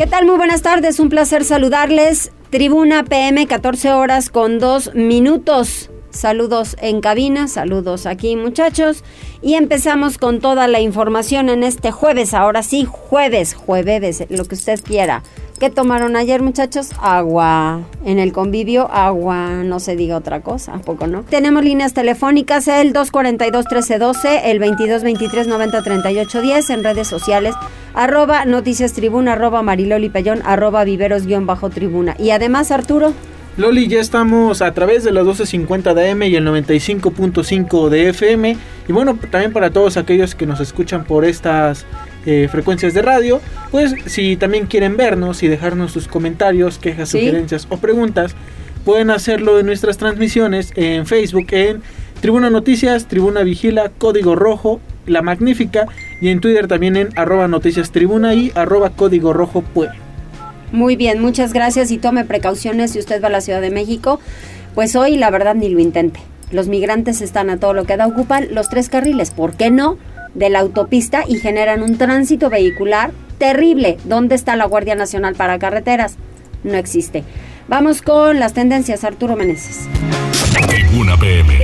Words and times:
¿Qué 0.00 0.06
tal? 0.06 0.24
Muy 0.24 0.38
buenas 0.38 0.62
tardes, 0.62 0.98
un 0.98 1.10
placer 1.10 1.44
saludarles. 1.44 2.32
Tribuna 2.48 3.04
PM, 3.04 3.46
14 3.46 3.92
horas 3.92 4.30
con 4.30 4.58
2 4.58 4.94
minutos. 4.94 5.90
Saludos 6.08 6.74
en 6.80 7.02
cabina, 7.02 7.48
saludos 7.48 8.06
aquí 8.06 8.34
muchachos. 8.34 9.04
Y 9.42 9.56
empezamos 9.56 10.16
con 10.16 10.40
toda 10.40 10.68
la 10.68 10.80
información 10.80 11.50
en 11.50 11.62
este 11.62 11.90
jueves, 11.90 12.32
ahora 12.32 12.62
sí, 12.62 12.86
jueves, 12.90 13.52
jueves, 13.52 14.24
lo 14.30 14.46
que 14.46 14.54
usted 14.54 14.80
quiera. 14.82 15.22
¿Qué 15.60 15.68
tomaron 15.68 16.16
ayer, 16.16 16.40
muchachos? 16.40 16.92
Agua. 17.02 17.82
En 18.02 18.18
el 18.18 18.32
convivio, 18.32 18.90
agua. 18.90 19.62
No 19.62 19.78
se 19.78 19.94
diga 19.94 20.16
otra 20.16 20.40
cosa, 20.40 20.76
¿a 20.76 20.78
poco 20.78 21.06
no? 21.06 21.22
Tenemos 21.24 21.62
líneas 21.62 21.92
telefónicas, 21.92 22.66
el 22.66 22.94
242-1312, 22.94 24.40
el 24.44 24.58
2223-903810, 24.62 26.72
en 26.72 26.82
redes 26.82 27.08
sociales, 27.08 27.54
arroba 27.92 28.46
noticias 28.46 28.94
tribuna, 28.94 29.34
arroba 29.34 29.60
mariloli 29.60 30.08
pellón, 30.08 30.40
arroba 30.46 30.82
viveros-tribuna. 30.84 32.16
Y 32.18 32.30
además, 32.30 32.70
Arturo. 32.70 33.12
Loli, 33.58 33.86
ya 33.86 34.00
estamos 34.00 34.62
a 34.62 34.72
través 34.72 35.04
de 35.04 35.12
las 35.12 35.26
12.50 35.26 35.92
de 35.92 36.10
AM 36.10 36.22
y 36.22 36.36
el 36.36 36.46
95.5 36.46 37.90
de 37.90 38.08
FM. 38.08 38.56
Y 38.88 38.92
bueno, 38.94 39.18
también 39.30 39.52
para 39.52 39.70
todos 39.70 39.98
aquellos 39.98 40.34
que 40.34 40.46
nos 40.46 40.60
escuchan 40.60 41.04
por 41.04 41.26
estas 41.26 41.84
eh, 42.26 42.48
frecuencias 42.50 42.94
de 42.94 43.02
radio, 43.02 43.40
pues 43.70 43.94
si 44.06 44.36
también 44.36 44.66
quieren 44.66 44.96
vernos 44.96 45.42
y 45.42 45.48
dejarnos 45.48 45.92
sus 45.92 46.08
comentarios, 46.08 46.78
quejas, 46.78 47.10
sugerencias 47.10 47.66
o 47.70 47.78
preguntas, 47.78 48.34
pueden 48.84 49.10
hacerlo 49.10 49.58
en 49.58 49.66
nuestras 49.66 49.96
transmisiones 49.98 50.72
en 50.76 51.06
Facebook 51.06 51.46
en 51.52 51.82
Tribuna 52.20 52.50
Noticias, 52.50 53.06
Tribuna 53.06 53.42
Vigila, 53.42 53.90
Código 53.96 54.36
Rojo, 54.36 54.80
La 55.06 55.22
Magnífica 55.22 55.86
y 56.20 56.28
en 56.28 56.40
Twitter 56.40 56.68
también 56.68 56.96
en 56.96 57.08
arroba 57.16 57.48
noticias 57.48 57.90
tribuna 57.90 58.34
y 58.34 58.52
arroba 58.54 58.90
código 58.90 59.32
rojo 59.32 59.62
puebla. 59.62 59.96
Muy 60.72 60.96
bien, 60.96 61.20
muchas 61.20 61.52
gracias 61.52 61.90
y 61.90 61.98
tome 61.98 62.24
precauciones 62.24 62.92
si 62.92 62.98
usted 62.98 63.22
va 63.22 63.28
a 63.28 63.30
la 63.30 63.40
Ciudad 63.40 63.60
de 63.60 63.70
México. 63.70 64.20
Pues 64.74 64.94
hoy 64.94 65.16
la 65.16 65.30
verdad 65.30 65.54
ni 65.54 65.68
lo 65.68 65.80
intente. 65.80 66.20
Los 66.52 66.68
migrantes 66.68 67.22
están 67.22 67.50
a 67.50 67.56
todo 67.56 67.72
lo 67.72 67.84
que 67.84 67.96
da, 67.96 68.06
ocupan 68.06 68.48
los 68.52 68.68
tres 68.68 68.88
carriles, 68.88 69.30
¿por 69.30 69.54
qué 69.54 69.70
no? 69.70 69.96
De 70.34 70.50
la 70.50 70.60
autopista 70.60 71.24
y 71.26 71.36
generan 71.36 71.82
un 71.82 71.98
tránsito 71.98 72.50
vehicular 72.50 73.12
terrible. 73.38 73.96
¿Dónde 74.04 74.34
está 74.34 74.56
la 74.56 74.66
Guardia 74.66 74.94
Nacional 74.94 75.34
para 75.34 75.58
Carreteras? 75.58 76.16
No 76.62 76.74
existe. 76.74 77.24
Vamos 77.68 78.02
con 78.02 78.38
las 78.38 78.52
tendencias, 78.52 79.04
Arturo 79.04 79.36
Meneses. 79.36 79.88
Tribuna 80.68 81.16
PM. 81.16 81.56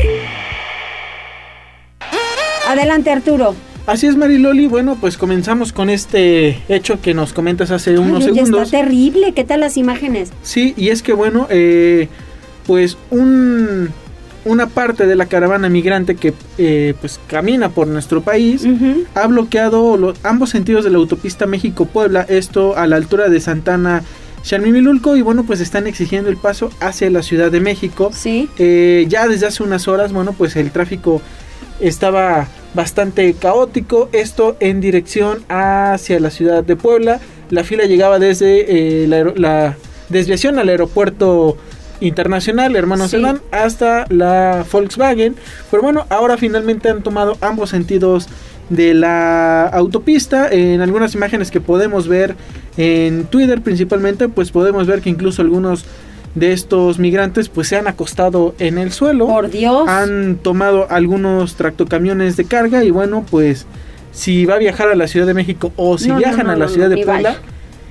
Adelante, 2.69 3.11
Arturo. 3.11 3.55
Así 3.87 4.09
es, 4.09 4.17
Mariloli. 4.17 4.67
Bueno, 4.67 4.97
pues 5.01 5.17
comenzamos 5.17 5.73
con 5.73 5.91
este 5.91 6.59
hecho 6.69 7.01
que 7.01 7.15
nos 7.15 7.33
comentas 7.33 7.71
hace 7.71 7.97
unos 7.99 8.25
Ay, 8.25 8.35
segundos. 8.35 8.63
Está 8.65 8.79
terrible. 8.79 9.33
¿Qué 9.33 9.45
tal 9.45 9.61
las 9.61 9.77
imágenes? 9.77 10.31
Sí, 10.43 10.75
y 10.77 10.89
es 10.89 11.03
que 11.03 11.13
bueno, 11.13 11.47
eh, 11.51 12.09
pues 12.67 12.99
un, 13.11 13.91
una 14.47 14.69
parte 14.69 15.07
de 15.07 15.17
la 15.17 15.27
caravana 15.27 15.69
migrante 15.69 16.15
que 16.15 16.33
eh, 16.57 16.95
pues 17.01 17.21
camina 17.27 17.69
por 17.69 17.89
nuestro 17.89 18.23
país 18.23 18.65
ha 19.15 19.27
bloqueado 19.27 19.97
los, 19.97 20.17
ambos 20.23 20.51
sentidos 20.51 20.85
de 20.85 20.91
la 20.91 20.99
autopista 20.99 21.47
México-Puebla, 21.47 22.25
esto 22.29 22.77
a 22.77 22.87
la 22.87 22.97
altura 22.97 23.29
de 23.29 23.41
Santana. 23.41 24.03
Xalmimilulco 24.45 25.17
y 25.17 25.23
bueno 25.23 25.43
pues 25.43 25.61
están 25.61 25.89
exigiendo 25.89 26.31
el 26.31 26.37
paso 26.37 26.71
hacia 26.79 27.11
la 27.11 27.25
Ciudad 27.25 27.51
de 27.51 27.59
México. 27.59 28.11
Sí. 28.15 28.49
Eh, 28.59 29.05
ya 29.09 29.27
desde 29.27 29.47
hace 29.47 29.65
unas 29.65 29.89
horas, 29.89 30.13
bueno, 30.13 30.35
pues 30.39 30.55
el 30.55 30.71
tráfico 30.71 31.21
estaba 31.81 32.47
bastante 32.73 33.35
caótico. 33.35 34.09
Esto 34.13 34.57
en 34.61 34.81
dirección 34.81 35.39
hacia 35.49 36.21
la 36.21 36.31
ciudad 36.31 36.63
de 36.63 36.77
Puebla. 36.77 37.19
La 37.51 37.65
fila 37.65 37.87
llegaba 37.87 38.21
desde 38.21 39.03
eh, 39.03 39.09
la 39.09 39.77
desviación 40.11 40.61
al 40.61 40.69
aeropuerto 40.69 41.57
internacional, 42.01 42.77
hermano 42.77 43.09
Sí. 43.09 43.23
Hasta 43.51 44.07
la 44.09 44.65
Volkswagen. 44.71 45.37
Pero 45.71 45.83
bueno, 45.83 46.07
ahora 46.11 46.37
finalmente 46.37 46.89
han 46.89 47.03
tomado 47.03 47.37
ambos 47.41 47.71
sentidos 47.71 48.29
de 48.69 48.95
la 48.95 49.67
autopista. 49.67 50.49
En 50.51 50.81
algunas 50.81 51.15
imágenes 51.15 51.51
que 51.51 51.61
podemos 51.61 52.09
ver 52.09 52.35
en 52.77 53.25
Twitter 53.25 53.61
principalmente, 53.63 54.29
pues 54.29 54.51
podemos 54.51 54.87
ver 54.87 55.01
que 55.01 55.11
incluso 55.11 55.43
algunos 55.43 55.85
de 56.35 56.53
estos 56.53 56.99
migrantes 56.99 57.49
pues 57.49 57.69
se 57.69 57.77
han 57.77 57.87
acostado 57.89 58.55
en 58.59 58.77
el 58.79 58.93
suelo. 58.93 59.27
Por 59.27 59.51
Dios. 59.51 59.89
Han 59.89 60.37
tomado 60.37 60.87
algunos 60.91 61.55
tractocamiones 61.55 62.37
de 62.37 62.45
carga 62.45 62.85
y 62.85 62.91
bueno, 62.91 63.25
pues 63.31 63.67
si 64.13 64.45
va 64.45 64.55
a 64.55 64.59
viajar 64.59 64.89
a 64.89 64.95
la 64.95 65.09
Ciudad 65.09 65.27
de 65.27 65.35
México 65.35 65.73
o 65.77 65.97
si 65.99 66.09
No, 66.09 66.17
viajan 66.19 66.47
no, 66.47 66.53
a 66.53 66.57
la 66.57 66.69
Ciudad 66.69 66.91
de 66.91 66.97
Puebla, 66.97 67.31
vaya. 67.31 67.41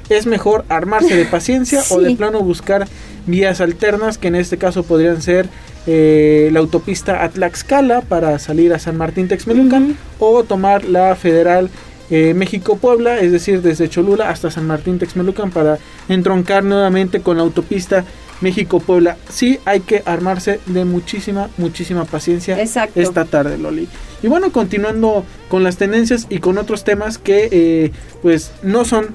es 0.09 0.27
mejor 0.27 0.63
armarse 0.69 1.15
de 1.15 1.25
paciencia 1.31 1.81
o 1.89 1.99
de 2.01 2.15
plano 2.15 2.39
buscar 2.41 2.87
vías 3.25 3.61
alternas 3.61 4.17
que 4.17 4.27
en 4.27 4.35
este 4.35 4.57
caso 4.57 4.83
podrían 4.83 5.21
ser 5.21 5.47
eh, 5.87 6.49
la 6.51 6.59
autopista 6.59 7.23
a 7.23 7.29
Tlaxcala 7.29 8.01
para 8.01 8.39
salir 8.39 8.73
a 8.73 8.79
San 8.79 8.97
Martín 8.97 9.27
Texmelucan 9.27 9.95
o 10.19 10.43
tomar 10.43 10.85
la 10.85 11.15
federal 11.15 11.69
eh, 12.11 12.33
México-Puebla, 12.35 13.19
es 13.19 13.31
decir, 13.31 13.61
desde 13.61 13.89
Cholula 13.89 14.29
hasta 14.29 14.51
San 14.51 14.67
Martín 14.67 14.99
Texmelucan 14.99 15.49
para 15.49 15.79
entroncar 16.07 16.63
nuevamente 16.63 17.21
con 17.21 17.37
la 17.37 17.43
autopista 17.43 18.05
México-Puebla. 18.41 19.17
Sí, 19.29 19.59
hay 19.65 19.79
que 19.79 20.03
armarse 20.05 20.59
de 20.67 20.85
muchísima, 20.85 21.49
muchísima 21.57 22.05
paciencia 22.05 22.59
Exacto. 22.59 22.99
esta 22.99 23.25
tarde, 23.25 23.57
Loli. 23.57 23.87
Y 24.21 24.27
bueno, 24.27 24.51
continuando 24.51 25.25
con 25.49 25.63
las 25.63 25.77
tendencias 25.77 26.27
y 26.29 26.39
con 26.39 26.57
otros 26.57 26.83
temas 26.83 27.17
que 27.17 27.49
eh, 27.51 27.91
pues 28.21 28.51
no 28.61 28.85
son 28.85 29.07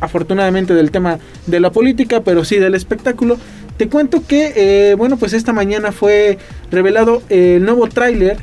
afortunadamente 0.00 0.74
del 0.74 0.90
tema 0.90 1.18
de 1.46 1.60
la 1.60 1.70
política, 1.70 2.22
pero 2.22 2.44
sí 2.44 2.56
del 2.56 2.74
espectáculo. 2.74 3.38
Te 3.76 3.88
cuento 3.88 4.22
que, 4.26 4.52
eh, 4.56 4.94
bueno, 4.94 5.16
pues 5.16 5.32
esta 5.32 5.52
mañana 5.52 5.92
fue 5.92 6.38
revelado 6.70 7.22
el 7.28 7.64
nuevo 7.64 7.88
tráiler 7.88 8.38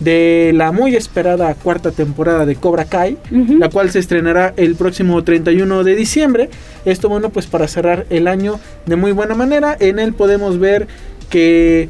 de 0.00 0.52
la 0.54 0.72
muy 0.72 0.94
esperada 0.94 1.54
cuarta 1.54 1.90
temporada 1.90 2.46
de 2.46 2.56
Cobra 2.56 2.84
Kai, 2.84 3.18
la 3.58 3.68
cual 3.68 3.90
se 3.90 3.98
estrenará 3.98 4.54
el 4.56 4.76
próximo 4.76 5.22
31 5.24 5.84
de 5.84 5.94
diciembre. 5.94 6.50
Esto, 6.84 7.08
bueno, 7.08 7.30
pues 7.30 7.46
para 7.46 7.68
cerrar 7.68 8.06
el 8.10 8.28
año 8.28 8.60
de 8.86 8.96
muy 8.96 9.12
buena 9.12 9.34
manera. 9.34 9.76
En 9.78 9.98
él 9.98 10.14
podemos 10.14 10.58
ver 10.58 10.86
que 11.28 11.88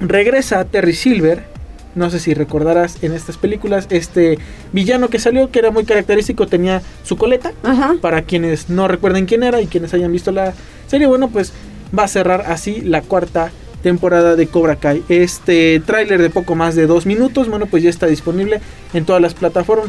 regresa 0.00 0.64
Terry 0.64 0.94
Silver. 0.94 1.53
No 1.94 2.10
sé 2.10 2.18
si 2.18 2.34
recordarás 2.34 3.02
en 3.02 3.12
estas 3.12 3.36
películas 3.36 3.86
este 3.90 4.38
villano 4.72 5.08
que 5.08 5.18
salió 5.18 5.50
que 5.50 5.58
era 5.58 5.70
muy 5.70 5.84
característico, 5.84 6.46
tenía 6.46 6.82
su 7.04 7.16
coleta. 7.16 7.52
Ajá. 7.62 7.94
Para 8.00 8.22
quienes 8.22 8.68
no 8.68 8.88
recuerden 8.88 9.26
quién 9.26 9.42
era 9.42 9.60
y 9.60 9.66
quienes 9.66 9.94
hayan 9.94 10.12
visto 10.12 10.32
la 10.32 10.54
serie, 10.86 11.06
bueno, 11.06 11.28
pues 11.28 11.52
va 11.96 12.04
a 12.04 12.08
cerrar 12.08 12.44
así 12.48 12.80
la 12.80 13.02
cuarta 13.02 13.52
temporada 13.84 14.34
de 14.34 14.46
Cobra 14.46 14.76
Kai. 14.76 15.04
Este 15.10 15.80
tráiler 15.84 16.20
de 16.22 16.30
poco 16.30 16.54
más 16.54 16.74
de 16.74 16.86
dos 16.86 17.04
minutos, 17.04 17.48
bueno, 17.48 17.66
pues 17.66 17.82
ya 17.82 17.90
está 17.90 18.06
disponible 18.06 18.60
en 18.94 19.04
todas 19.04 19.20
las 19.20 19.34
plataformas, 19.34 19.88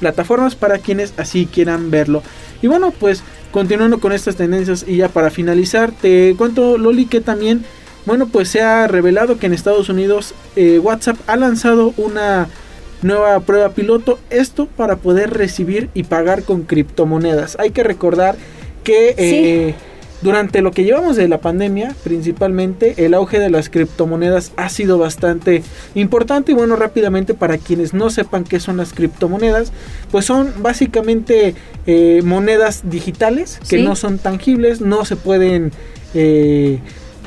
plataformas 0.00 0.54
para 0.54 0.78
quienes 0.78 1.12
así 1.18 1.46
quieran 1.46 1.90
verlo. 1.90 2.22
Y 2.62 2.68
bueno, 2.68 2.90
pues 2.98 3.22
continuando 3.52 4.00
con 4.00 4.12
estas 4.12 4.36
tendencias 4.36 4.84
y 4.88 4.96
ya 4.96 5.08
para 5.10 5.30
finalizar, 5.30 5.92
te 5.92 6.34
cuento, 6.36 6.78
Loli, 6.78 7.04
que 7.04 7.20
también, 7.20 7.64
bueno, 8.06 8.26
pues 8.26 8.48
se 8.48 8.60
ha 8.60 8.86
revelado 8.86 9.38
que 9.38 9.46
en 9.46 9.52
Estados 9.54 9.88
Unidos 9.88 10.34
eh, 10.56 10.78
WhatsApp 10.78 11.16
ha 11.26 11.36
lanzado 11.36 11.94
una 11.96 12.48
nueva 13.02 13.40
prueba 13.40 13.70
piloto, 13.70 14.18
esto 14.30 14.66
para 14.66 14.96
poder 14.96 15.30
recibir 15.34 15.90
y 15.94 16.04
pagar 16.04 16.42
con 16.44 16.62
criptomonedas. 16.62 17.56
Hay 17.58 17.70
que 17.70 17.82
recordar 17.82 18.36
que 18.82 19.14
eh, 19.18 19.74
durante 20.22 20.62
lo 20.62 20.70
que 20.70 20.84
llevamos 20.84 21.16
de 21.16 21.28
la 21.28 21.38
pandemia, 21.38 21.94
principalmente, 22.02 23.04
el 23.04 23.12
auge 23.12 23.38
de 23.38 23.50
las 23.50 23.68
criptomonedas 23.68 24.52
ha 24.56 24.70
sido 24.70 24.96
bastante 24.96 25.62
importante. 25.94 26.52
Y 26.52 26.54
bueno, 26.54 26.76
rápidamente, 26.76 27.34
para 27.34 27.58
quienes 27.58 27.92
no 27.92 28.08
sepan 28.08 28.44
qué 28.44 28.58
son 28.58 28.78
las 28.78 28.94
criptomonedas, 28.94 29.70
pues 30.10 30.24
son 30.24 30.52
básicamente 30.62 31.54
eh, 31.86 32.22
monedas 32.24 32.88
digitales 32.88 33.58
que 33.68 33.78
Sí. 33.78 33.84
no 33.84 33.96
son 33.96 34.16
tangibles, 34.18 34.80
no 34.80 35.04
se 35.04 35.16
pueden 35.16 35.72
eh, 36.14 36.78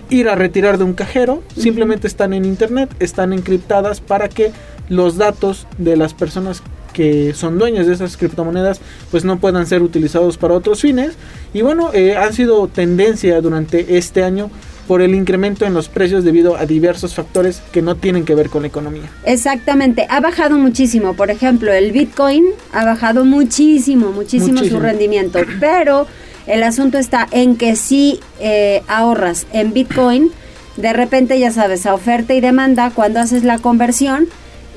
ir 0.09 0.29
a 0.29 0.35
retirar 0.35 0.77
de 0.77 0.83
un 0.83 0.93
cajero, 0.93 1.43
simplemente 1.55 2.07
están 2.07 2.33
en 2.33 2.45
internet, 2.45 2.89
están 2.99 3.33
encriptadas 3.33 4.01
para 4.01 4.29
que 4.29 4.51
los 4.89 5.17
datos 5.17 5.67
de 5.77 5.97
las 5.97 6.13
personas 6.13 6.61
que 6.93 7.33
son 7.35 7.59
dueños 7.59 7.85
de 7.85 7.93
esas 7.93 8.17
criptomonedas 8.17 8.81
pues 9.11 9.23
no 9.23 9.37
puedan 9.37 9.67
ser 9.67 9.83
utilizados 9.83 10.37
para 10.37 10.55
otros 10.55 10.81
fines 10.81 11.11
y 11.53 11.61
bueno 11.61 11.91
eh, 11.93 12.15
han 12.17 12.33
sido 12.33 12.67
tendencia 12.67 13.39
durante 13.39 13.97
este 13.97 14.23
año 14.23 14.49
por 14.87 15.01
el 15.01 15.13
incremento 15.13 15.65
en 15.65 15.73
los 15.73 15.89
precios 15.89 16.23
debido 16.23 16.55
a 16.55 16.65
diversos 16.65 17.13
factores 17.13 17.61
que 17.71 17.81
no 17.81 17.95
tienen 17.95 18.23
que 18.23 18.33
ver 18.33 18.49
con 18.49 18.61
la 18.61 18.69
economía. 18.69 19.11
Exactamente, 19.25 20.07
ha 20.09 20.21
bajado 20.21 20.57
muchísimo. 20.57 21.13
Por 21.13 21.29
ejemplo, 21.29 21.73
el 21.73 21.91
Bitcoin 21.91 22.45
ha 22.71 22.85
bajado 22.85 23.25
muchísimo, 23.25 24.11
muchísimo, 24.11 24.53
Muchísimo. 24.53 24.79
su 24.79 24.83
rendimiento. 24.83 25.39
Pero 25.59 26.07
el 26.47 26.63
asunto 26.63 26.97
está 26.97 27.27
en 27.31 27.57
que 27.57 27.75
si 27.75 28.19
eh, 28.39 28.81
ahorras 28.87 29.45
en 29.51 29.73
Bitcoin, 29.73 30.31
de 30.77 30.93
repente 30.93 31.39
ya 31.39 31.51
sabes, 31.51 31.85
a 31.85 31.93
oferta 31.93 32.33
y 32.33 32.41
demanda, 32.41 32.91
cuando 32.93 33.19
haces 33.19 33.43
la 33.43 33.59
conversión, 33.59 34.27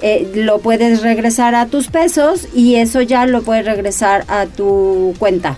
eh, 0.03 0.31
lo 0.35 0.59
puedes 0.59 1.03
regresar 1.03 1.55
a 1.55 1.67
tus 1.67 1.89
pesos 1.89 2.49
y 2.55 2.77
eso 2.77 3.03
ya 3.03 3.27
lo 3.27 3.43
puedes 3.43 3.67
regresar 3.67 4.25
a 4.29 4.47
tu 4.47 5.15
cuenta. 5.19 5.57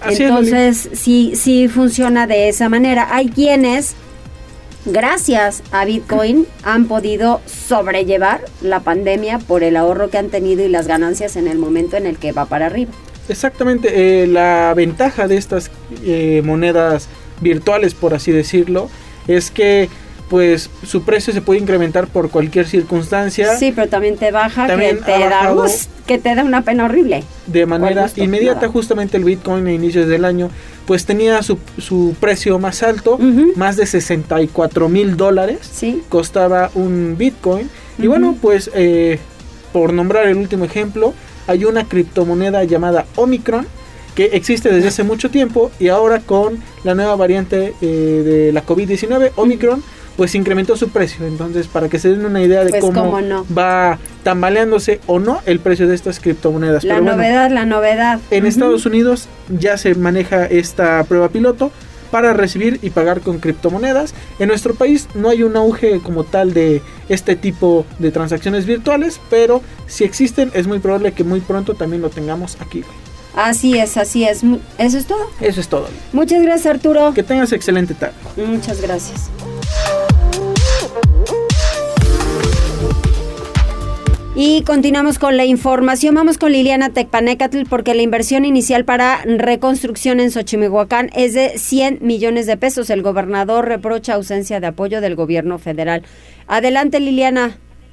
Así 0.00 0.24
es, 0.24 0.30
Loli. 0.30 0.48
Entonces, 0.48 0.90
sí, 0.92 1.32
sí 1.34 1.68
funciona 1.68 2.26
de 2.26 2.48
esa 2.48 2.68
manera. 2.68 3.08
Hay 3.14 3.28
quienes, 3.28 3.94
gracias 4.84 5.62
a 5.70 5.84
Bitcoin, 5.84 6.46
han 6.62 6.86
podido 6.86 7.40
sobrellevar 7.46 8.44
la 8.60 8.80
pandemia 8.80 9.38
por 9.38 9.62
el 9.62 9.76
ahorro 9.76 10.10
que 10.10 10.18
han 10.18 10.28
tenido 10.28 10.64
y 10.64 10.68
las 10.68 10.88
ganancias 10.88 11.36
en 11.36 11.46
el 11.46 11.58
momento 11.58 11.96
en 11.96 12.06
el 12.06 12.18
que 12.18 12.32
va 12.32 12.44
para 12.46 12.66
arriba. 12.66 12.92
Exactamente, 13.28 14.22
eh, 14.22 14.26
la 14.26 14.72
ventaja 14.74 15.28
de 15.28 15.36
estas 15.36 15.70
eh, 16.04 16.42
monedas 16.44 17.08
virtuales, 17.40 17.94
por 17.94 18.14
así 18.14 18.32
decirlo, 18.32 18.88
es 19.26 19.50
que 19.50 19.88
pues 20.28 20.70
su 20.86 21.02
precio 21.04 21.32
se 21.34 21.42
puede 21.42 21.60
incrementar 21.60 22.06
por 22.06 22.30
cualquier 22.30 22.66
circunstancia 22.66 23.56
Sí, 23.56 23.72
pero 23.76 23.88
también 23.88 24.16
te 24.16 24.30
baja, 24.30 24.66
También 24.66 24.96
que, 24.98 25.04
te 25.04 25.18
da, 25.18 25.54
que 26.06 26.18
te 26.18 26.34
da 26.34 26.42
una 26.42 26.62
pena 26.62 26.86
horrible. 26.86 27.22
de 27.46 27.66
manera 27.66 28.04
gusto, 28.04 28.22
inmediata. 28.24 28.62
nada. 28.62 28.72
Justamente 28.72 29.18
el 29.18 29.24
Bitcoin 29.24 29.66
a 29.66 29.72
inicios 29.72 30.08
del 30.08 30.24
año 30.24 30.50
pues 30.86 31.04
tenía 31.04 31.42
su, 31.42 31.58
su 31.78 32.16
precio 32.20 32.58
más 32.58 32.82
alto, 32.82 33.18
más 33.56 33.76
de 33.76 33.86
64 33.86 34.88
mil 34.88 35.16
dólares. 35.16 35.58
Sí, 35.70 36.02
costaba 36.08 36.70
un 36.74 37.16
Bitcoin. 37.18 37.70
Y 37.98 38.06
bueno, 38.06 38.36
pues 38.40 38.70
eh, 38.74 39.18
por 39.72 39.92
nombrar 39.92 40.26
el 40.26 40.36
último 40.36 40.64
ejemplo, 40.64 41.14
hay 41.46 41.64
una 41.64 41.84
criptomoneda 41.84 42.64
llamada 42.64 43.06
Omicron 43.16 43.66
que 44.14 44.26
existe 44.26 44.70
desde 44.72 44.88
hace 44.88 45.02
mucho 45.02 45.30
tiempo 45.30 45.70
y 45.80 45.88
ahora 45.88 46.20
con 46.20 46.58
la 46.84 46.94
nueva 46.94 47.16
variante 47.16 47.74
eh, 47.80 47.86
de 47.86 48.52
la 48.52 48.64
COVID-19, 48.64 49.32
Omicron, 49.34 49.82
pues 50.16 50.36
incrementó 50.36 50.76
su 50.76 50.90
precio. 50.90 51.26
Entonces, 51.26 51.66
para 51.66 51.88
que 51.88 51.98
se 51.98 52.10
den 52.10 52.24
una 52.24 52.40
idea 52.40 52.62
de 52.62 52.70
Pues, 52.70 52.80
cómo 52.80 53.02
cómo 53.02 53.20
no. 53.20 53.44
va 53.56 53.98
tambaleándose 54.22 55.00
o 55.06 55.18
no 55.18 55.40
el 55.46 55.58
precio 55.58 55.88
de 55.88 55.96
estas 55.96 56.20
criptomonedas. 56.20 56.84
la 56.84 56.94
Pero 56.94 57.02
bueno, 57.06 57.16
novedad, 57.16 57.50
la 57.50 57.66
novedad. 57.66 58.20
en. 58.30 58.46
Estados 58.46 58.86
Unidos 58.86 59.26
ya 59.48 59.76
se 59.76 59.96
maneja 59.96 60.46
esta 60.46 61.02
prueba 61.04 61.28
piloto 61.28 61.72
para 62.14 62.32
recibir 62.32 62.78
y 62.80 62.90
pagar 62.90 63.22
con 63.22 63.40
criptomonedas. 63.40 64.14
En 64.38 64.46
nuestro 64.46 64.76
país 64.76 65.08
no 65.16 65.30
hay 65.30 65.42
un 65.42 65.56
auge 65.56 65.98
como 65.98 66.22
tal 66.22 66.54
de 66.54 66.80
este 67.08 67.34
tipo 67.34 67.84
de 67.98 68.12
transacciones 68.12 68.66
virtuales, 68.66 69.20
pero 69.30 69.62
si 69.88 70.04
existen 70.04 70.52
es 70.54 70.68
muy 70.68 70.78
probable 70.78 71.10
que 71.10 71.24
muy 71.24 71.40
pronto 71.40 71.74
también 71.74 72.02
lo 72.02 72.10
tengamos 72.10 72.56
aquí. 72.60 72.84
Así 73.34 73.76
es, 73.76 73.96
así 73.96 74.22
es. 74.22 74.44
Eso 74.78 74.96
es 74.96 75.06
todo. 75.06 75.28
Eso 75.40 75.60
es 75.60 75.66
todo. 75.66 75.88
Muchas 76.12 76.40
gracias, 76.40 76.72
Arturo. 76.72 77.12
Que 77.14 77.24
tengas 77.24 77.50
excelente 77.50 77.94
tarde. 77.94 78.14
Muchas 78.36 78.80
gracias. 78.80 79.28
Y 84.36 84.64
continuamos 84.64 85.20
con 85.20 85.36
la 85.36 85.44
información. 85.44 86.16
Vamos 86.16 86.38
con 86.38 86.50
Liliana 86.50 86.90
Tecpanecatl 86.90 87.62
porque 87.70 87.94
la 87.94 88.02
inversión 88.02 88.44
inicial 88.44 88.84
para 88.84 89.18
reconstrucción 89.24 90.18
en 90.18 90.32
Xochimihuacán 90.32 91.10
es 91.14 91.34
de 91.34 91.50
100 91.50 91.98
millones 92.00 92.48
de 92.48 92.56
pesos. 92.56 92.90
El 92.90 93.02
gobernador 93.02 93.68
reprocha 93.68 94.14
ausencia 94.14 94.58
de 94.58 94.66
apoyo 94.66 95.00
del 95.00 95.14
gobierno 95.14 95.58
federal. 95.58 96.02
Adelante, 96.48 96.98
Liliana. 96.98 97.50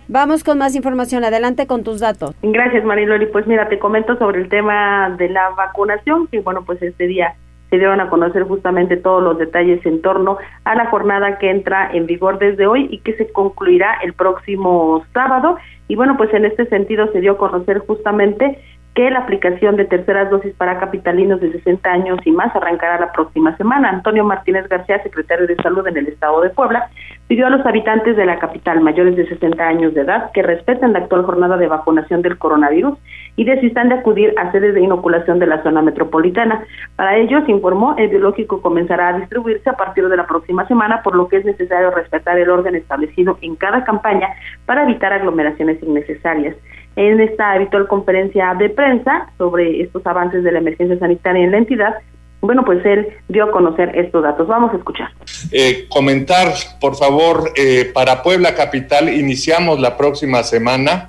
Vamos 0.08 0.44
con 0.44 0.58
más 0.58 0.76
información. 0.76 1.24
Adelante 1.24 1.68
con 1.68 1.84
tus 1.84 2.00
datos. 2.00 2.34
Gracias, 2.42 2.84
Mariloli. 2.86 3.28
Pues 3.28 3.46
mira, 3.46 3.70
te 3.70 3.78
comento 3.78 4.18
sobre 4.18 4.42
el 4.42 4.50
tema 4.50 5.16
de 5.20 5.30
la 5.30 5.52
vacunación, 5.52 6.26
que 6.26 6.40
bueno, 6.40 6.64
pues 6.66 6.82
este 6.82 7.06
día 7.06 7.36
se 7.72 7.78
dieron 7.78 8.02
a 8.02 8.10
conocer 8.10 8.44
justamente 8.44 8.98
todos 8.98 9.24
los 9.24 9.38
detalles 9.38 9.84
en 9.86 10.02
torno 10.02 10.38
a 10.66 10.76
la 10.76 10.88
jornada 10.88 11.38
que 11.38 11.50
entra 11.50 11.90
en 11.94 12.06
vigor 12.06 12.38
desde 12.38 12.68
hoy 12.68 12.90
y 12.92 12.98
que 13.00 13.14
se 13.14 13.32
concluirá 13.32 13.98
el 14.04 14.14
próximo 14.14 15.06
sábado. 15.14 15.58
Y 15.92 15.96
bueno, 15.98 16.16
pues 16.16 16.34
en 16.34 16.46
este 16.46 16.68
sentido 16.68 17.12
se 17.12 17.20
dio 17.20 17.34
a 17.34 17.38
conocer 17.38 17.80
justamente 17.80 18.58
que 18.96 19.12
la 19.12 19.20
aplicación 19.20 19.76
de 19.76 19.84
terceras 19.84 20.30
dosis 20.30 20.54
para 20.54 20.80
capitalinos 20.80 21.42
de 21.42 21.52
60 21.52 21.92
años 21.92 22.18
y 22.24 22.32
más 22.32 22.56
arrancará 22.56 22.98
la 22.98 23.12
próxima 23.12 23.58
semana. 23.58 23.90
Antonio 23.90 24.24
Martínez 24.24 24.70
García, 24.70 25.04
secretario 25.04 25.48
de 25.48 25.58
Salud 25.58 25.86
en 25.86 25.98
el 25.98 26.08
Estado 26.08 26.40
de 26.40 26.50
Puebla, 26.52 26.90
pidió 27.32 27.48
a 27.48 27.50
los 27.50 27.66
habitantes 27.66 28.18
de 28.18 28.26
la 28.26 28.40
capital 28.40 28.82
mayores 28.82 29.16
de 29.16 29.26
60 29.26 29.66
años 29.66 29.94
de 29.94 30.02
edad 30.02 30.32
que 30.34 30.44
respeten 30.44 30.92
la 30.92 31.00
actual 31.00 31.24
jornada 31.24 31.56
de 31.56 31.70
vacunación 31.70 32.22
del 32.22 32.38
coronavirus 32.38 33.00
y 33.38 33.46
desistan 33.46 33.88
de 33.88 33.96
acudir 33.96 34.34
a 34.38 34.52
sedes 34.52 34.74
de 34.74 34.82
inoculación 34.82 35.40
de 35.40 35.48
la 35.48 35.64
zona 35.64 35.82
metropolitana. 35.82 36.66
Para 36.98 37.16
ello, 37.16 37.42
se 37.46 37.52
informó, 37.54 37.96
el 37.98 38.10
biológico 38.10 38.62
comenzará 38.62 39.08
a 39.08 39.20
distribuirse 39.20 39.70
a 39.70 39.78
partir 39.78 40.10
de 40.10 40.18
la 40.18 40.28
próxima 40.28 40.68
semana, 40.68 41.02
por 41.04 41.16
lo 41.16 41.30
que 41.30 41.38
es 41.38 41.46
necesario 41.46 41.90
respetar 41.92 42.38
el 42.38 42.50
orden 42.50 42.76
establecido 42.76 43.38
en 43.40 43.56
cada 43.56 43.86
campaña 43.86 44.28
para 44.66 44.84
evitar 44.84 45.14
aglomeraciones 45.14 45.82
innecesarias. 45.82 46.58
En 46.98 47.22
esta 47.22 47.54
habitual 47.54 47.88
conferencia 47.88 48.54
de 48.56 48.72
prensa 48.72 49.28
sobre 49.38 49.80
estos 49.82 50.06
avances 50.06 50.44
de 50.44 50.52
la 50.52 50.60
emergencia 50.60 51.00
sanitaria 51.00 51.46
en 51.46 51.52
la 51.52 51.60
entidad, 51.60 51.96
bueno, 52.42 52.66
pues 52.66 52.84
él 52.86 53.08
dio 53.28 53.46
a 53.46 53.52
conocer 53.52 53.96
estos 53.96 54.24
datos. 54.24 54.48
Vamos 54.48 54.74
a 54.74 54.78
escuchar. 54.78 55.10
Eh, 55.52 55.88
comentar, 55.90 56.54
por 56.80 56.96
favor, 56.96 57.52
eh, 57.56 57.90
para 57.94 58.24
Puebla 58.24 58.56
Capital 58.56 59.10
iniciamos 59.10 59.80
la 59.80 59.96
próxima 59.96 60.44
semana. 60.44 61.08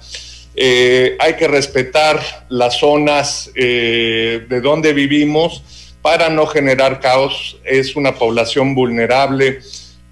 Eh, 0.55 1.17
hay 1.19 1.34
que 1.34 1.49
respetar 1.49 2.20
las 2.50 2.79
zonas 2.79 3.50
eh, 3.55 4.44
de 4.49 4.61
donde 4.61 4.93
vivimos 4.93 5.96
para 6.02 6.29
no 6.29 6.46
generar 6.46 7.00
caos. 7.00 7.58
Es 7.64 7.96
una 7.96 8.14
población 8.14 8.75
vulnerable. 8.75 9.61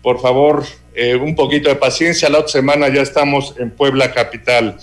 Por 0.02 0.20
favor, 0.20 0.64
eh, 0.94 1.16
un 1.16 1.34
poquito 1.34 1.68
de 1.68 1.76
paciencia. 1.76 2.30
La 2.30 2.38
otra 2.38 2.52
semana 2.52 2.88
ya 2.88 3.02
estamos 3.02 3.54
en 3.58 3.70
Puebla 3.70 4.12
Capital. 4.12 4.78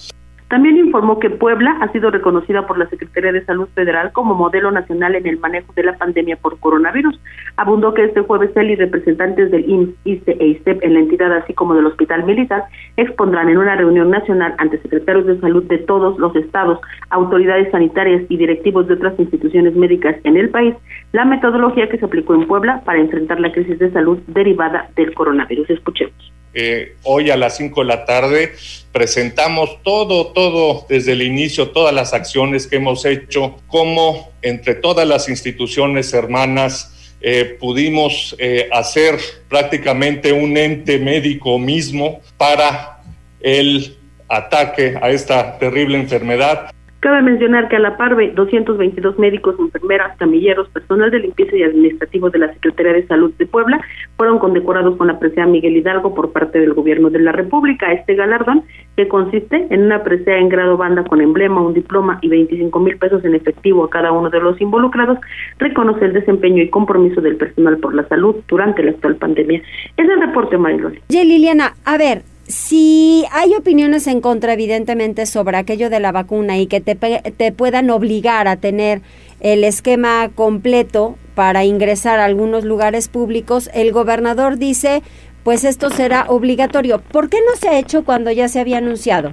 También 0.49 0.77
informó 0.77 1.19
que 1.19 1.29
Puebla 1.29 1.77
ha 1.81 1.91
sido 1.91 2.09
reconocida 2.09 2.65
por 2.65 2.77
la 2.77 2.87
Secretaría 2.87 3.33
de 3.33 3.43
Salud 3.43 3.67
Federal 3.75 4.13
como 4.13 4.33
modelo 4.33 4.71
nacional 4.71 5.15
en 5.15 5.27
el 5.27 5.39
manejo 5.39 5.73
de 5.73 5.83
la 5.83 5.97
pandemia 5.97 6.37
por 6.37 6.57
coronavirus. 6.59 7.19
Abundó 7.57 7.93
que 7.93 8.05
este 8.05 8.21
jueves 8.21 8.55
él 8.55 8.71
y 8.71 8.75
representantes 8.75 9.51
del 9.51 9.69
IMSS, 9.69 9.95
ISTE 10.05 10.37
e 10.39 10.47
ISTEP 10.47 10.83
en 10.83 10.93
la 10.93 10.99
entidad, 11.01 11.33
así 11.33 11.53
como 11.53 11.75
del 11.75 11.87
Hospital 11.87 12.23
Militar, 12.23 12.63
expondrán 12.95 13.49
en 13.49 13.57
una 13.57 13.75
reunión 13.75 14.09
nacional 14.09 14.55
ante 14.57 14.81
secretarios 14.81 15.25
de 15.25 15.39
salud 15.41 15.63
de 15.65 15.79
todos 15.79 16.17
los 16.17 16.33
estados, 16.35 16.79
autoridades 17.09 17.69
sanitarias 17.71 18.23
y 18.29 18.37
directivos 18.37 18.87
de 18.87 18.93
otras 18.93 19.19
instituciones 19.19 19.75
médicas 19.75 20.15
en 20.23 20.37
el 20.37 20.49
país 20.49 20.75
la 21.11 21.25
metodología 21.25 21.89
que 21.89 21.97
se 21.97 22.05
aplicó 22.05 22.35
en 22.35 22.47
Puebla 22.47 22.81
para 22.85 22.99
enfrentar 22.99 23.39
la 23.39 23.51
crisis 23.51 23.79
de 23.79 23.91
salud 23.91 24.19
derivada 24.27 24.89
del 24.95 25.13
coronavirus. 25.13 25.69
Escuchemos. 25.69 26.36
Eh, 26.59 26.95
hoy 27.03 27.29
a 27.29 27.37
las 27.37 27.55
5 27.57 27.81
de 27.81 27.87
la 27.87 28.03
tarde 28.03 28.53
presentamos 28.91 29.77
todo, 29.83 30.33
todo 30.33 30.87
desde 30.89 31.11
el 31.11 31.21
inicio, 31.21 31.69
todas 31.69 31.93
las 31.93 32.15
acciones 32.15 32.65
que 32.65 32.77
hemos 32.77 33.05
hecho, 33.05 33.57
cómo 33.67 34.31
entre 34.41 34.73
todas 34.73 35.07
las 35.07 35.29
instituciones 35.29 36.11
hermanas 36.13 37.13
eh, 37.21 37.57
pudimos 37.59 38.35
eh, 38.39 38.69
hacer 38.71 39.19
prácticamente 39.47 40.33
un 40.33 40.57
ente 40.57 40.97
médico 40.97 41.59
mismo 41.59 42.21
para 42.37 43.03
el 43.39 43.95
ataque 44.27 44.97
a 44.99 45.11
esta 45.11 45.59
terrible 45.59 45.99
enfermedad. 45.99 46.71
Cabe 46.99 47.21
mencionar 47.21 47.69
que 47.69 47.75
a 47.75 47.79
la 47.79 47.95
par 47.95 48.15
de 48.15 48.31
222 48.31 49.19
médicos, 49.19 49.55
enfermeras, 49.59 50.17
camilleros, 50.17 50.67
personal 50.69 51.11
de 51.11 51.19
limpieza 51.19 51.55
y 51.55 51.63
administrativo 51.63 52.29
de 52.31 52.39
la 52.39 52.53
Secretaría 52.53 52.93
de 52.93 53.07
Salud 53.07 53.31
de 53.37 53.45
Puebla 53.45 53.79
fueron 54.17 54.39
condecorados 54.39 54.97
con 54.97 55.07
la 55.07 55.19
presea 55.19 55.45
Miguel 55.45 55.77
Hidalgo 55.77 56.15
por 56.15 56.31
parte 56.31 56.59
del 56.59 56.73
Gobierno 56.73 57.09
de 57.09 57.19
la 57.19 57.31
República. 57.31 57.91
Este 57.93 58.15
galardón, 58.15 58.63
que 58.95 59.07
consiste 59.07 59.67
en 59.69 59.83
una 59.83 60.03
presea 60.03 60.39
en 60.39 60.49
grado 60.49 60.75
banda 60.75 61.03
con 61.03 61.21
emblema, 61.21 61.61
un 61.61 61.75
diploma 61.75 62.17
y 62.21 62.29
25 62.29 62.79
mil 62.79 62.97
pesos 62.97 63.23
en 63.23 63.35
efectivo 63.35 63.85
a 63.85 63.89
cada 63.89 64.11
uno 64.11 64.29
de 64.29 64.39
los 64.39 64.59
involucrados, 64.59 65.19
reconoce 65.59 66.05
el 66.05 66.13
desempeño 66.13 66.63
y 66.63 66.69
compromiso 66.69 67.21
del 67.21 67.35
personal 67.35 67.77
por 67.77 67.93
la 67.93 68.07
salud 68.07 68.35
durante 68.47 68.81
la 68.81 68.91
actual 68.91 69.15
pandemia. 69.17 69.61
Es 69.97 70.09
el 70.09 70.19
reporte. 70.19 70.57
Oye, 70.57 71.25
Liliana, 71.25 71.73
a 71.85 71.97
ver, 71.97 72.21
si 72.47 73.25
hay 73.31 73.53
opiniones 73.55 74.07
en 74.07 74.21
contra, 74.21 74.53
evidentemente, 74.53 75.25
sobre 75.25 75.57
aquello 75.57 75.89
de 75.89 75.99
la 75.99 76.11
vacuna 76.11 76.57
y 76.57 76.67
que 76.67 76.79
te, 76.79 76.95
te 76.95 77.51
puedan 77.51 77.89
obligar 77.89 78.47
a 78.47 78.55
tener 78.55 79.01
el 79.41 79.63
esquema 79.63 80.29
completo 80.33 81.15
para 81.35 81.65
ingresar 81.65 82.19
a 82.19 82.25
algunos 82.25 82.63
lugares 82.63 83.09
públicos, 83.09 83.69
el 83.73 83.91
gobernador 83.91 84.57
dice, 84.57 85.01
pues 85.43 85.63
esto 85.63 85.89
será 85.89 86.25
obligatorio. 86.29 86.99
¿Por 86.99 87.29
qué 87.29 87.37
no 87.45 87.55
se 87.55 87.69
ha 87.69 87.77
hecho 87.77 88.03
cuando 88.03 88.31
ya 88.31 88.47
se 88.47 88.59
había 88.59 88.79
anunciado? 88.79 89.31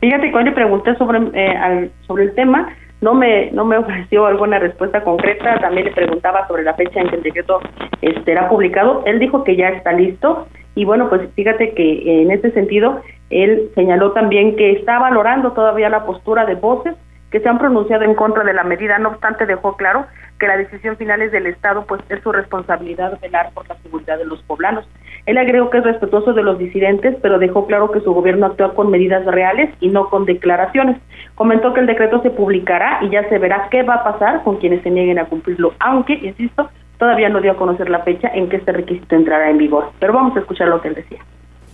Fíjate, 0.00 0.32
cuando 0.32 0.50
le 0.50 0.54
pregunté 0.54 0.96
sobre, 0.96 1.20
eh, 1.34 1.90
sobre 2.06 2.24
el 2.24 2.34
tema, 2.34 2.74
no 3.02 3.14
me 3.14 3.50
no 3.52 3.64
me 3.64 3.76
ofreció 3.76 4.26
alguna 4.26 4.58
respuesta 4.58 5.02
concreta. 5.02 5.58
También 5.60 5.86
le 5.86 5.92
preguntaba 5.92 6.46
sobre 6.48 6.64
la 6.64 6.74
fecha 6.74 7.00
en 7.00 7.08
que 7.08 7.16
el 7.16 7.22
decreto 7.22 7.60
este, 8.00 8.24
será 8.24 8.48
publicado. 8.48 9.02
Él 9.06 9.18
dijo 9.18 9.44
que 9.44 9.56
ya 9.56 9.68
está 9.68 9.92
listo 9.92 10.46
y 10.74 10.84
bueno, 10.84 11.08
pues 11.08 11.28
fíjate 11.34 11.74
que 11.74 12.22
en 12.22 12.30
este 12.30 12.52
sentido 12.52 13.00
él 13.30 13.70
señaló 13.74 14.12
también 14.12 14.56
que 14.56 14.72
está 14.72 14.98
valorando 14.98 15.52
todavía 15.52 15.88
la 15.88 16.04
postura 16.04 16.46
de 16.46 16.54
voces 16.54 16.94
que 17.30 17.40
se 17.40 17.48
han 17.48 17.58
pronunciado 17.58 18.04
en 18.04 18.14
contra 18.14 18.44
de 18.44 18.52
la 18.52 18.64
medida. 18.64 18.98
No 18.98 19.10
obstante, 19.10 19.46
dejó 19.46 19.76
claro 19.76 20.06
que 20.38 20.48
la 20.48 20.56
decisión 20.56 20.96
final 20.96 21.22
es 21.22 21.32
del 21.32 21.46
Estado, 21.46 21.84
pues 21.86 22.00
es 22.08 22.20
su 22.22 22.32
responsabilidad 22.32 23.18
velar 23.20 23.50
por 23.54 23.68
la 23.68 23.76
seguridad 23.76 24.18
de 24.18 24.24
los 24.24 24.42
poblanos. 24.42 24.88
Él 25.26 25.38
agregó 25.38 25.70
que 25.70 25.78
es 25.78 25.84
respetuoso 25.84 26.32
de 26.32 26.42
los 26.42 26.58
disidentes, 26.58 27.14
pero 27.22 27.38
dejó 27.38 27.66
claro 27.66 27.90
que 27.90 28.00
su 28.00 28.12
gobierno 28.12 28.46
actúa 28.46 28.74
con 28.74 28.90
medidas 28.90 29.24
reales 29.26 29.70
y 29.80 29.88
no 29.88 30.08
con 30.08 30.24
declaraciones. 30.24 30.96
Comentó 31.34 31.72
que 31.74 31.80
el 31.80 31.86
decreto 31.86 32.20
se 32.22 32.30
publicará 32.30 32.98
y 33.02 33.10
ya 33.10 33.28
se 33.28 33.38
verá 33.38 33.68
qué 33.70 33.82
va 33.82 33.96
a 33.96 34.04
pasar 34.04 34.42
con 34.42 34.56
quienes 34.56 34.82
se 34.82 34.90
nieguen 34.90 35.18
a 35.18 35.26
cumplirlo, 35.26 35.74
aunque, 35.78 36.14
insisto, 36.14 36.70
todavía 37.00 37.28
no 37.28 37.40
dio 37.40 37.50
a 37.52 37.56
conocer 37.56 37.90
la 37.90 38.04
fecha 38.04 38.28
en 38.32 38.48
que 38.48 38.58
este 38.58 38.70
requisito 38.70 39.16
entrará 39.16 39.50
en 39.50 39.58
vigor. 39.58 39.90
Pero 39.98 40.12
vamos 40.12 40.36
a 40.36 40.40
escuchar 40.40 40.68
lo 40.68 40.80
que 40.80 40.88
él 40.88 40.94
decía 40.94 41.18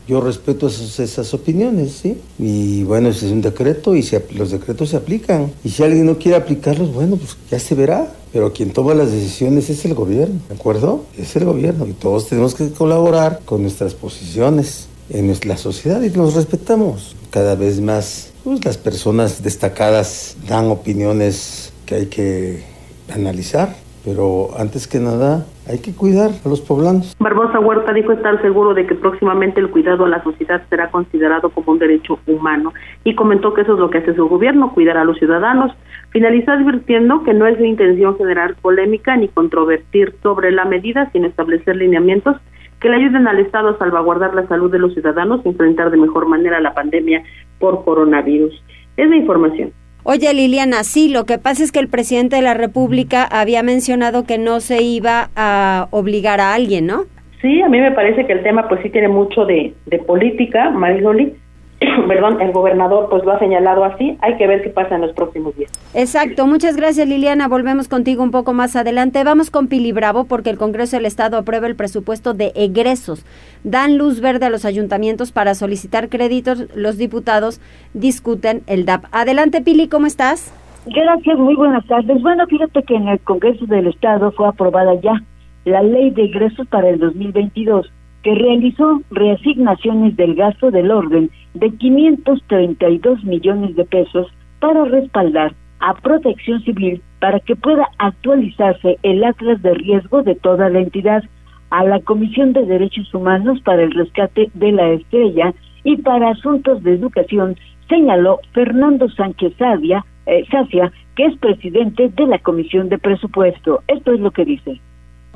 yo 0.09 0.21
respeto 0.21 0.69
esas, 0.69 1.35
opiniones, 1.35 1.93
¿sí? 1.93 2.21
Y 2.39 2.85
bueno, 2.85 3.09
ese 3.09 3.27
es 3.27 3.33
un 3.33 3.43
decreto 3.43 3.97
y 3.97 4.09
los 4.37 4.53
decretos 4.53 4.91
se 4.91 4.97
aplican. 4.97 5.51
Y 5.65 5.71
si 5.71 5.83
alguien 5.83 6.07
no 6.07 6.17
quiere 6.17 6.37
aplicarlos, 6.37 6.95
bueno, 6.95 7.17
pues 7.17 7.37
ya 7.51 7.59
se 7.59 7.75
verá. 7.75 8.13
Pero 8.33 8.53
quien 8.53 8.71
toma 8.71 8.95
las 8.95 9.11
decisiones 9.11 9.69
es 9.71 9.85
el 9.85 9.95
gobierno, 9.95 10.41
¿de 10.49 10.55
acuerdo? 10.55 11.05
Es 11.19 11.35
el 11.37 11.45
gobierno 11.45 11.87
y 11.87 11.93
todos 11.93 12.29
tenemos 12.29 12.55
que 12.55 12.71
colaborar 12.71 13.41
con 13.45 13.63
nuestras 13.63 13.95
posiciones 13.95 14.89
en 15.09 15.35
la 15.45 15.57
sociedad 15.57 16.03
y 16.03 16.11
nos 16.11 16.35
respetamos. 16.35 17.17
Cada 17.31 17.55
vez 17.55 17.81
más 17.81 18.33
pues, 18.45 18.65
las 18.65 18.77
personas 18.77 19.43
destacadas 19.43 20.37
dan 20.47 20.67
opiniones 20.67 21.73
que 21.87 21.95
hay 21.95 22.07
que 22.07 22.65
analizar 23.13 23.75
pero 24.07 24.51
antes 24.57 24.87
que 24.87 25.01
nada 25.01 25.45
hay 25.69 25.81
que 25.81 25.93
cuidar 25.93 26.31
a 26.45 26.49
los 26.49 26.61
poblanos. 26.61 27.17
Barbosa 27.19 27.59
Huerta 27.59 27.93
dijo 27.93 28.13
estar 28.13 28.41
seguro 28.41 28.73
de 28.73 28.87
que 28.87 28.95
próximamente 28.95 29.59
el 29.59 29.69
cuidado 29.69 30.05
a 30.05 30.09
la 30.09 30.23
sociedad 30.23 30.63
será 30.71 30.93
considerado 30.93 31.51
como 31.51 31.73
un 31.73 31.81
derecho 31.81 32.21
humano 32.29 32.73
y 33.03 33.17
comentó 33.17 33.53
que 33.53 33.63
eso 33.63 33.73
es 33.73 33.81
lo 33.81 33.91
que 33.91 33.99
hace 33.99 34.15
su 34.15 34.29
gobierno, 34.29 34.73
cuidar 34.73 34.97
a 34.97 35.05
los 35.05 35.19
ciudadanos. 35.19 35.73
Finalizó 36.11 36.53
advirtiendo 36.53 37.25
que 37.25 37.35
no 37.35 37.49
es 37.49 37.59
su 37.59 37.65
intención 37.65 38.17
generar 38.17 38.55
polémica 38.63 39.17
ni 39.17 39.27
controvertir 39.27 40.15
sobre 40.23 40.53
la 40.53 40.65
medida, 40.65 41.11
sino 41.13 41.27
establecer 41.27 41.75
lineamientos 41.75 42.37
que 42.81 42.89
le 42.89 42.97
ayuden 42.99 43.27
al 43.27 43.41
Estado 43.41 43.71
a 43.71 43.79
salvaguardar 43.79 44.35
la 44.35 44.47
salud 44.47 44.71
de 44.71 44.79
los 44.79 44.95
ciudadanos 44.95 45.41
y 45.45 45.49
enfrentar 45.49 45.91
de 45.91 45.97
mejor 45.97 46.29
manera 46.29 46.61
la 46.61 46.75
pandemia 46.75 47.25
por 47.59 47.85
coronavirus. 47.85 48.55
Es 48.97 49.11
la 49.11 49.17
información. 49.17 49.73
Oye, 50.09 50.33
Liliana, 50.33 50.85
sí, 50.85 51.09
lo 51.09 51.25
que 51.25 51.37
pasa 51.37 51.65
es 51.65 51.73
que 51.73 51.81
el 51.81 51.89
presidente 51.89 52.37
de 52.37 52.43
la 52.43 52.55
República 52.55 53.25
había 53.25 53.65
mencionado 53.65 54.23
que 54.23 54.39
no 54.39 54.61
se 54.61 54.81
iba 54.81 55.31
a 55.35 55.89
obligar 55.91 56.41
a 56.41 56.55
alguien, 56.55 56.87
¿no? 56.87 57.07
Sí, 57.43 57.61
a 57.61 57.69
mí 57.69 57.81
me 57.81 57.91
parece 57.91 58.25
que 58.25 58.33
el 58.33 58.45
tema 58.45 58.69
pues 58.69 58.81
sí 58.85 58.91
tiene 58.91 59.09
mucho 59.09 59.45
de, 59.45 59.75
de 59.87 59.99
política, 59.99 60.71
Mariloli, 60.71 61.35
perdón, 62.09 62.41
el 62.41 62.53
gobernador 62.53 63.09
pues 63.11 63.25
lo 63.25 63.33
ha 63.33 63.39
señalado 63.39 63.85
así, 63.85 64.17
hay 64.23 64.37
que 64.37 64.47
ver 64.47 64.63
qué 64.63 64.71
pasa 64.71 64.95
en 64.95 65.03
los 65.03 65.13
próximos 65.13 65.55
días. 65.57 65.71
Exacto, 65.95 66.47
muchas 66.47 66.77
gracias 66.77 67.07
Liliana, 67.07 67.49
volvemos 67.49 67.89
contigo 67.89 68.23
un 68.23 68.31
poco 68.31 68.53
más 68.53 68.77
adelante. 68.77 69.23
Vamos 69.25 69.51
con 69.51 69.69
Pili 69.69 69.93
Bravo 69.93 70.25
porque 70.25 70.51
el 70.51 70.59
Congreso 70.59 70.97
del 70.97 71.07
Estado 71.07 71.37
aprueba 71.37 71.67
el 71.67 71.77
presupuesto 71.77 72.35
de 72.35 72.53
egresos. 72.55 73.27
Dan 73.65 73.99
luz 73.99 74.21
verde 74.21 74.47
a 74.47 74.51
los 74.51 74.65
ayuntamientos 74.65 75.33
para 75.33 75.55
solicitar 75.55 76.09
créditos, 76.09 76.67
los 76.75 76.97
diputados 76.97 77.61
discuten 77.93 78.63
el 78.67 78.87
DAP. 78.87 79.05
Adelante 79.13 79.61
Pili, 79.61 79.89
¿cómo 79.89 80.07
estás? 80.07 80.53
Gracias, 80.87 81.39
muy 81.39 81.57
buenas 81.57 81.85
tardes. 81.87 82.23
Bueno, 82.23 82.47
fíjate 82.47 82.83
que 82.85 82.95
en 82.95 83.09
el 83.09 83.19
Congreso 83.21 83.67
del 83.67 83.89
Estado 83.89 84.31
fue 84.33 84.49
aprobada 84.49 84.95
ya 85.01 85.21
la 85.65 85.83
ley 85.83 86.11
de 86.11 86.25
egresos 86.25 86.67
para 86.69 86.89
el 86.89 87.01
2022 87.01 87.93
que 88.27 88.35
realizó 88.35 89.03
reasignaciones 89.13 90.17
del 90.17 90.35
gasto 90.35 90.73
del 90.73 90.91
orden 90.91 91.31
de 91.55 91.71
532 91.71 93.23
millones 93.23 93.77
de 93.77 93.85
pesos 93.85 94.27
para 94.59 94.85
respaldar 94.85 95.55
a 95.79 95.95
Protección 95.95 96.61
Civil 96.65 97.01
para 97.21 97.39
que 97.39 97.55
pueda 97.55 97.87
actualizarse 97.99 98.99
el 99.05 99.23
atlas 99.23 99.63
de 99.63 99.75
riesgo 99.75 100.25
de 100.25 100.35
toda 100.35 100.69
la 100.71 100.81
entidad, 100.81 101.23
a 101.71 101.85
la 101.85 102.01
Comisión 102.01 102.53
de 102.53 102.67
Derechos 102.67 103.15
Humanos 103.15 103.61
para 103.65 103.85
el 103.85 103.93
Rescate 103.93 104.51
de 104.55 104.73
la 104.73 104.89
Estrella 104.89 105.55
y 105.85 105.97
para 105.99 106.31
Asuntos 106.31 106.83
de 106.83 106.95
Educación, 106.95 107.55
señaló 107.89 108.41
Fernando 108.55 109.09
Sánchez 109.09 109.53
Sadia, 109.57 110.05
eh, 110.27 110.45
Sacia, 110.51 110.91
que 111.15 111.27
es 111.27 111.39
presidente 111.39 112.09
de 112.09 112.27
la 112.27 112.41
Comisión 112.41 112.89
de 112.89 112.99
Presupuesto. 112.99 113.85
Esto 113.87 114.15
es 114.15 114.19
lo 114.19 114.33
que 114.33 114.45
dice 114.45 114.81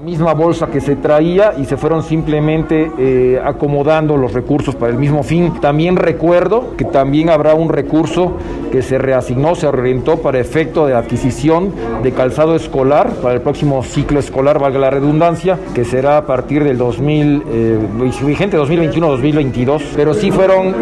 misma 0.01 0.35
bolsa 0.35 0.69
que 0.69 0.81
se 0.81 0.97
traía 0.97 1.55
y 1.59 1.65
se 1.65 1.77
fueron 1.77 2.03
simplemente 2.03 2.91
eh, 2.99 3.41
acomodando 3.43 4.17
los 4.17 4.33
recursos 4.33 4.75
para 4.75 4.93
el 4.93 4.99
mismo 4.99 5.23
fin. 5.23 5.61
También 5.61 5.97
recuerdo 5.97 6.77
que 6.77 6.85
también 6.85 7.29
habrá 7.29 7.55
un 7.55 7.69
recurso 7.69 8.37
que 8.73 8.83
se 8.83 8.99
reasignó, 8.99 9.55
se 9.55 9.67
orientó 9.67 10.23
para 10.23 10.39
efecto 10.39 10.87
de 10.87 10.95
adquisición 10.95 11.73
de 12.03 12.13
calzado 12.13 12.57
escolar 12.57 13.11
para 13.23 13.35
el 13.35 13.43
próximo 13.43 13.83
ciclo 13.83 14.19
escolar, 14.21 14.59
valga 14.59 14.79
la 14.79 14.91
redundancia, 14.91 15.59
que 15.75 15.85
será 15.85 16.19
a 16.19 16.27
partir 16.27 16.65
del 16.65 16.79
2000, 16.79 17.43
eh, 17.53 17.79
vigente 18.25 18.57
2021-2022, 18.59 19.83
pero 19.97 20.15
sí 20.15 20.31
fueron 20.31 20.75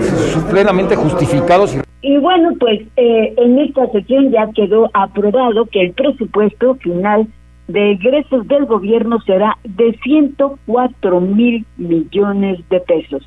plenamente 0.51 0.97
justificados. 0.97 1.77
Y 2.03 2.17
bueno, 2.19 2.51
pues 2.61 2.81
eh, 2.97 3.35
en 3.37 3.59
esta 3.59 3.91
sesión 3.91 4.31
ya 4.31 4.49
quedó 4.55 4.89
aprobado 4.95 5.67
que 5.67 5.81
el 5.81 5.93
presupuesto 5.93 6.77
final 6.77 7.27
de 7.69 7.93
egresos 7.93 8.49
del 8.49 8.65
gobierno 8.65 9.21
será 9.21 9.57
de 9.63 9.97
104 10.03 11.21
mil 11.21 11.65
millones 11.77 12.67
de 12.71 12.81
pesos. 12.81 13.23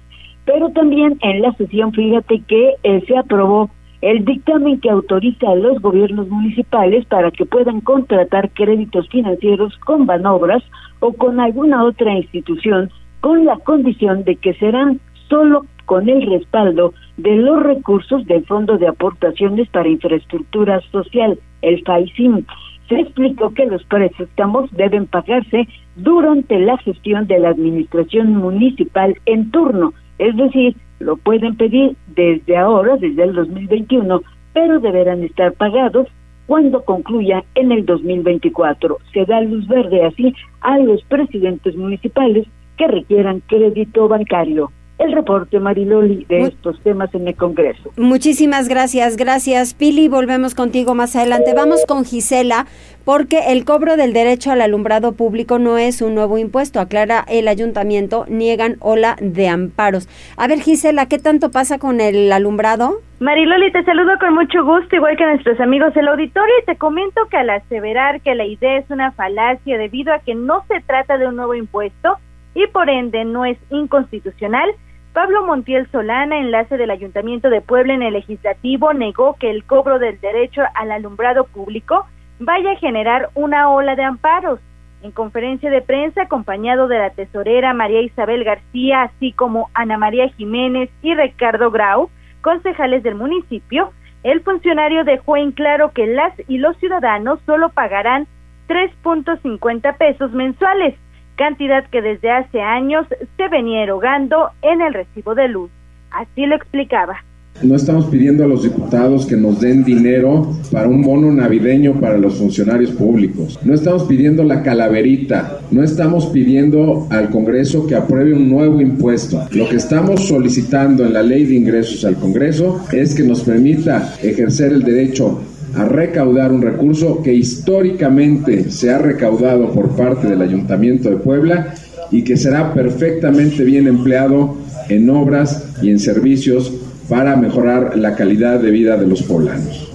Pero 0.45 0.69
también 0.71 1.17
en 1.21 1.41
la 1.41 1.53
sesión, 1.53 1.93
fíjate 1.93 2.41
que 2.47 2.73
eh, 2.83 3.03
se 3.07 3.17
aprobó 3.17 3.69
el 4.01 4.25
dictamen 4.25 4.81
que 4.81 4.89
autoriza 4.89 5.51
a 5.51 5.55
los 5.55 5.79
gobiernos 5.79 6.27
municipales 6.27 7.05
para 7.05 7.29
que 7.29 7.45
puedan 7.45 7.81
contratar 7.81 8.49
créditos 8.51 9.07
financieros 9.09 9.77
con 9.77 10.07
Banobras 10.07 10.63
o 10.99 11.13
con 11.13 11.39
alguna 11.39 11.83
otra 11.83 12.13
institución 12.13 12.89
con 13.19 13.45
la 13.45 13.57
condición 13.57 14.23
de 14.23 14.35
que 14.35 14.55
serán 14.55 14.99
solo 15.29 15.65
con 15.85 16.09
el 16.09 16.25
respaldo 16.27 16.93
de 17.17 17.35
los 17.35 17.61
recursos 17.61 18.25
del 18.25 18.43
Fondo 18.45 18.79
de 18.79 18.87
Aportaciones 18.87 19.69
para 19.69 19.87
Infraestructura 19.87 20.81
Social, 20.91 21.39
el 21.61 21.83
FAICIM 21.83 22.45
se 22.91 22.99
explicó 22.99 23.53
que 23.53 23.65
los 23.67 23.81
préstamos 23.85 24.69
deben 24.73 25.07
pagarse 25.07 25.65
durante 25.95 26.59
la 26.59 26.77
gestión 26.79 27.25
de 27.25 27.39
la 27.39 27.49
administración 27.49 28.35
municipal 28.35 29.15
en 29.25 29.49
turno, 29.49 29.93
es 30.19 30.35
decir, 30.35 30.75
lo 30.99 31.15
pueden 31.15 31.55
pedir 31.55 31.95
desde 32.15 32.57
ahora, 32.57 32.97
desde 32.97 33.23
el 33.23 33.33
2021, 33.33 34.21
pero 34.53 34.81
deberán 34.81 35.23
estar 35.23 35.53
pagados 35.53 36.07
cuando 36.47 36.83
concluya 36.83 37.45
en 37.55 37.71
el 37.71 37.85
2024. 37.85 38.97
Se 39.13 39.25
da 39.25 39.39
luz 39.39 39.65
verde 39.69 40.03
así 40.03 40.33
a 40.59 40.77
los 40.77 41.01
presidentes 41.05 41.77
municipales 41.77 42.45
que 42.77 42.89
requieran 42.89 43.41
crédito 43.47 44.09
bancario 44.09 44.69
el 44.97 45.13
reporte, 45.13 45.59
Mariloli, 45.59 46.25
de 46.25 46.43
estos 46.43 46.79
temas 46.81 47.13
en 47.15 47.27
el 47.27 47.35
Congreso. 47.35 47.89
Muchísimas 47.97 48.69
gracias, 48.69 49.17
gracias, 49.17 49.73
Pili. 49.73 50.07
Volvemos 50.07 50.53
contigo 50.53 50.93
más 50.93 51.15
adelante. 51.15 51.53
Vamos 51.55 51.85
con 51.87 52.05
Gisela, 52.05 52.67
porque 53.03 53.51
el 53.51 53.65
cobro 53.65 53.97
del 53.97 54.13
derecho 54.13 54.51
al 54.51 54.61
alumbrado 54.61 55.13
público 55.13 55.57
no 55.57 55.77
es 55.77 56.01
un 56.01 56.13
nuevo 56.13 56.37
impuesto, 56.37 56.79
aclara 56.79 57.25
el 57.27 57.47
ayuntamiento, 57.47 58.25
niegan 58.27 58.77
ola 58.79 59.15
de 59.19 59.47
amparos. 59.47 60.07
A 60.37 60.47
ver, 60.47 60.59
Gisela, 60.59 61.07
¿qué 61.07 61.17
tanto 61.17 61.49
pasa 61.49 61.79
con 61.79 61.99
el 61.99 62.31
alumbrado? 62.31 62.99
Mariloli, 63.19 63.71
te 63.71 63.83
saludo 63.83 64.11
con 64.19 64.33
mucho 64.33 64.63
gusto, 64.63 64.95
igual 64.95 65.15
que 65.17 65.25
nuestros 65.25 65.59
amigos 65.59 65.93
del 65.93 66.07
auditorio, 66.07 66.53
y 66.61 66.65
te 66.65 66.75
comento 66.75 67.21
que 67.29 67.37
al 67.37 67.49
aseverar 67.49 68.21
que 68.21 68.35
la 68.35 68.45
idea 68.45 68.77
es 68.77 68.89
una 68.89 69.11
falacia 69.11 69.77
debido 69.77 70.13
a 70.13 70.19
que 70.19 70.35
no 70.35 70.63
se 70.67 70.81
trata 70.81 71.17
de 71.17 71.27
un 71.27 71.35
nuevo 71.35 71.55
impuesto 71.55 72.17
y 72.53 72.67
por 72.67 72.89
ende 72.89 73.25
no 73.25 73.45
es 73.45 73.57
inconstitucional, 73.69 74.69
Pablo 75.13 75.45
Montiel 75.45 75.89
Solana, 75.91 76.37
enlace 76.39 76.77
del 76.77 76.89
Ayuntamiento 76.89 77.49
de 77.49 77.61
Puebla 77.61 77.93
en 77.93 78.01
el 78.01 78.13
Legislativo, 78.13 78.93
negó 78.93 79.35
que 79.35 79.49
el 79.49 79.65
cobro 79.65 79.99
del 79.99 80.19
derecho 80.21 80.61
al 80.73 80.91
alumbrado 80.91 81.45
público 81.45 82.05
vaya 82.39 82.71
a 82.71 82.77
generar 82.77 83.29
una 83.35 83.69
ola 83.69 83.95
de 83.95 84.03
amparos. 84.03 84.59
En 85.01 85.11
conferencia 85.11 85.69
de 85.69 85.81
prensa, 85.81 86.23
acompañado 86.23 86.87
de 86.87 86.99
la 86.99 87.09
tesorera 87.09 87.73
María 87.73 88.01
Isabel 88.01 88.43
García, 88.43 89.03
así 89.03 89.33
como 89.33 89.69
Ana 89.73 89.97
María 89.97 90.29
Jiménez 90.29 90.89
y 91.01 91.13
Ricardo 91.13 91.71
Grau, 91.71 92.09
concejales 92.41 93.03
del 93.03 93.15
municipio, 93.15 93.91
el 94.23 94.41
funcionario 94.41 95.03
dejó 95.03 95.35
en 95.37 95.51
claro 95.51 95.91
que 95.91 96.07
las 96.07 96.33
y 96.47 96.59
los 96.59 96.77
ciudadanos 96.77 97.39
solo 97.45 97.69
pagarán 97.69 98.27
3.50 98.67 99.97
pesos 99.97 100.31
mensuales 100.31 100.95
cantidad 101.41 101.83
que 101.89 102.03
desde 102.03 102.29
hace 102.29 102.61
años 102.61 103.07
se 103.35 103.47
venía 103.49 103.81
erogando 103.81 104.49
en 104.61 104.79
el 104.79 104.93
recibo 104.93 105.33
de 105.33 105.47
luz. 105.47 105.71
Así 106.11 106.45
lo 106.45 106.55
explicaba. 106.55 107.15
No 107.63 107.75
estamos 107.75 108.05
pidiendo 108.05 108.43
a 108.43 108.47
los 108.47 108.61
diputados 108.61 109.25
que 109.25 109.35
nos 109.35 109.59
den 109.59 109.83
dinero 109.83 110.47
para 110.71 110.87
un 110.87 111.01
bono 111.01 111.31
navideño 111.31 111.99
para 111.99 112.19
los 112.19 112.37
funcionarios 112.37 112.91
públicos. 112.91 113.59
No 113.63 113.73
estamos 113.73 114.03
pidiendo 114.03 114.43
la 114.43 114.61
calaverita. 114.61 115.59
No 115.71 115.83
estamos 115.83 116.27
pidiendo 116.27 117.07
al 117.09 117.31
Congreso 117.31 117.87
que 117.87 117.95
apruebe 117.95 118.33
un 118.33 118.47
nuevo 118.47 118.79
impuesto. 118.79 119.43
Lo 119.51 119.67
que 119.67 119.77
estamos 119.77 120.27
solicitando 120.27 121.05
en 121.05 121.13
la 121.13 121.23
ley 121.23 121.45
de 121.45 121.55
ingresos 121.55 122.05
al 122.05 122.17
Congreso 122.17 122.85
es 122.91 123.15
que 123.15 123.23
nos 123.23 123.41
permita 123.41 124.13
ejercer 124.21 124.73
el 124.73 124.83
derecho 124.83 125.41
a 125.75 125.85
recaudar 125.85 126.51
un 126.51 126.61
recurso 126.61 127.21
que 127.23 127.33
históricamente 127.33 128.69
se 128.69 128.91
ha 128.91 128.97
recaudado 128.97 129.71
por 129.71 129.95
parte 129.95 130.27
del 130.27 130.41
Ayuntamiento 130.41 131.09
de 131.09 131.17
Puebla 131.17 131.73
y 132.11 132.23
que 132.23 132.37
será 132.37 132.73
perfectamente 132.73 133.63
bien 133.63 133.87
empleado 133.87 134.57
en 134.89 135.09
obras 135.09 135.79
y 135.81 135.89
en 135.89 135.99
servicios 135.99 136.69
para 137.09 137.35
mejorar 137.35 137.97
la 137.97 138.15
calidad 138.15 138.59
de 138.59 138.71
vida 138.71 138.97
de 138.97 139.07
los 139.07 139.23
poblanos. 139.23 139.87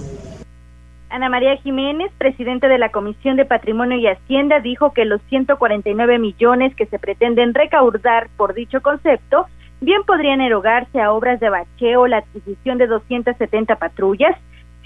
Ana 1.09 1.29
María 1.29 1.55
Jiménez, 1.57 2.11
presidente 2.17 2.67
de 2.67 2.77
la 2.77 2.89
Comisión 2.89 3.37
de 3.37 3.45
Patrimonio 3.45 3.97
y 3.97 4.07
Hacienda, 4.07 4.59
dijo 4.59 4.93
que 4.93 5.05
los 5.05 5.21
149 5.29 6.19
millones 6.19 6.75
que 6.75 6.85
se 6.85 6.99
pretenden 6.99 7.53
recaudar 7.53 8.29
por 8.37 8.53
dicho 8.53 8.81
concepto 8.81 9.47
bien 9.81 10.03
podrían 10.05 10.41
erogarse 10.41 10.99
a 10.99 11.11
obras 11.11 11.39
de 11.39 11.49
bacheo, 11.49 12.07
la 12.07 12.17
adquisición 12.17 12.77
de 12.77 12.87
270 12.87 13.77
patrullas, 13.77 14.35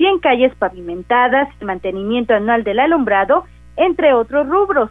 100 0.02 0.18
calles 0.18 0.56
pavimentadas, 0.56 1.48
mantenimiento 1.62 2.34
anual 2.34 2.64
del 2.64 2.80
alumbrado, 2.80 3.44
entre 3.76 4.16
otros 4.16 4.50
rubros. 4.50 4.90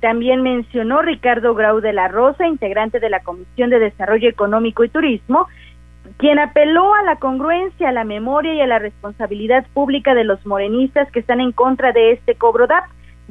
También 0.00 0.42
mencionó 0.42 1.00
Ricardo 1.00 1.54
Grau 1.54 1.80
de 1.80 1.94
la 1.94 2.08
Rosa, 2.08 2.46
integrante 2.46 3.00
de 3.00 3.08
la 3.08 3.22
Comisión 3.22 3.70
de 3.70 3.78
Desarrollo 3.78 4.28
Económico 4.28 4.84
y 4.84 4.90
Turismo, 4.90 5.46
quien 6.18 6.38
apeló 6.38 6.92
a 6.94 7.02
la 7.02 7.16
congruencia, 7.16 7.88
a 7.88 7.92
la 7.92 8.04
memoria 8.04 8.52
y 8.52 8.60
a 8.60 8.66
la 8.66 8.78
responsabilidad 8.78 9.64
pública 9.72 10.14
de 10.14 10.24
los 10.24 10.44
morenistas 10.44 11.10
que 11.12 11.20
están 11.20 11.40
en 11.40 11.52
contra 11.52 11.92
de 11.92 12.12
este 12.12 12.34
cobro 12.34 12.66
DAP, 12.66 12.84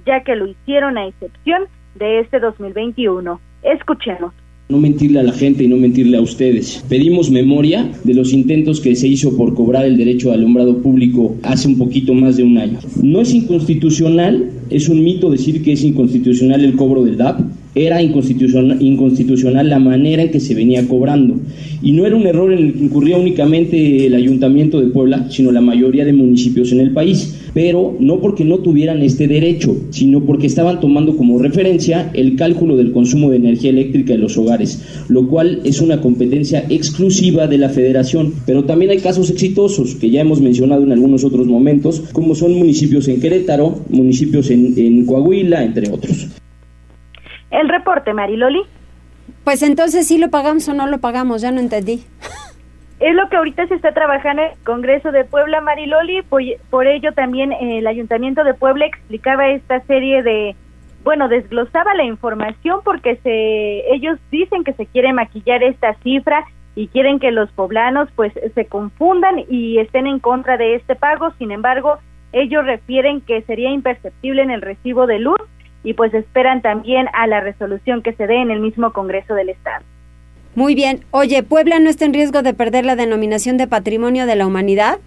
ya 0.08 0.24
que 0.24 0.36
lo 0.36 0.48
hicieron 0.48 0.98
a 0.98 1.06
excepción 1.06 1.68
de 1.94 2.22
este 2.22 2.40
2021. 2.40 3.40
Escuchemos 3.62 4.34
no 4.72 4.78
mentirle 4.78 5.20
a 5.20 5.24
la 5.24 5.34
gente 5.34 5.64
y 5.64 5.68
no 5.68 5.78
mentirle 5.78 6.18
a 6.18 6.22
ustedes. 6.22 6.84
Pedimos 6.90 7.30
memoria 7.30 7.92
de 8.04 8.14
los 8.14 8.34
intentos 8.34 8.80
que 8.80 8.96
se 8.96 9.08
hizo 9.08 9.36
por 9.38 9.54
cobrar 9.54 9.86
el 9.86 9.98
derecho 9.98 10.32
al 10.32 10.40
alumbrado 10.40 10.78
público 10.78 11.36
hace 11.44 11.68
un 11.68 11.78
poquito 11.78 12.14
más 12.14 12.38
de 12.38 12.44
un 12.44 12.58
año. 12.58 12.80
No 13.04 13.22
es 13.22 13.34
inconstitucional, 13.34 14.50
es 14.70 14.90
un 14.90 15.04
mito 15.04 15.30
decir 15.30 15.62
que 15.62 15.74
es 15.74 15.84
inconstitucional 15.84 16.64
el 16.64 16.76
cobro 16.76 17.04
del 17.04 17.18
DAP, 17.18 17.42
era 17.74 18.02
inconstitucional, 18.02 18.82
inconstitucional, 18.82 19.70
la 19.70 19.80
manera 19.80 20.24
en 20.24 20.32
que 20.32 20.40
se 20.40 20.56
venía 20.56 20.88
cobrando. 20.88 21.36
Y 21.82 21.94
no 21.94 22.06
era 22.06 22.16
un 22.16 22.28
error 22.28 22.52
en 22.52 22.60
el 22.60 22.74
que 22.74 22.84
incurría 22.84 23.18
únicamente 23.18 24.06
el 24.06 24.14
Ayuntamiento 24.14 24.80
de 24.80 24.88
Puebla, 24.88 25.28
sino 25.30 25.52
la 25.52 25.62
mayoría 25.62 26.06
de 26.06 26.14
municipios 26.14 26.72
en 26.72 26.80
el 26.80 26.92
país. 26.92 27.38
Pero 27.54 27.98
no 28.00 28.20
porque 28.20 28.46
no 28.46 28.60
tuvieran 28.60 29.02
este 29.02 29.28
derecho, 29.28 29.76
sino 29.90 30.24
porque 30.24 30.48
estaban 30.48 30.80
tomando 30.80 31.18
como 31.18 31.40
referencia 31.40 32.10
el 32.14 32.36
cálculo 32.36 32.78
del 32.78 32.92
consumo 32.92 33.30
de 33.30 33.38
energía 33.38 33.72
eléctrica 33.72 34.14
de 34.14 34.20
los 34.20 34.38
hogares, 34.38 34.82
lo 35.10 35.28
cual 35.28 35.60
es 35.64 35.82
una 35.82 36.02
competencia 36.02 36.66
exclusiva 36.70 37.48
de 37.48 37.58
la 37.58 37.70
federación. 37.70 38.34
Pero 38.46 38.64
también 38.64 38.92
hay 38.92 39.00
casos 39.00 39.30
exitosos 39.30 39.96
que 39.96 40.10
ya 40.10 40.22
hemos 40.22 40.40
mencionado 40.40 40.84
en 40.84 40.92
algunos 40.92 41.24
otros 41.24 41.48
momentos, 41.48 42.04
como 42.14 42.36
son 42.36 42.54
municipios 42.54 43.08
en 43.08 43.20
Querétaro, 43.20 43.82
municipios 43.90 44.50
en, 44.50 44.74
en 44.78 45.06
Coahuila, 45.06 45.64
entre 45.66 45.90
otros. 45.90 46.28
El 47.52 47.70
reporte, 47.70 48.14
Mariloli. 48.14 48.64
Pues 49.44 49.62
entonces 49.62 50.08
sí 50.08 50.18
lo 50.18 50.30
pagamos 50.30 50.68
o 50.70 50.74
no 50.74 50.88
lo 50.88 51.00
pagamos, 51.00 51.42
ya 51.42 51.52
no 51.52 51.60
entendí. 51.60 52.06
Es 53.00 53.16
lo 53.16 53.28
que 53.30 53.36
ahorita 53.36 53.66
se 53.68 53.74
está 53.74 53.94
trabajando 53.94 54.44
en 54.44 54.50
el 54.50 54.58
Congreso 54.64 55.12
de 55.12 55.26
Puebla, 55.26 55.60
Mariloli. 55.60 56.22
Por, 56.22 56.86
ello 56.88 57.12
también 57.14 57.52
eh, 57.52 57.80
el 57.80 57.88
Ayuntamiento 57.88 58.44
de 58.44 58.54
Puebla 58.54 58.86
explicaba 58.86 59.50
esta 59.50 59.82
serie 59.86 60.22
de, 60.22 60.56
bueno, 61.04 61.28
desglosaba 61.28 61.96
la 61.96 62.04
información 62.04 62.82
porque 62.86 63.16
se, 63.24 63.92
ellos 63.92 64.20
dicen 64.30 64.64
que 64.64 64.74
se 64.74 64.86
quiere 64.86 65.14
maquillar 65.14 65.64
esta 65.64 65.96
cifra 66.04 66.46
y 66.76 66.90
quieren 66.90 67.20
que 67.20 67.32
los 67.32 67.52
poblanos 67.54 68.08
pues 68.16 68.34
se 68.54 68.66
confundan 68.66 69.46
y 69.50 69.80
estén 69.80 70.06
en 70.06 70.20
contra 70.20 70.58
de 70.58 70.76
este 70.76 70.96
pago. 70.96 71.34
Sin 71.40 71.52
embargo, 71.52 71.98
ellos 72.34 72.64
refieren 72.66 73.22
que 73.22 73.42
sería 73.42 73.72
imperceptible 73.72 74.44
en 74.44 74.52
el 74.52 74.62
recibo 74.62 75.08
de 75.08 75.18
luz 75.18 75.42
y 75.84 75.94
pues 75.94 76.14
esperan 76.14 76.62
también 76.62 77.08
a 77.14 77.28
la 77.28 77.40
resolución 77.40 78.02
que 78.02 78.14
se 78.14 78.28
dé 78.28 78.42
en 78.42 78.52
el 78.52 78.60
mismo 78.60 78.94
Congreso 78.94 79.34
del 79.34 79.50
Estado. 79.50 79.84
Muy 80.56 80.76
bien. 80.76 81.02
Oye, 81.12 81.44
¿Puebla 81.44 81.80
no 81.80 81.90
está 81.90 82.06
en 82.06 82.14
riesgo 82.14 82.42
de 82.42 82.54
perder 82.54 82.86
la 82.86 82.96
denominación 82.96 83.58
de 83.58 83.68
Patrimonio 83.68 84.26
de 84.26 84.36
la 84.36 84.46
Humanidad? 84.46 85.00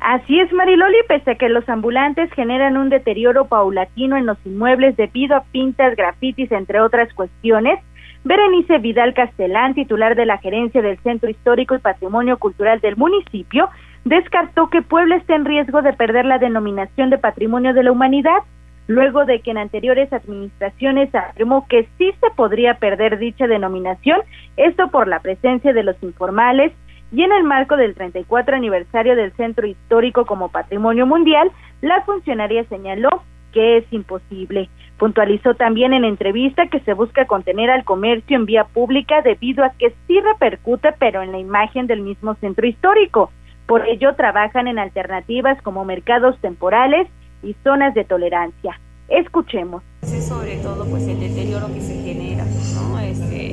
Así 0.00 0.38
es, 0.38 0.52
Mariloli, 0.52 0.98
pese 1.08 1.30
a 1.30 1.34
que 1.36 1.48
los 1.48 1.66
ambulantes 1.66 2.30
generan 2.32 2.76
un 2.76 2.90
deterioro 2.90 3.46
paulatino 3.46 4.18
en 4.18 4.26
los 4.26 4.36
inmuebles 4.44 4.96
debido 4.98 5.34
a 5.34 5.44
pintas, 5.44 5.96
grafitis, 5.96 6.52
entre 6.52 6.80
otras 6.80 7.12
cuestiones, 7.14 7.80
Berenice 8.24 8.78
Vidal 8.78 9.12
Castellán, 9.12 9.74
titular 9.74 10.14
de 10.14 10.24
la 10.24 10.38
gerencia 10.38 10.80
del 10.80 10.98
Centro 10.98 11.28
Histórico 11.28 11.74
y 11.74 11.78
Patrimonio 11.78 12.38
Cultural 12.38 12.80
del 12.80 12.96
municipio, 12.96 13.68
descartó 14.04 14.68
que 14.68 14.82
Puebla 14.82 15.16
esté 15.16 15.34
en 15.34 15.44
riesgo 15.44 15.82
de 15.82 15.92
perder 15.92 16.24
la 16.24 16.38
denominación 16.38 17.10
de 17.10 17.18
Patrimonio 17.18 17.74
de 17.74 17.82
la 17.82 17.92
Humanidad 17.92 18.38
luego 18.86 19.24
de 19.24 19.40
que 19.40 19.50
en 19.50 19.58
anteriores 19.58 20.12
administraciones 20.12 21.14
afirmó 21.14 21.66
que 21.68 21.88
sí 21.98 22.12
se 22.20 22.30
podría 22.36 22.74
perder 22.74 23.18
dicha 23.18 23.46
denominación, 23.46 24.20
esto 24.56 24.88
por 24.88 25.08
la 25.08 25.20
presencia 25.20 25.72
de 25.72 25.82
los 25.82 26.00
informales 26.02 26.72
y 27.12 27.22
en 27.22 27.32
el 27.32 27.44
marco 27.44 27.76
del 27.76 27.94
34 27.94 28.56
aniversario 28.56 29.16
del 29.16 29.32
Centro 29.32 29.66
Histórico 29.66 30.26
como 30.26 30.48
Patrimonio 30.48 31.06
Mundial, 31.06 31.50
la 31.80 32.02
funcionaria 32.02 32.64
señaló 32.64 33.22
que 33.52 33.78
es 33.78 33.84
imposible. 33.92 34.68
Puntualizó 34.98 35.54
también 35.54 35.92
en 35.92 36.04
entrevista 36.04 36.66
que 36.66 36.80
se 36.80 36.92
busca 36.92 37.26
contener 37.26 37.70
al 37.70 37.84
comercio 37.84 38.36
en 38.36 38.46
vía 38.46 38.64
pública 38.64 39.22
debido 39.22 39.64
a 39.64 39.70
que 39.78 39.94
sí 40.06 40.20
repercute, 40.20 40.90
pero 40.98 41.22
en 41.22 41.30
la 41.30 41.38
imagen 41.38 41.86
del 41.86 42.00
mismo 42.00 42.34
centro 42.34 42.66
histórico. 42.66 43.30
Por 43.66 43.86
ello, 43.86 44.14
trabajan 44.14 44.66
en 44.66 44.78
alternativas 44.78 45.60
como 45.62 45.84
mercados 45.84 46.38
temporales 46.40 47.08
y 47.44 47.54
zonas 47.62 47.94
de 47.94 48.04
tolerancia. 48.04 48.80
Escuchemos. 49.08 49.82
Es 50.02 50.26
sobre 50.26 50.56
todo 50.56 50.86
pues 50.86 51.06
el 51.06 51.20
deterioro 51.20 51.72
que 51.72 51.80
se 51.80 52.02
genera 52.02 52.44
¿no? 52.74 52.98
este, 52.98 53.52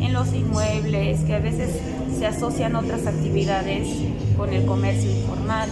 en 0.00 0.12
los 0.12 0.32
inmuebles, 0.32 1.20
que 1.24 1.34
a 1.34 1.40
veces 1.40 1.80
se 2.16 2.26
asocian 2.26 2.76
otras 2.76 3.06
actividades 3.06 3.88
con 4.36 4.52
el 4.52 4.64
comercio 4.64 5.10
informal. 5.10 5.68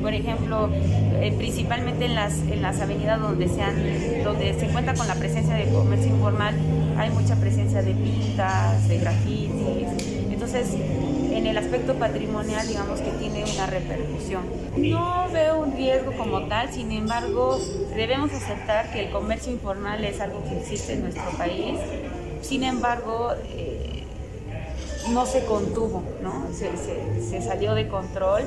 Por 0.00 0.14
ejemplo, 0.14 0.68
eh, 0.72 1.34
principalmente 1.36 2.04
en 2.04 2.14
las, 2.14 2.38
en 2.42 2.62
las 2.62 2.80
avenidas 2.80 3.20
donde, 3.20 3.48
sean, 3.48 3.74
donde 4.22 4.54
se 4.54 4.68
cuenta 4.68 4.94
con 4.94 5.08
la 5.08 5.16
presencia 5.16 5.54
de 5.54 5.68
comercio 5.72 6.12
informal, 6.12 6.54
hay 6.96 7.10
mucha 7.10 7.34
presencia 7.36 7.82
de 7.82 7.92
pintas, 7.92 8.88
de 8.88 8.98
grafitis. 8.98 10.25
Entonces, 10.46 10.74
en 11.32 11.44
el 11.44 11.58
aspecto 11.58 11.94
patrimonial, 11.94 12.68
digamos 12.68 13.00
que 13.00 13.10
tiene 13.10 13.42
una 13.52 13.66
repercusión. 13.66 14.44
No 14.76 15.26
veo 15.32 15.58
un 15.58 15.72
riesgo 15.72 16.12
como 16.16 16.46
tal, 16.46 16.72
sin 16.72 16.92
embargo, 16.92 17.58
debemos 17.96 18.32
aceptar 18.32 18.92
que 18.92 19.06
el 19.06 19.10
comercio 19.10 19.50
informal 19.50 20.04
es 20.04 20.20
algo 20.20 20.44
que 20.44 20.56
existe 20.60 20.92
en 20.92 21.02
nuestro 21.02 21.28
país. 21.36 21.80
Sin 22.42 22.62
embargo, 22.62 23.32
eh, 23.56 24.04
no 25.10 25.26
se 25.26 25.44
contuvo, 25.46 26.04
¿no? 26.22 26.46
Se, 26.54 26.70
se, 27.20 27.42
salió 27.42 27.74
de 27.74 27.88
control 27.88 28.44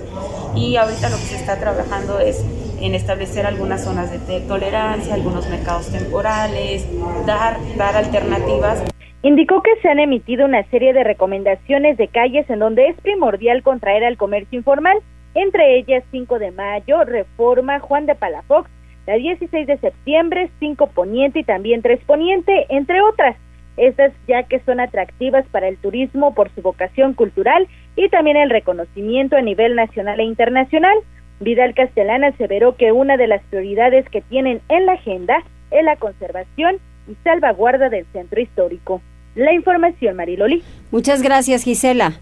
y 0.55 0.77
ahorita 0.77 1.09
lo 1.09 1.17
que 1.17 1.23
se 1.23 1.35
está 1.35 1.59
trabajando 1.59 2.19
es 2.19 2.41
en 2.79 2.95
establecer 2.95 3.45
algunas 3.45 3.83
zonas 3.83 4.09
de 4.25 4.39
tolerancia, 4.39 5.15
algunos 5.15 5.49
mercados 5.49 5.87
temporales, 5.87 6.85
dar, 7.25 7.57
dar 7.75 7.97
alternativas. 7.97 8.83
Indicó 9.21 9.61
que 9.61 9.75
se 9.81 9.89
han 9.89 9.99
emitido 9.99 10.45
una 10.45 10.63
serie 10.69 10.93
de 10.93 11.03
recomendaciones 11.03 11.97
de 11.97 12.07
calles 12.07 12.49
en 12.49 12.59
donde 12.59 12.87
es 12.87 12.95
primordial 13.01 13.63
contraer 13.63 14.05
al 14.05 14.15
comercio 14.15 14.57
informal, 14.57 14.97
entre 15.35 15.77
ellas 15.77 16.03
5 16.11 16.39
de 16.39 16.51
mayo, 16.51 17.03
Reforma, 17.03 17.79
Juan 17.79 18.05
de 18.05 18.15
Palafox, 18.15 18.69
la 19.05 19.15
16 19.15 19.67
de 19.67 19.77
septiembre, 19.77 20.49
5 20.59 20.87
Poniente 20.87 21.39
y 21.39 21.43
también 21.43 21.81
3 21.81 21.99
Poniente, 22.05 22.65
entre 22.69 23.01
otras. 23.01 23.35
Estas 23.75 24.13
ya 24.27 24.43
que 24.43 24.59
son 24.61 24.79
atractivas 24.79 25.45
para 25.47 25.67
el 25.67 25.77
turismo 25.77 26.33
por 26.33 26.49
su 26.51 26.61
vocación 26.61 27.13
cultural 27.13 27.67
y 27.97 28.07
también 28.09 28.37
el 28.37 28.49
reconocimiento 28.49 29.35
a 29.35 29.41
nivel 29.41 29.75
nacional 29.75 30.19
e 30.19 30.23
internacional. 30.23 30.97
Vidal 31.41 31.73
Castellana 31.73 32.27
aseveró 32.27 32.75
que 32.75 32.91
una 32.91 33.17
de 33.17 33.27
las 33.27 33.41
prioridades 33.43 34.07
que 34.09 34.21
tienen 34.21 34.61
en 34.69 34.85
la 34.85 34.93
agenda 34.93 35.43
es 35.71 35.83
la 35.83 35.97
conservación 35.97 36.77
y 37.09 37.15
salvaguarda 37.23 37.89
del 37.89 38.05
centro 38.13 38.39
histórico. 38.39 39.01
La 39.35 39.53
información, 39.53 40.15
Mariloli. 40.15 40.63
Muchas 40.91 41.21
gracias, 41.21 41.63
Gisela. 41.63 42.13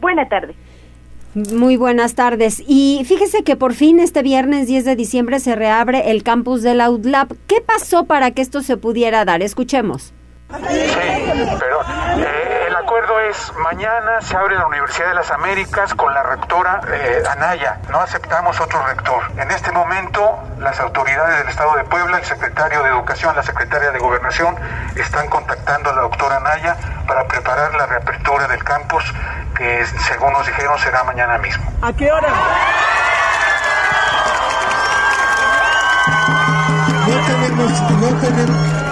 Buena 0.00 0.28
tarde. 0.28 0.54
Muy 1.34 1.76
buenas 1.76 2.14
tardes. 2.14 2.62
Y 2.66 3.02
fíjese 3.04 3.44
que 3.44 3.56
por 3.56 3.74
fin 3.74 4.00
este 4.00 4.22
viernes 4.22 4.66
10 4.68 4.86
de 4.86 4.96
diciembre 4.96 5.38
se 5.38 5.54
reabre 5.54 6.10
el 6.10 6.22
campus 6.22 6.62
del 6.62 6.80
Outlab. 6.80 7.28
¿Qué 7.46 7.60
pasó 7.60 8.04
para 8.04 8.30
que 8.30 8.40
esto 8.40 8.62
se 8.62 8.78
pudiera 8.78 9.24
dar? 9.26 9.42
Escuchemos. 9.42 10.14
Sí, 10.48 10.54
pero 11.58 11.80
eh, 12.18 12.55
el 12.76 12.84
acuerdo 12.84 13.18
es, 13.20 13.52
mañana 13.54 14.20
se 14.20 14.36
abre 14.36 14.54
la 14.56 14.66
Universidad 14.66 15.08
de 15.08 15.14
las 15.14 15.30
Américas 15.30 15.94
con 15.94 16.12
la 16.12 16.22
rectora 16.22 16.82
eh, 16.92 17.22
Anaya. 17.30 17.80
No 17.90 18.00
aceptamos 18.00 18.60
otro 18.60 18.84
rector. 18.86 19.22
En 19.38 19.50
este 19.50 19.72
momento, 19.72 20.38
las 20.58 20.78
autoridades 20.80 21.38
del 21.38 21.48
Estado 21.48 21.74
de 21.76 21.84
Puebla, 21.84 22.18
el 22.18 22.24
secretario 22.24 22.82
de 22.82 22.90
Educación, 22.90 23.34
la 23.34 23.42
secretaria 23.42 23.92
de 23.92 23.98
Gobernación, 23.98 24.56
están 24.94 25.28
contactando 25.28 25.88
a 25.88 25.94
la 25.94 26.02
doctora 26.02 26.36
Anaya 26.36 26.76
para 27.06 27.26
preparar 27.26 27.74
la 27.74 27.86
reapertura 27.86 28.46
del 28.46 28.62
campus, 28.62 29.04
que 29.56 29.86
según 30.06 30.34
nos 30.34 30.46
dijeron 30.46 30.78
será 30.78 31.02
mañana 31.04 31.38
mismo. 31.38 31.64
¿A 31.80 31.92
qué 31.94 32.12
hora? 32.12 32.28
No 37.08 37.26
tenemos, 37.26 37.80
no 37.90 38.20
tenemos. 38.20 38.85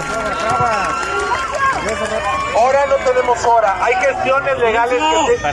Ahora 2.55 2.85
no 2.87 2.95
tenemos 2.95 3.43
hora. 3.45 3.83
Hay 3.83 3.93
gestiones 3.95 4.57
legales 4.59 4.99
que 4.99 5.45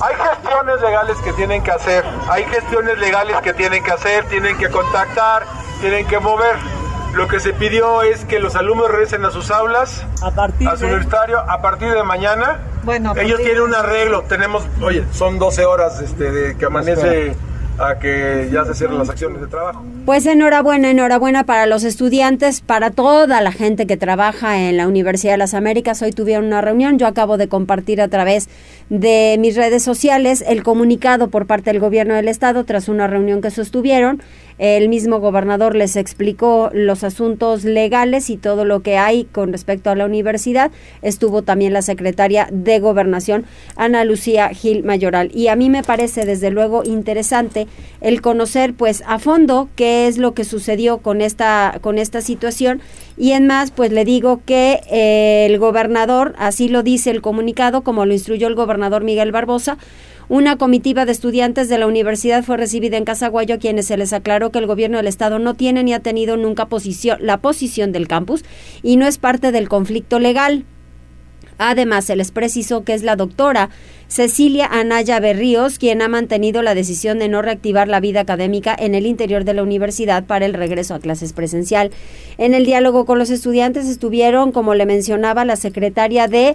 hay 0.00 0.14
gestiones 0.14 0.80
legales 0.80 1.16
que 1.18 1.32
tienen 1.32 1.62
que 1.62 1.70
hacer. 1.70 2.04
Hay 2.28 2.44
gestiones 2.44 2.98
legales 2.98 3.36
que 3.42 3.52
tienen 3.52 3.82
que 3.82 3.92
hacer, 3.92 4.24
tienen 4.26 4.56
que 4.58 4.68
contactar, 4.70 5.44
tienen 5.80 6.06
que 6.06 6.18
mover. 6.18 6.56
Lo 7.14 7.28
que 7.28 7.40
se 7.40 7.52
pidió 7.54 8.02
es 8.02 8.24
que 8.26 8.40
los 8.40 8.56
alumnos 8.56 8.90
regresen 8.90 9.24
a 9.24 9.30
sus 9.30 9.50
aulas, 9.50 10.04
a, 10.22 10.30
partir 10.32 10.68
a 10.68 10.76
su 10.76 10.84
universitario, 10.84 11.38
a 11.38 11.62
partir 11.62 11.92
de 11.92 12.02
mañana. 12.02 12.60
Bueno, 12.82 13.14
ellos 13.16 13.38
tienen 13.38 13.62
un 13.62 13.74
arreglo. 13.74 14.22
Tenemos, 14.22 14.64
oye, 14.82 15.04
son 15.12 15.38
12 15.38 15.64
horas 15.64 16.00
este, 16.00 16.30
de 16.30 16.56
que 16.56 16.66
amanece 16.66 17.34
a 17.78 17.98
que 17.98 18.48
ya 18.52 18.64
se 18.64 18.74
cierren 18.74 18.98
las 18.98 19.08
acciones 19.08 19.40
de 19.40 19.46
trabajo. 19.46 19.84
Pues 20.04 20.26
enhorabuena, 20.26 20.90
enhorabuena 20.90 21.44
para 21.44 21.66
los 21.66 21.84
estudiantes, 21.84 22.60
para 22.60 22.90
toda 22.90 23.40
la 23.40 23.52
gente 23.52 23.86
que 23.86 23.96
trabaja 23.96 24.58
en 24.58 24.76
la 24.76 24.86
Universidad 24.86 25.32
de 25.32 25.38
las 25.38 25.54
Américas. 25.54 26.00
Hoy 26.02 26.12
tuvieron 26.12 26.46
una 26.46 26.60
reunión, 26.60 26.98
yo 26.98 27.06
acabo 27.06 27.36
de 27.36 27.48
compartir 27.48 28.00
a 28.00 28.08
través 28.08 28.48
de 28.88 29.36
mis 29.40 29.56
redes 29.56 29.82
sociales 29.82 30.44
el 30.46 30.62
comunicado 30.62 31.28
por 31.28 31.46
parte 31.46 31.70
del 31.70 31.80
gobierno 31.80 32.14
del 32.14 32.28
estado 32.28 32.64
tras 32.64 32.88
una 32.88 33.06
reunión 33.06 33.40
que 33.40 33.50
sostuvieron. 33.50 34.22
El 34.58 34.88
mismo 34.88 35.20
gobernador 35.20 35.74
les 35.74 35.96
explicó 35.96 36.70
los 36.72 37.04
asuntos 37.04 37.64
legales 37.64 38.30
y 38.30 38.38
todo 38.38 38.64
lo 38.64 38.80
que 38.80 38.96
hay 38.96 39.24
con 39.24 39.52
respecto 39.52 39.90
a 39.90 39.94
la 39.96 40.06
universidad. 40.06 40.70
Estuvo 41.02 41.42
también 41.42 41.74
la 41.74 41.82
secretaria 41.82 42.48
de 42.50 42.78
Gobernación, 42.78 43.44
Ana 43.76 44.04
Lucía 44.04 44.48
Gil 44.48 44.82
Mayoral. 44.82 45.30
Y 45.34 45.48
a 45.48 45.56
mí 45.56 45.68
me 45.68 45.82
parece 45.82 46.24
desde 46.24 46.50
luego 46.50 46.84
interesante 46.84 47.66
el 48.00 48.22
conocer 48.22 48.72
pues 48.72 49.02
a 49.06 49.18
fondo 49.18 49.68
qué 49.76 50.06
es 50.06 50.16
lo 50.16 50.32
que 50.32 50.44
sucedió 50.44 50.98
con 50.98 51.20
esta, 51.20 51.78
con 51.82 51.98
esta 51.98 52.22
situación. 52.22 52.80
Y 53.18 53.32
en 53.32 53.46
más, 53.46 53.70
pues 53.70 53.92
le 53.92 54.04
digo 54.04 54.42
que 54.44 54.80
eh, 54.90 55.46
el 55.46 55.58
gobernador, 55.58 56.34
así 56.38 56.68
lo 56.68 56.82
dice 56.82 57.10
el 57.10 57.22
comunicado, 57.22 57.82
como 57.82 58.04
lo 58.04 58.12
instruyó 58.12 58.46
el 58.46 58.54
gobernador 58.54 59.04
Miguel 59.04 59.32
Barbosa, 59.32 59.78
una 60.28 60.56
comitiva 60.58 61.06
de 61.06 61.12
estudiantes 61.12 61.68
de 61.68 61.78
la 61.78 61.86
universidad 61.86 62.42
fue 62.42 62.56
recibida 62.56 62.96
en 62.96 63.04
Casaguayo 63.04 63.54
a 63.54 63.58
quienes 63.58 63.86
se 63.86 63.96
les 63.96 64.12
aclaró 64.12 64.50
que 64.50 64.58
el 64.58 64.66
gobierno 64.66 64.96
del 64.96 65.06
estado 65.06 65.38
no 65.38 65.54
tiene 65.54 65.84
ni 65.84 65.94
ha 65.94 66.00
tenido 66.00 66.36
nunca 66.36 66.66
posición, 66.66 67.18
la 67.20 67.38
posición 67.38 67.92
del 67.92 68.08
campus 68.08 68.44
y 68.82 68.96
no 68.96 69.06
es 69.06 69.18
parte 69.18 69.52
del 69.52 69.68
conflicto 69.68 70.18
legal. 70.18 70.64
Además, 71.58 72.04
se 72.04 72.16
les 72.16 72.30
precisó 72.30 72.84
que 72.84 72.94
es 72.94 73.02
la 73.02 73.16
doctora 73.16 73.70
Cecilia 74.08 74.66
Anaya 74.66 75.18
Berríos 75.18 75.78
quien 75.78 76.00
ha 76.00 76.08
mantenido 76.08 76.62
la 76.62 76.76
decisión 76.76 77.18
de 77.18 77.28
no 77.28 77.42
reactivar 77.42 77.88
la 77.88 77.98
vida 77.98 78.20
académica 78.20 78.76
en 78.78 78.94
el 78.94 79.04
interior 79.04 79.44
de 79.44 79.54
la 79.54 79.64
universidad 79.64 80.24
para 80.24 80.46
el 80.46 80.54
regreso 80.54 80.94
a 80.94 81.00
clases 81.00 81.32
presencial. 81.32 81.90
En 82.38 82.54
el 82.54 82.64
diálogo 82.64 83.04
con 83.04 83.18
los 83.18 83.30
estudiantes 83.30 83.86
estuvieron, 83.86 84.52
como 84.52 84.74
le 84.74 84.86
mencionaba, 84.86 85.44
la 85.44 85.56
secretaria 85.56 86.28
de 86.28 86.54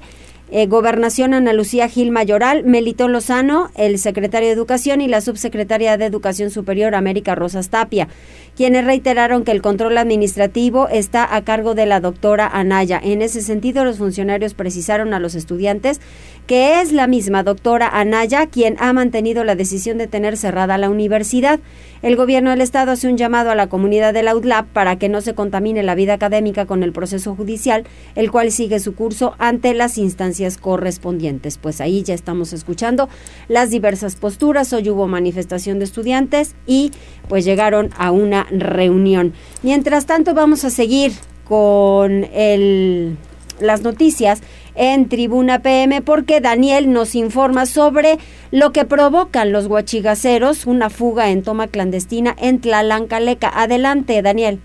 eh, 0.52 0.68
Gobernación 0.68 1.34
Ana 1.34 1.54
Lucía 1.54 1.88
Gil 1.88 2.12
Mayoral, 2.12 2.64
Melitón 2.66 3.14
Lozano, 3.14 3.72
el 3.76 3.98
secretario 3.98 4.50
de 4.50 4.54
Educación 4.54 5.00
y 5.00 5.08
la 5.08 5.22
subsecretaria 5.22 5.98
de 5.98 6.06
Educación 6.06 6.52
Superior 6.52 6.94
América 6.94 7.36
Rosas 7.36 7.70
Tapia, 7.70 8.10
quienes 8.56 8.86
reiteraron 8.86 9.46
que 9.46 9.52
el 9.52 9.62
control 9.62 9.98
administrativo 9.98 10.90
está 10.90 11.36
a 11.36 11.42
cargo 11.44 11.74
de 11.74 11.86
la 11.86 12.02
doctora 12.02 12.48
Anaya. 12.48 13.00
En 13.02 13.22
ese 13.22 13.42
sentido, 13.42 13.86
los 13.86 13.98
funcionarios 13.98 14.54
precisaron 14.54 15.14
a 15.14 15.20
los 15.20 15.36
estudiantes 15.36 16.02
que 16.48 16.82
es 16.82 16.92
la 16.92 17.08
misma 17.08 17.44
doctora 17.44 17.88
Anaya 17.88 18.48
quien 18.48 18.76
ha 18.80 18.92
mantenido 18.92 19.46
la 19.46 19.56
decisión 19.56 19.98
de 19.98 20.08
tener 20.08 20.36
cerrada 20.36 20.78
la 20.78 20.90
universidad. 20.90 21.62
El 22.02 22.16
gobierno 22.16 22.50
del 22.50 22.62
estado 22.62 22.92
hace 22.92 23.08
un 23.08 23.16
llamado 23.16 23.52
a 23.52 23.56
la 23.56 23.70
comunidad 23.70 24.12
de 24.12 24.24
la 24.24 24.36
UDLAP 24.36 24.66
para 24.70 24.98
que 24.98 25.08
no 25.08 25.22
se 25.22 25.36
contamine 25.36 25.84
la 25.84 25.94
vida 25.94 26.14
académica 26.14 26.66
con 26.66 26.82
el 26.82 26.94
proceso 26.94 27.36
judicial, 27.36 27.84
el 28.16 28.32
cual 28.32 28.52
sigue 28.52 28.80
su 28.80 28.96
curso 28.96 29.36
ante 29.38 29.76
las 29.76 30.00
instancias 30.00 30.58
correspondientes. 30.58 31.60
Pues 31.60 31.80
ahí 31.80 32.02
ya 32.02 32.16
estamos 32.16 32.54
escuchando 32.54 33.08
las 33.48 33.70
diversas 33.70 34.16
posturas. 34.16 34.74
Hoy 34.74 34.90
hubo 34.90 35.08
manifestación 35.08 35.78
de 35.78 35.86
estudiantes 35.86 36.56
y 36.66 36.90
pues 37.30 37.46
llegaron 37.46 37.92
a 37.96 38.10
una 38.10 38.48
reunión. 38.50 39.34
Mientras 39.62 40.08
tanto 40.08 40.34
vamos 40.34 40.66
a 40.66 40.72
seguir 40.72 41.12
con 41.44 42.24
el, 42.34 43.16
las 43.60 43.84
noticias 43.84 44.42
en 44.76 45.10
Tribuna 45.10 45.60
PM 45.60 46.02
porque 46.02 46.42
Daniel 46.42 46.92
nos 46.92 47.16
informa 47.16 47.66
sobre 47.66 48.18
lo 48.52 48.72
que 48.72 48.86
provocan 48.86 49.52
los 49.52 49.68
guachigaceros, 49.68 50.66
una 50.66 50.90
fuga 50.90 51.30
en 51.30 51.44
toma 51.44 51.68
clandestina 51.68 52.36
en 52.40 52.62
Tlalancaleca. 52.62 53.52
Adelante, 53.54 54.22
Daniel. 54.22 54.60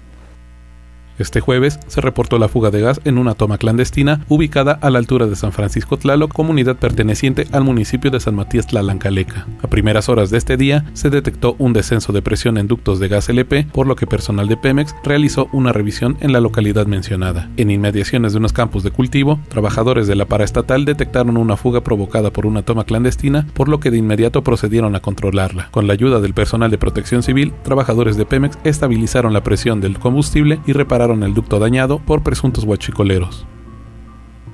Este 1.18 1.40
jueves 1.40 1.80
se 1.86 2.00
reportó 2.00 2.38
la 2.38 2.48
fuga 2.48 2.70
de 2.70 2.80
gas 2.80 3.00
en 3.04 3.16
una 3.18 3.34
toma 3.34 3.58
clandestina 3.58 4.24
ubicada 4.28 4.78
a 4.82 4.90
la 4.90 4.98
altura 4.98 5.26
de 5.26 5.36
San 5.36 5.52
Francisco 5.52 5.96
Tlaloc, 5.96 6.32
comunidad 6.32 6.76
perteneciente 6.76 7.46
al 7.52 7.64
municipio 7.64 8.10
de 8.10 8.20
San 8.20 8.34
Matías 8.34 8.66
Tlalancaleca. 8.66 9.46
A 9.62 9.68
primeras 9.68 10.08
horas 10.08 10.30
de 10.30 10.38
este 10.38 10.56
día 10.56 10.84
se 10.92 11.08
detectó 11.08 11.56
un 11.58 11.72
descenso 11.72 12.12
de 12.12 12.22
presión 12.22 12.58
en 12.58 12.66
ductos 12.68 13.00
de 13.00 13.08
gas 13.08 13.28
LP, 13.28 13.66
por 13.72 13.86
lo 13.86 13.96
que 13.96 14.06
personal 14.06 14.48
de 14.48 14.56
Pemex 14.56 14.94
realizó 15.04 15.48
una 15.52 15.72
revisión 15.72 16.18
en 16.20 16.32
la 16.32 16.40
localidad 16.40 16.86
mencionada. 16.86 17.48
En 17.56 17.70
inmediaciones 17.70 18.32
de 18.32 18.38
unos 18.38 18.52
campos 18.52 18.82
de 18.82 18.90
cultivo, 18.90 19.40
trabajadores 19.48 20.06
de 20.06 20.16
la 20.16 20.26
paraestatal 20.26 20.84
detectaron 20.84 21.36
una 21.38 21.56
fuga 21.56 21.82
provocada 21.82 22.30
por 22.30 22.44
una 22.44 22.62
toma 22.62 22.84
clandestina, 22.84 23.46
por 23.54 23.68
lo 23.68 23.80
que 23.80 23.90
de 23.90 23.98
inmediato 23.98 24.42
procedieron 24.42 24.94
a 24.94 25.00
controlarla. 25.00 25.68
Con 25.70 25.86
la 25.86 25.94
ayuda 25.94 26.20
del 26.20 26.34
personal 26.34 26.70
de 26.70 26.78
protección 26.78 27.22
civil, 27.22 27.54
trabajadores 27.62 28.16
de 28.16 28.26
Pemex 28.26 28.58
estabilizaron 28.64 29.32
la 29.32 29.42
presión 29.42 29.80
del 29.80 29.98
combustible 29.98 30.60
y 30.66 30.72
repararon 30.72 31.05
el 31.14 31.34
ducto 31.34 31.58
dañado 31.58 31.98
por 31.98 32.22
presuntos 32.22 32.64
huachicoleros. 32.64 33.46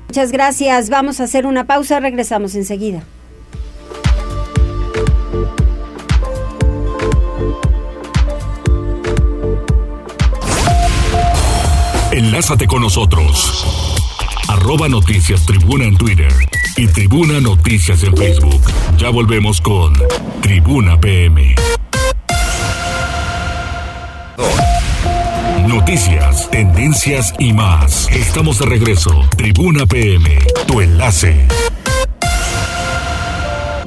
Muchas 0.08 0.30
gracias. 0.30 0.90
Vamos 0.90 1.20
a 1.20 1.24
hacer 1.24 1.46
una 1.46 1.64
pausa. 1.64 1.98
Regresamos 1.98 2.54
enseguida. 2.54 3.02
Enlázate 12.12 12.66
con 12.66 12.82
nosotros. 12.82 13.64
Arroba 14.48 14.86
Noticias 14.86 15.46
Tribuna 15.46 15.84
en 15.84 15.96
Twitter 15.96 16.32
y 16.76 16.86
Tribuna 16.86 17.40
Noticias 17.40 18.02
en 18.04 18.14
Facebook. 18.14 18.60
Ya 18.98 19.08
volvemos 19.08 19.62
con 19.62 19.94
Tribuna 20.42 21.00
PM. 21.00 21.54
Noticias, 25.72 26.50
tendencias 26.50 27.32
y 27.38 27.54
más. 27.54 28.06
Estamos 28.12 28.58
de 28.58 28.66
regreso. 28.66 29.10
Tribuna 29.38 29.86
PM, 29.86 30.28
tu 30.66 30.82
enlace. 30.82 31.34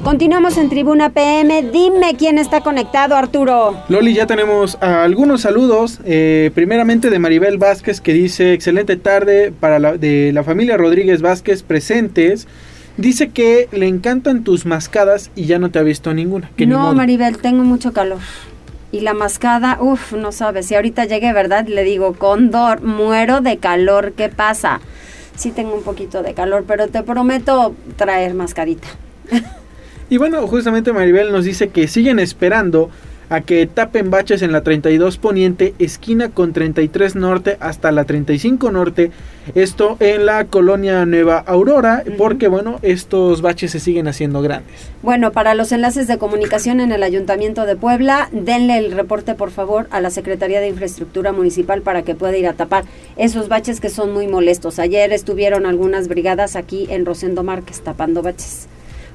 Continuamos 0.02 0.58
en 0.58 0.68
Tribuna 0.68 1.10
PM. 1.10 1.70
Dime 1.70 2.16
quién 2.18 2.38
está 2.38 2.62
conectado, 2.62 3.14
Arturo. 3.14 3.76
Loli, 3.88 4.14
ya 4.14 4.26
tenemos 4.26 4.76
algunos 4.80 5.42
saludos. 5.42 6.00
Eh, 6.04 6.50
primeramente 6.56 7.08
de 7.08 7.20
Maribel 7.20 7.56
Vázquez 7.56 8.00
que 8.00 8.12
dice 8.12 8.52
excelente 8.52 8.96
tarde 8.96 9.52
para 9.52 9.78
la, 9.78 9.96
de 9.96 10.32
la 10.32 10.42
familia 10.42 10.76
Rodríguez 10.76 11.22
Vázquez 11.22 11.62
presentes. 11.62 12.48
Dice 12.96 13.28
que 13.28 13.68
le 13.70 13.86
encantan 13.86 14.42
tus 14.42 14.66
mascadas 14.66 15.30
y 15.36 15.44
ya 15.44 15.60
no 15.60 15.70
te 15.70 15.78
ha 15.78 15.82
visto 15.82 16.12
ninguna. 16.12 16.50
no, 16.58 16.92
Maribel, 16.94 17.38
tengo 17.38 17.62
mucho 17.62 17.92
calor. 17.92 18.18
Y 18.92 19.00
la 19.00 19.14
mascada, 19.14 19.78
uff, 19.80 20.12
no 20.12 20.32
sabes. 20.32 20.66
Si 20.66 20.74
ahorita 20.74 21.04
llegue, 21.04 21.32
¿verdad? 21.32 21.66
Le 21.66 21.82
digo, 21.82 22.14
Condor, 22.14 22.82
muero 22.82 23.40
de 23.40 23.58
calor. 23.58 24.12
¿Qué 24.12 24.28
pasa? 24.28 24.80
Sí 25.34 25.50
tengo 25.50 25.74
un 25.74 25.82
poquito 25.82 26.22
de 26.22 26.34
calor, 26.34 26.64
pero 26.66 26.88
te 26.88 27.02
prometo 27.02 27.74
traer 27.96 28.34
mascarita. 28.34 28.88
y 30.10 30.16
bueno, 30.16 30.46
justamente 30.46 30.92
Maribel 30.92 31.32
nos 31.32 31.44
dice 31.44 31.68
que 31.68 31.88
siguen 31.88 32.18
esperando 32.18 32.90
a 33.28 33.40
que 33.40 33.66
tapen 33.66 34.10
baches 34.10 34.42
en 34.42 34.52
la 34.52 34.62
32 34.62 35.18
Poniente, 35.18 35.74
esquina 35.78 36.30
con 36.30 36.52
33 36.52 37.16
Norte 37.16 37.56
hasta 37.60 37.92
la 37.92 38.04
35 38.04 38.70
Norte. 38.70 39.10
Esto 39.54 39.96
en 40.00 40.26
la 40.26 40.44
colonia 40.46 41.06
Nueva 41.06 41.38
Aurora, 41.38 42.02
porque 42.18 42.48
bueno, 42.48 42.78
estos 42.82 43.42
baches 43.42 43.70
se 43.70 43.80
siguen 43.80 44.08
haciendo 44.08 44.42
grandes. 44.42 44.90
Bueno, 45.02 45.32
para 45.32 45.54
los 45.54 45.70
enlaces 45.72 46.08
de 46.08 46.18
comunicación 46.18 46.80
en 46.80 46.90
el 46.90 47.02
Ayuntamiento 47.02 47.64
de 47.64 47.76
Puebla, 47.76 48.28
denle 48.32 48.78
el 48.78 48.92
reporte 48.92 49.34
por 49.34 49.50
favor 49.50 49.86
a 49.90 50.00
la 50.00 50.10
Secretaría 50.10 50.60
de 50.60 50.68
Infraestructura 50.68 51.32
Municipal 51.32 51.82
para 51.82 52.02
que 52.02 52.14
pueda 52.14 52.36
ir 52.36 52.48
a 52.48 52.54
tapar 52.54 52.84
esos 53.16 53.48
baches 53.48 53.80
que 53.80 53.88
son 53.88 54.12
muy 54.12 54.26
molestos. 54.26 54.78
Ayer 54.78 55.12
estuvieron 55.12 55.66
algunas 55.66 56.08
brigadas 56.08 56.56
aquí 56.56 56.86
en 56.90 57.06
Rosendo 57.06 57.42
Márquez 57.42 57.82
tapando 57.82 58.22
baches. 58.22 58.68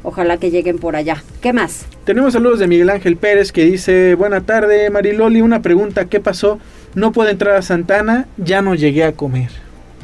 Ojalá 0.04 0.38
que 0.38 0.50
lleguen 0.50 0.80
por 0.80 0.96
allá. 0.96 1.24
¿Qué 1.42 1.54
más? 1.54 1.86
Tenemos 2.06 2.34
saludos 2.34 2.60
de 2.60 2.68
Miguel 2.68 2.90
Ángel 2.90 3.18
Pérez 3.18 3.52
que 3.52 3.66
dice, 3.66 4.16
buena 4.16 4.42
tarde 4.42 4.90
Mariloli, 4.90 5.42
una 5.42 5.62
pregunta, 5.62 6.06
¿qué 6.06 6.20
pasó? 6.20 6.60
No 6.96 7.12
puedo 7.12 7.30
entrar 7.30 7.56
a 7.56 7.62
Santana, 7.62 8.28
ya 8.38 8.62
no 8.62 8.76
llegué 8.76 9.04
a 9.04 9.12
comer. 9.14 9.50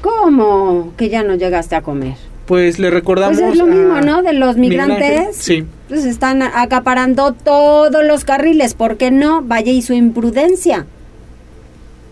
¿Cómo 0.02 0.94
que 0.98 1.10
ya 1.10 1.24
no 1.24 1.36
llegaste 1.36 1.76
a 1.76 1.82
comer? 1.82 2.14
Pues 2.46 2.80
le 2.80 2.90
recordamos... 2.90 3.40
Pues 3.40 3.54
es 3.54 3.58
lo 3.58 3.66
mismo, 3.66 4.00
¿no? 4.00 4.22
De 4.22 4.34
los 4.34 4.56
migrantes. 4.56 5.36
sí. 5.36 5.66
Pues 5.90 6.06
están 6.06 6.42
acaparando 6.42 7.34
todos 7.34 8.06
los 8.06 8.24
carriles. 8.24 8.74
¿Por 8.74 8.98
qué 8.98 9.10
no? 9.12 9.42
Vaya 9.42 9.72
y 9.72 9.82
su 9.82 9.94
imprudencia. 9.94 10.86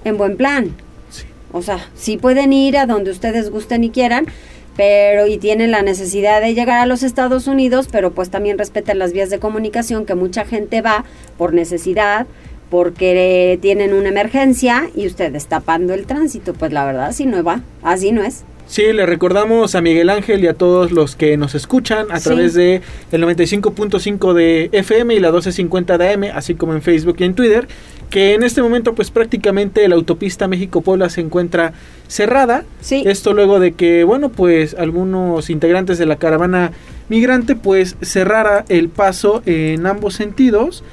En 0.03 0.17
buen 0.17 0.35
plan. 0.37 0.71
Sí. 1.09 1.25
O 1.51 1.61
sea, 1.61 1.87
sí 1.95 2.17
pueden 2.17 2.51
ir 2.51 2.77
a 2.77 2.85
donde 2.85 3.11
ustedes 3.11 3.49
gusten 3.49 3.83
y 3.83 3.89
quieran, 3.91 4.25
pero 4.75 5.27
y 5.27 5.37
tienen 5.37 5.71
la 5.71 5.81
necesidad 5.81 6.41
de 6.41 6.53
llegar 6.53 6.79
a 6.79 6.85
los 6.85 7.03
Estados 7.03 7.47
Unidos, 7.47 7.87
pero 7.91 8.11
pues 8.11 8.29
también 8.29 8.57
respeten 8.57 8.99
las 8.99 9.13
vías 9.13 9.29
de 9.29 9.39
comunicación 9.39 10.05
que 10.05 10.15
mucha 10.15 10.45
gente 10.45 10.81
va 10.81 11.05
por 11.37 11.53
necesidad, 11.53 12.27
porque 12.69 13.57
tienen 13.61 13.93
una 13.93 14.09
emergencia 14.09 14.89
y 14.95 15.07
ustedes 15.07 15.47
tapando 15.47 15.93
el 15.93 16.05
tránsito, 16.05 16.53
pues 16.53 16.73
la 16.73 16.85
verdad 16.85 17.05
así 17.05 17.25
no 17.25 17.43
va, 17.43 17.61
así 17.83 18.11
no 18.11 18.23
es. 18.23 18.43
Sí, 18.67 18.81
le 18.93 19.05
recordamos 19.05 19.75
a 19.75 19.81
Miguel 19.81 20.09
Ángel 20.09 20.43
y 20.43 20.47
a 20.47 20.55
todos 20.55 20.91
los 20.91 21.15
que 21.15 21.37
nos 21.37 21.53
escuchan 21.53 22.07
a 22.11 22.19
Sí. 22.19 22.25
través 22.29 22.53
de 22.55 22.81
el 23.11 23.21
95.5 23.21 24.33
de 24.33 24.69
FM 24.71 25.13
y 25.13 25.19
la 25.19 25.29
1250 25.29 25.97
de 25.99 26.09
AM, 26.13 26.23
así 26.33 26.55
como 26.55 26.73
en 26.73 26.81
Facebook 26.81 27.15
y 27.19 27.25
en 27.25 27.35
Twitter, 27.35 27.67
que 28.09 28.33
en 28.33 28.41
este 28.43 28.61
momento 28.63 28.95
pues 28.95 29.11
prácticamente 29.11 29.87
la 29.87 29.95
autopista 29.95 30.47
México-Puebla 30.47 31.09
se 31.09 31.21
encuentra 31.21 31.73
cerrada. 32.07 32.63
Sí. 32.81 33.03
Esto 33.05 33.33
luego 33.33 33.59
de 33.59 33.73
que, 33.73 34.03
bueno, 34.03 34.29
pues 34.29 34.75
algunos 34.79 35.49
integrantes 35.51 35.97
de 35.99 36.07
la 36.07 36.15
caravana 36.15 36.71
migrante 37.07 37.55
pues 37.55 37.97
cerrara 38.01 38.65
el 38.69 38.89
paso 38.89 39.43
en 39.45 39.85
ambos 39.85 40.15
sentidos. 40.15 40.83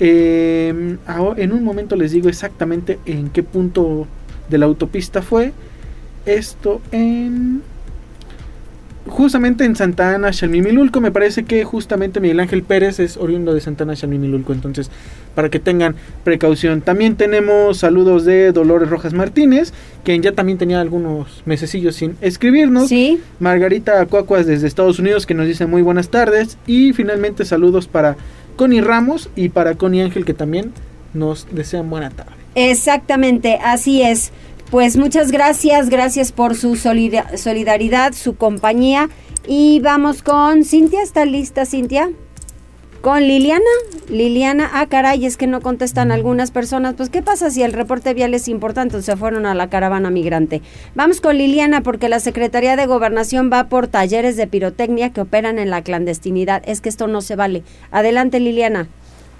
Eh, 0.00 0.96
en 1.36 1.52
un 1.52 1.64
momento 1.64 1.96
les 1.96 2.12
digo 2.12 2.28
exactamente 2.28 2.98
en 3.06 3.30
qué 3.30 3.42
punto 3.42 4.06
de 4.50 4.58
la 4.58 4.66
autopista 4.66 5.22
fue. 5.22 5.52
Esto 6.26 6.80
en 6.92 7.62
justamente 9.06 9.64
en 9.64 9.74
Santa 9.76 10.14
Ana, 10.14 10.32
Xalmimilulco. 10.32 11.00
Me 11.00 11.10
parece 11.10 11.44
que 11.44 11.64
justamente 11.64 12.20
Miguel 12.20 12.40
Ángel 12.40 12.62
Pérez 12.62 13.00
es 13.00 13.16
oriundo 13.16 13.54
de 13.54 13.60
Santa 13.60 13.84
Ana, 13.84 13.96
Xalmimilulco. 13.96 14.52
Entonces, 14.52 14.90
para 15.34 15.48
que 15.48 15.58
tengan 15.58 15.96
precaución. 16.24 16.82
También 16.82 17.16
tenemos 17.16 17.78
saludos 17.78 18.24
de 18.24 18.52
Dolores 18.52 18.88
Rojas 18.88 19.12
Martínez, 19.12 19.72
quien 20.04 20.22
ya 20.22 20.32
también 20.32 20.58
tenía 20.58 20.80
algunos 20.80 21.42
mesecillos 21.46 21.96
sin 21.96 22.16
escribirnos. 22.20 22.88
Sí. 22.88 23.20
Margarita 23.40 24.04
Cuacuas 24.06 24.46
desde 24.46 24.66
Estados 24.66 24.98
Unidos, 24.98 25.26
que 25.26 25.34
nos 25.34 25.46
dice 25.46 25.66
muy 25.66 25.82
buenas 25.82 26.08
tardes. 26.08 26.58
Y 26.66 26.92
finalmente 26.92 27.44
saludos 27.44 27.88
para 27.88 28.16
Connie 28.56 28.80
Ramos 28.80 29.30
y 29.36 29.48
para 29.48 29.74
Connie 29.74 30.02
Ángel, 30.02 30.24
que 30.24 30.34
también 30.34 30.72
nos 31.14 31.46
desean 31.50 31.90
buena 31.90 32.10
tarde. 32.10 32.32
Exactamente, 32.54 33.58
así 33.62 34.02
es. 34.02 34.30
Pues 34.72 34.96
muchas 34.96 35.30
gracias, 35.30 35.90
gracias 35.90 36.32
por 36.32 36.56
su 36.56 36.76
solida- 36.76 37.36
solidaridad, 37.36 38.14
su 38.14 38.36
compañía. 38.36 39.10
Y 39.46 39.80
vamos 39.80 40.22
con 40.22 40.64
Cintia, 40.64 41.02
¿está 41.02 41.26
lista 41.26 41.66
Cintia? 41.66 42.10
Con 43.02 43.20
Liliana. 43.20 43.60
Liliana, 44.08 44.70
ah, 44.72 44.86
caray, 44.86 45.26
es 45.26 45.36
que 45.36 45.46
no 45.46 45.60
contestan 45.60 46.10
algunas 46.10 46.52
personas. 46.52 46.94
Pues, 46.94 47.10
¿qué 47.10 47.20
pasa 47.20 47.50
si 47.50 47.62
el 47.62 47.74
reporte 47.74 48.14
vial 48.14 48.32
es 48.32 48.48
importante? 48.48 49.02
Se 49.02 49.14
fueron 49.14 49.44
a 49.44 49.54
la 49.54 49.68
caravana 49.68 50.08
migrante. 50.08 50.62
Vamos 50.94 51.20
con 51.20 51.36
Liliana 51.36 51.82
porque 51.82 52.08
la 52.08 52.18
Secretaría 52.20 52.74
de 52.74 52.86
Gobernación 52.86 53.50
va 53.52 53.64
por 53.64 53.88
talleres 53.88 54.38
de 54.38 54.46
pirotecnia 54.46 55.10
que 55.10 55.20
operan 55.20 55.58
en 55.58 55.68
la 55.68 55.82
clandestinidad. 55.82 56.62
Es 56.64 56.80
que 56.80 56.88
esto 56.88 57.08
no 57.08 57.20
se 57.20 57.36
vale. 57.36 57.62
Adelante, 57.90 58.40
Liliana. 58.40 58.88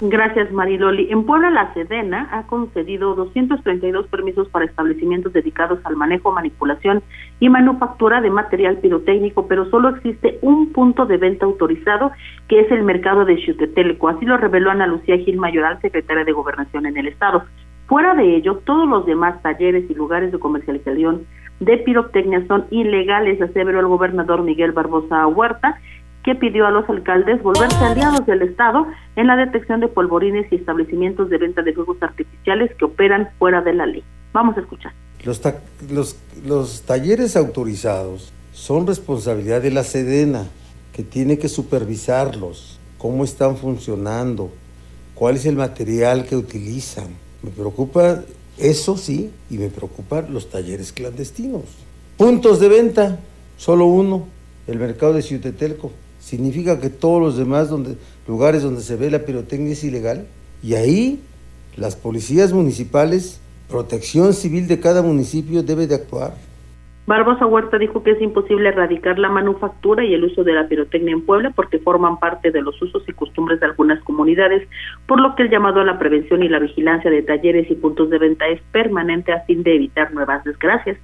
Gracias, 0.00 0.50
Mariloli. 0.50 1.12
En 1.12 1.24
Puebla, 1.24 1.50
la 1.50 1.72
Sedena 1.74 2.28
ha 2.32 2.44
concedido 2.48 3.14
232 3.14 4.08
permisos 4.08 4.48
para 4.48 4.64
establecimientos 4.64 5.32
dedicados 5.32 5.78
al 5.84 5.96
manejo, 5.96 6.32
manipulación 6.32 7.02
y 7.38 7.48
manufactura 7.48 8.20
de 8.20 8.30
material 8.30 8.78
pirotécnico, 8.78 9.46
pero 9.46 9.70
solo 9.70 9.90
existe 9.90 10.38
un 10.42 10.72
punto 10.72 11.06
de 11.06 11.18
venta 11.18 11.46
autorizado, 11.46 12.10
que 12.48 12.60
es 12.60 12.70
el 12.72 12.82
mercado 12.82 13.24
de 13.24 13.36
Xutetelco. 13.44 14.08
Así 14.08 14.26
lo 14.26 14.36
reveló 14.36 14.72
Ana 14.72 14.88
Lucía 14.88 15.18
Gil 15.18 15.36
Mayoral, 15.36 15.80
secretaria 15.80 16.24
de 16.24 16.32
Gobernación 16.32 16.86
en 16.86 16.96
el 16.96 17.06
Estado. 17.06 17.44
Fuera 17.86 18.14
de 18.14 18.36
ello, 18.36 18.56
todos 18.64 18.88
los 18.88 19.06
demás 19.06 19.40
talleres 19.42 19.88
y 19.88 19.94
lugares 19.94 20.32
de 20.32 20.38
comercialización 20.38 21.26
de 21.60 21.76
pirotecnia 21.78 22.44
son 22.48 22.66
ilegales, 22.70 23.40
aseveró 23.40 23.78
el 23.80 23.86
gobernador 23.86 24.42
Miguel 24.42 24.72
Barbosa 24.72 25.26
Huerta, 25.28 25.78
que 26.24 26.34
pidió 26.34 26.66
a 26.66 26.70
los 26.70 26.88
alcaldes 26.88 27.42
volverse 27.42 27.84
aliados 27.84 28.24
del 28.26 28.42
Estado 28.42 28.86
en 29.16 29.26
la 29.26 29.36
detección 29.36 29.80
de 29.80 29.88
polvorines 29.88 30.46
y 30.52 30.56
establecimientos 30.56 31.28
de 31.30 31.38
venta 31.38 31.62
de 31.62 31.72
fuegos 31.72 31.96
artificiales 32.00 32.70
que 32.78 32.84
operan 32.84 33.30
fuera 33.38 33.60
de 33.60 33.74
la 33.74 33.86
ley. 33.86 34.04
Vamos 34.32 34.56
a 34.56 34.60
escuchar. 34.60 34.92
Los, 35.24 35.40
ta- 35.40 35.60
los, 35.90 36.16
los 36.46 36.82
talleres 36.82 37.36
autorizados 37.36 38.32
son 38.52 38.86
responsabilidad 38.86 39.60
de 39.62 39.70
la 39.70 39.82
Sedena, 39.84 40.46
que 40.92 41.02
tiene 41.02 41.38
que 41.38 41.48
supervisarlos, 41.48 42.78
cómo 42.98 43.24
están 43.24 43.56
funcionando, 43.56 44.50
cuál 45.14 45.36
es 45.36 45.46
el 45.46 45.56
material 45.56 46.26
que 46.26 46.36
utilizan. 46.36 47.08
Me 47.42 47.50
preocupa 47.50 48.22
eso 48.58 48.96
sí, 48.96 49.30
y 49.50 49.58
me 49.58 49.68
preocupan 49.68 50.32
los 50.32 50.50
talleres 50.50 50.92
clandestinos. 50.92 51.62
Puntos 52.16 52.60
de 52.60 52.68
venta, 52.68 53.18
solo 53.56 53.86
uno, 53.86 54.28
el 54.66 54.78
mercado 54.78 55.14
de 55.14 55.22
Ciutetelco. 55.22 55.90
Significa 56.22 56.78
que 56.78 56.88
todos 56.88 57.20
los 57.20 57.36
demás 57.36 57.68
donde, 57.68 57.96
lugares 58.28 58.62
donde 58.62 58.80
se 58.80 58.94
ve 58.94 59.10
la 59.10 59.24
pirotecnia 59.24 59.72
es 59.72 59.82
ilegal. 59.82 60.24
Y 60.62 60.74
ahí 60.74 61.20
las 61.76 61.96
policías 61.96 62.52
municipales, 62.52 63.42
protección 63.68 64.32
civil 64.32 64.68
de 64.68 64.78
cada 64.78 65.02
municipio 65.02 65.64
debe 65.64 65.88
de 65.88 65.96
actuar. 65.96 66.34
Barbosa 67.08 67.44
Huerta 67.44 67.76
dijo 67.76 68.04
que 68.04 68.12
es 68.12 68.22
imposible 68.22 68.68
erradicar 68.68 69.18
la 69.18 69.28
manufactura 69.30 70.04
y 70.04 70.14
el 70.14 70.22
uso 70.22 70.44
de 70.44 70.52
la 70.52 70.68
pirotecnia 70.68 71.12
en 71.12 71.26
Puebla 71.26 71.50
porque 71.50 71.80
forman 71.80 72.20
parte 72.20 72.52
de 72.52 72.62
los 72.62 72.80
usos 72.80 73.02
y 73.08 73.12
costumbres 73.12 73.58
de 73.58 73.66
algunas 73.66 74.00
comunidades, 74.04 74.68
por 75.08 75.20
lo 75.20 75.34
que 75.34 75.42
el 75.42 75.50
llamado 75.50 75.80
a 75.80 75.84
la 75.84 75.98
prevención 75.98 76.44
y 76.44 76.48
la 76.48 76.60
vigilancia 76.60 77.10
de 77.10 77.22
talleres 77.22 77.68
y 77.68 77.74
puntos 77.74 78.10
de 78.10 78.18
venta 78.18 78.46
es 78.46 78.62
permanente 78.70 79.32
a 79.32 79.40
fin 79.40 79.64
de 79.64 79.74
evitar 79.74 80.14
nuevas 80.14 80.44
desgracias. 80.44 80.96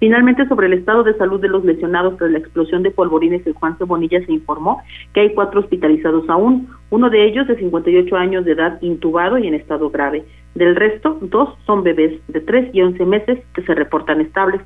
Finalmente, 0.00 0.46
sobre 0.48 0.66
el 0.66 0.74
estado 0.74 1.02
de 1.02 1.16
salud 1.16 1.40
de 1.40 1.48
los 1.48 1.64
lesionados 1.64 2.16
tras 2.16 2.30
la 2.30 2.38
explosión 2.38 2.82
de 2.82 2.90
polvorines 2.90 3.46
en 3.46 3.54
Juan 3.54 3.78
Cebonilla 3.78 4.24
se 4.26 4.32
informó 4.32 4.82
que 5.12 5.20
hay 5.20 5.34
cuatro 5.34 5.60
hospitalizados 5.60 6.28
aún, 6.28 6.68
uno 6.90 7.10
de 7.10 7.26
ellos 7.26 7.46
de 7.46 7.56
58 7.56 8.16
años 8.16 8.44
de 8.44 8.52
edad 8.52 8.78
intubado 8.82 9.38
y 9.38 9.46
en 9.46 9.54
estado 9.54 9.90
grave. 9.90 10.24
Del 10.54 10.76
resto, 10.76 11.18
dos 11.20 11.56
son 11.66 11.82
bebés 11.82 12.20
de 12.28 12.40
3 12.40 12.74
y 12.74 12.82
11 12.82 13.04
meses 13.06 13.38
que 13.54 13.62
se 13.62 13.74
reportan 13.74 14.20
estables. 14.20 14.60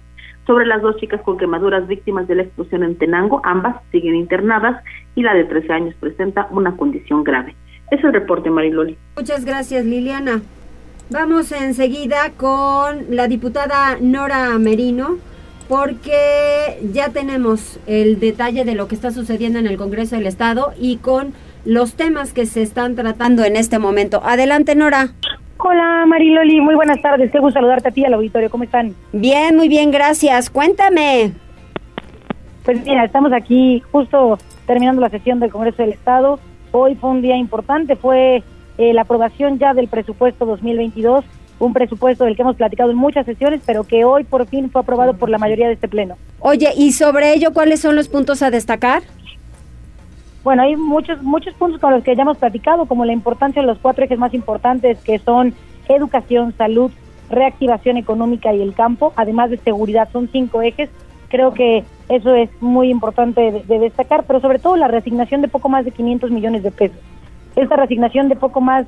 Sobre 0.47 0.67
las 0.67 0.81
dos 0.81 0.97
chicas 0.97 1.21
con 1.23 1.37
quemaduras 1.37 1.87
víctimas 1.87 2.27
de 2.27 2.35
la 2.35 2.43
explosión 2.43 2.83
en 2.83 2.97
Tenango, 2.97 3.43
ambas 3.45 3.77
siguen 3.93 4.17
internadas 4.17 4.83
y 5.15 5.23
la 5.23 5.35
de 5.35 5.45
13 5.45 5.73
años 5.73 5.95
presenta 6.01 6.49
una 6.51 6.77
condición 6.77 7.23
grave. 7.23 7.55
Es 7.91 8.03
el 8.03 8.13
reporte, 8.13 8.51
Mariloli. 8.51 8.97
Muchas 9.17 9.45
gracias, 9.45 9.85
Liliana. 9.85 10.41
Vamos 11.11 11.53
enseguida 11.53 12.33
con 12.37 13.07
la 13.17 13.29
diputada 13.29 13.97
Nora 13.99 14.59
Merino, 14.59 15.17
porque 15.67 16.79
ya 16.93 17.09
tenemos 17.09 17.81
el 17.87 18.21
detalle 18.21 18.67
de 18.67 18.75
lo 18.75 18.89
que 18.89 18.95
está 18.95 19.11
sucediendo 19.11 19.59
en 19.59 19.67
el 19.67 19.79
Congreso 19.79 20.17
del 20.17 20.27
Estado 20.27 20.75
y 20.79 20.99
con 20.99 21.33
los 21.65 21.95
temas 21.95 22.35
que 22.35 22.45
se 22.45 22.61
están 22.61 22.95
tratando 22.95 23.43
en 23.45 23.57
este 23.57 23.79
momento. 23.79 24.21
Adelante, 24.23 24.75
Nora. 24.75 25.13
Hola 25.57 26.05
Mariloli, 26.07 26.61
muy 26.61 26.75
buenas 26.75 27.01
tardes. 27.01 27.33
Qué 27.33 27.39
gusto 27.39 27.59
saludarte 27.59 27.89
a 27.89 27.93
ti 27.93 28.03
y 28.03 28.05
al 28.05 28.13
auditorio. 28.13 28.51
¿Cómo 28.51 28.65
están? 28.65 28.95
Bien, 29.13 29.57
muy 29.57 29.69
bien, 29.69 29.91
gracias. 29.91 30.51
Cuéntame. 30.51 31.33
Pues 32.67 32.85
mira, 32.85 33.07
estamos 33.07 33.33
aquí 33.33 33.83
justo 33.93 34.39
terminando 34.67 35.01
la 35.01 35.09
sesión 35.09 35.41
del 35.41 35.51
Congreso 35.51 35.83
del 35.83 35.93
Estado. 35.93 36.39
Hoy 36.71 36.97
fue 36.97 37.09
un 37.09 37.23
día 37.23 37.39
importante, 37.39 37.97
fue 37.97 38.43
eh, 38.79 38.93
la 38.95 39.03
aprobación 39.03 39.59
ya 39.59 39.75
del 39.75 39.89
presupuesto 39.89 40.47
2022, 40.47 41.25
un 41.59 41.73
presupuesto 41.73 42.25
del 42.25 42.37
que 42.37 42.43
hemos 42.43 42.57
platicado 42.57 42.91
en 42.91 42.97
muchas 42.97 43.27
sesiones, 43.27 43.61
pero 43.67 43.85
que 43.85 44.05
hoy 44.05 44.25
por 44.25 44.47
fin 44.47 44.71
fue 44.71 44.81
aprobado 44.81 45.15
por 45.15 45.29
la 45.29 45.39
mayoría 45.39 45.67
de 45.67 45.75
este 45.75 45.89
pleno. 45.89 46.17
Oye, 46.41 46.71
¿y 46.77 46.93
sobre 46.93 47.35
ello 47.35 47.53
cuáles 47.53 47.81
son 47.81 47.97
los 47.97 48.09
puntos 48.09 48.43
a 48.43 48.51
destacar? 48.51 49.03
bueno, 50.49 50.63
hay 50.63 50.77
muchos, 50.77 51.23
muchos 51.23 51.53
puntos 51.57 51.79
con 51.79 51.93
los 51.93 52.03
que 52.03 52.17
ya 52.17 52.23
hemos 52.23 52.39
platicado, 52.39 52.87
como 52.87 53.05
la 53.05 53.13
importancia 53.13 53.61
de 53.61 53.69
los 53.69 53.77
cuatro 53.79 54.07
ejes 54.07 54.19
más 54.19 54.33
importantes 54.33 54.99
que 55.01 55.19
son 55.19 55.53
educación, 55.91 56.55
salud, 56.57 56.91
reactivación 57.29 57.99
económica 57.99 58.55
y 58.55 58.63
el 58.63 58.73
campo, 58.73 59.13
además 59.17 59.51
de 59.51 59.59
seguridad, 59.59 60.09
son 60.11 60.31
cinco 60.33 60.63
ejes. 60.63 60.89
Creo 61.29 61.53
que 61.53 61.85
eso 62.09 62.35
es 62.35 62.49
muy 62.63 62.89
importante 62.89 63.41
de, 63.41 63.63
de 63.63 63.79
destacar, 63.79 64.25
pero 64.27 64.41
sobre 64.41 64.59
todo 64.59 64.77
la 64.77 64.89
reasignación 64.89 65.43
de 65.43 65.49
poco 65.49 65.69
más 65.69 65.85
de 65.85 65.91
500 65.91 66.31
millones 66.31 66.63
de 66.63 66.71
pesos. 66.71 66.99
Esta 67.59 67.75
reasignación 67.75 68.29
de 68.29 68.37
poco 68.37 68.61
más 68.61 68.87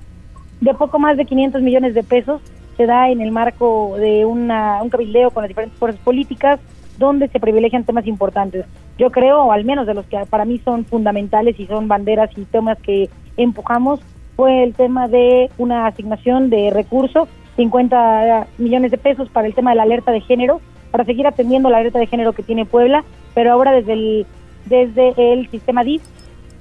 de 0.61 0.75
poco 0.75 1.01
más 1.01 1.17
de 1.17 1.25
500 1.25 1.61
millones 1.61 1.93
de 1.93 2.05
pesos 2.05 2.41
se 2.77 2.87
da 2.87 3.09
en 3.11 3.21
el 3.21 3.33
marco 3.33 3.97
de 3.97 4.25
una, 4.25 4.81
un 4.81 4.91
cabildeo 4.91 5.33
con 5.33 5.43
las 5.43 5.49
diferentes 5.49 5.77
fuerzas 5.77 6.01
políticas 6.03 6.61
donde 6.97 7.27
se 7.29 7.41
privilegian 7.41 7.83
temas 7.83 8.07
importantes. 8.07 8.67
Yo 8.97 9.11
creo, 9.11 9.43
o 9.43 9.53
al 9.53 9.65
menos 9.65 9.89
de 9.89 9.95
los 9.95 10.07
que 10.07 10.19
para 10.31 10.45
mí 10.45 10.59
son 10.59 10.85
fundamentales 10.85 11.59
y 11.59 11.67
son 11.67 11.89
banderas 11.89 12.31
y 12.37 12.45
temas 12.45 12.79
que 12.79 13.11
empujamos, 13.37 13.99
fue 14.37 14.63
el 14.63 14.75
tema 14.75 15.09
de 15.09 15.51
una 15.59 15.89
asignación 15.89 16.49
de 16.49 16.71
recursos, 16.71 17.29
50 17.57 18.47
millones 18.59 18.93
de 18.93 18.99
pesos 18.99 19.29
para 19.31 19.49
el 19.49 19.55
tema 19.55 19.71
de 19.71 19.77
la 19.77 19.83
alerta 19.83 20.13
de 20.13 20.21
género, 20.21 20.61
para 20.93 21.05
seguir 21.05 21.27
atendiendo 21.27 21.71
la 21.71 21.79
alerta 21.79 21.99
de 21.99 22.07
género 22.07 22.35
que 22.35 22.45
tiene 22.45 22.67
Puebla, 22.67 23.03
pero 23.35 23.51
ahora 23.51 23.73
desde 23.73 23.95
el, 23.95 24.27
desde 24.67 25.33
el 25.33 25.51
sistema 25.51 25.83
DIF 25.83 26.03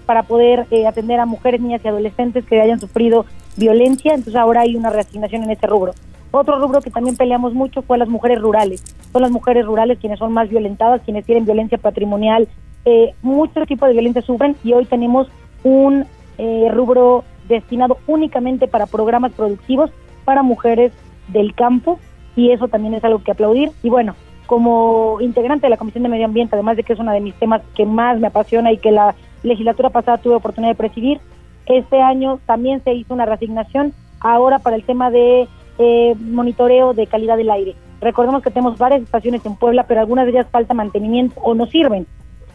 para 0.10 0.24
poder 0.24 0.66
eh, 0.72 0.88
atender 0.88 1.20
a 1.20 1.28
mujeres, 1.28 1.62
niñas 1.62 1.82
y 1.86 1.88
adolescentes 1.88 2.44
que 2.44 2.60
hayan 2.60 2.80
sufrido 2.80 3.28
violencia, 3.58 4.16
entonces 4.16 4.38
ahora 4.38 4.62
hay 4.62 4.76
una 4.76 4.90
reasignación 4.90 5.44
en 5.44 5.52
ese 5.52 5.68
rubro. 5.68 5.94
Otro 6.32 6.58
rubro 6.58 6.82
que 6.82 6.90
también 6.90 7.16
peleamos 7.16 7.54
mucho 7.54 7.84
fue 7.84 8.00
las 8.00 8.10
mujeres 8.10 8.42
rurales. 8.42 8.84
Son 9.14 9.22
las 9.22 9.30
mujeres 9.30 9.68
rurales 9.68 10.00
quienes 10.00 10.18
son 10.18 10.34
más 10.34 10.50
violentadas, 10.50 11.04
quienes 11.04 11.28
tienen 11.28 11.46
violencia 11.46 11.78
patrimonial, 11.78 12.48
eh, 12.86 13.14
muchos 13.22 13.68
tipos 13.68 13.88
de 13.88 13.94
violencia 13.94 14.24
sufren 14.24 14.56
y 14.64 14.74
hoy 14.74 14.86
tenemos 14.86 15.28
un 15.64 16.08
eh, 16.40 16.70
rubro 16.74 17.24
destinado 17.48 18.00
únicamente 18.08 18.68
para 18.68 18.88
programas 18.88 19.34
productivos 19.34 19.92
para 20.26 20.42
mujeres 20.42 20.92
del 21.28 21.54
campo 21.54 22.00
y 22.36 22.50
eso 22.50 22.68
también 22.68 22.96
es 22.96 23.04
algo 23.04 23.22
que 23.24 23.30
aplaudir. 23.30 23.74
Y 23.84 23.90
bueno, 23.92 24.16
como 24.48 25.18
integrante 25.22 25.68
de 25.68 25.70
la 25.70 25.78
Comisión 25.78 26.02
de 26.02 26.10
Medio 26.10 26.26
Ambiente, 26.26 26.56
además 26.56 26.78
de 26.78 26.84
que 26.84 26.94
es 26.94 27.00
uno 27.00 27.12
de 27.12 27.22
mis 27.22 27.36
temas 27.36 27.62
que 27.76 27.86
más 27.86 28.20
me 28.20 28.26
apasiona 28.26 28.72
y 28.72 28.80
que 28.80 28.90
la 28.90 29.14
legislatura 29.44 29.90
pasada 29.90 30.18
tuve 30.18 30.36
oportunidad 30.36 30.72
de 30.72 30.78
presidir, 30.78 31.20
este 31.66 32.02
año 32.02 32.40
también 32.46 32.84
se 32.84 32.94
hizo 32.94 33.14
una 33.14 33.26
reasignación 33.26 33.94
ahora 34.20 34.60
para 34.60 34.76
el 34.76 34.84
tema 34.84 35.12
de 35.12 35.48
eh, 35.78 36.16
monitoreo 36.20 36.94
de 36.94 37.08
calidad 37.08 37.38
del 37.38 37.52
aire. 37.52 37.76
Recordemos 38.02 38.42
que 38.42 38.50
tenemos 38.50 38.78
varias 38.78 39.04
estaciones 39.04 39.46
en 39.46 39.56
Puebla, 39.56 39.86
pero 39.88 40.00
algunas 40.00 40.26
de 40.26 40.32
ellas 40.32 40.48
falta 40.52 40.74
mantenimiento 40.74 41.40
o 41.42 41.54
no 41.54 41.68
sirven. 41.68 42.08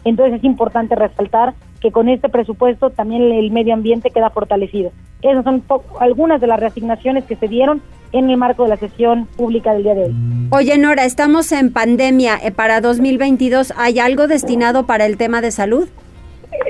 Entonces 0.03 0.37
es 0.37 0.43
importante 0.43 0.95
resaltar 0.95 1.53
que 1.81 1.91
con 1.91 2.09
este 2.09 2.29
presupuesto 2.29 2.89
también 2.89 3.31
el 3.31 3.51
medio 3.51 3.73
ambiente 3.73 4.09
queda 4.09 4.29
fortalecido. 4.29 4.91
Esas 5.21 5.43
son 5.43 5.63
algunas 5.99 6.41
de 6.41 6.47
las 6.47 6.59
reasignaciones 6.59 7.25
que 7.25 7.35
se 7.35 7.47
dieron 7.47 7.81
en 8.11 8.29
el 8.29 8.37
marco 8.37 8.63
de 8.63 8.69
la 8.69 8.77
sesión 8.77 9.27
pública 9.35 9.73
del 9.73 9.83
día 9.83 9.95
de 9.95 10.03
hoy. 10.05 10.15
Oye, 10.51 10.77
Nora, 10.77 11.05
estamos 11.05 11.51
en 11.51 11.71
pandemia. 11.71 12.39
Eh, 12.43 12.51
¿Para 12.51 12.81
2022 12.81 13.73
hay 13.77 13.99
algo 13.99 14.27
destinado 14.27 14.85
para 14.85 15.05
el 15.05 15.17
tema 15.17 15.41
de 15.41 15.51
salud? 15.51 15.89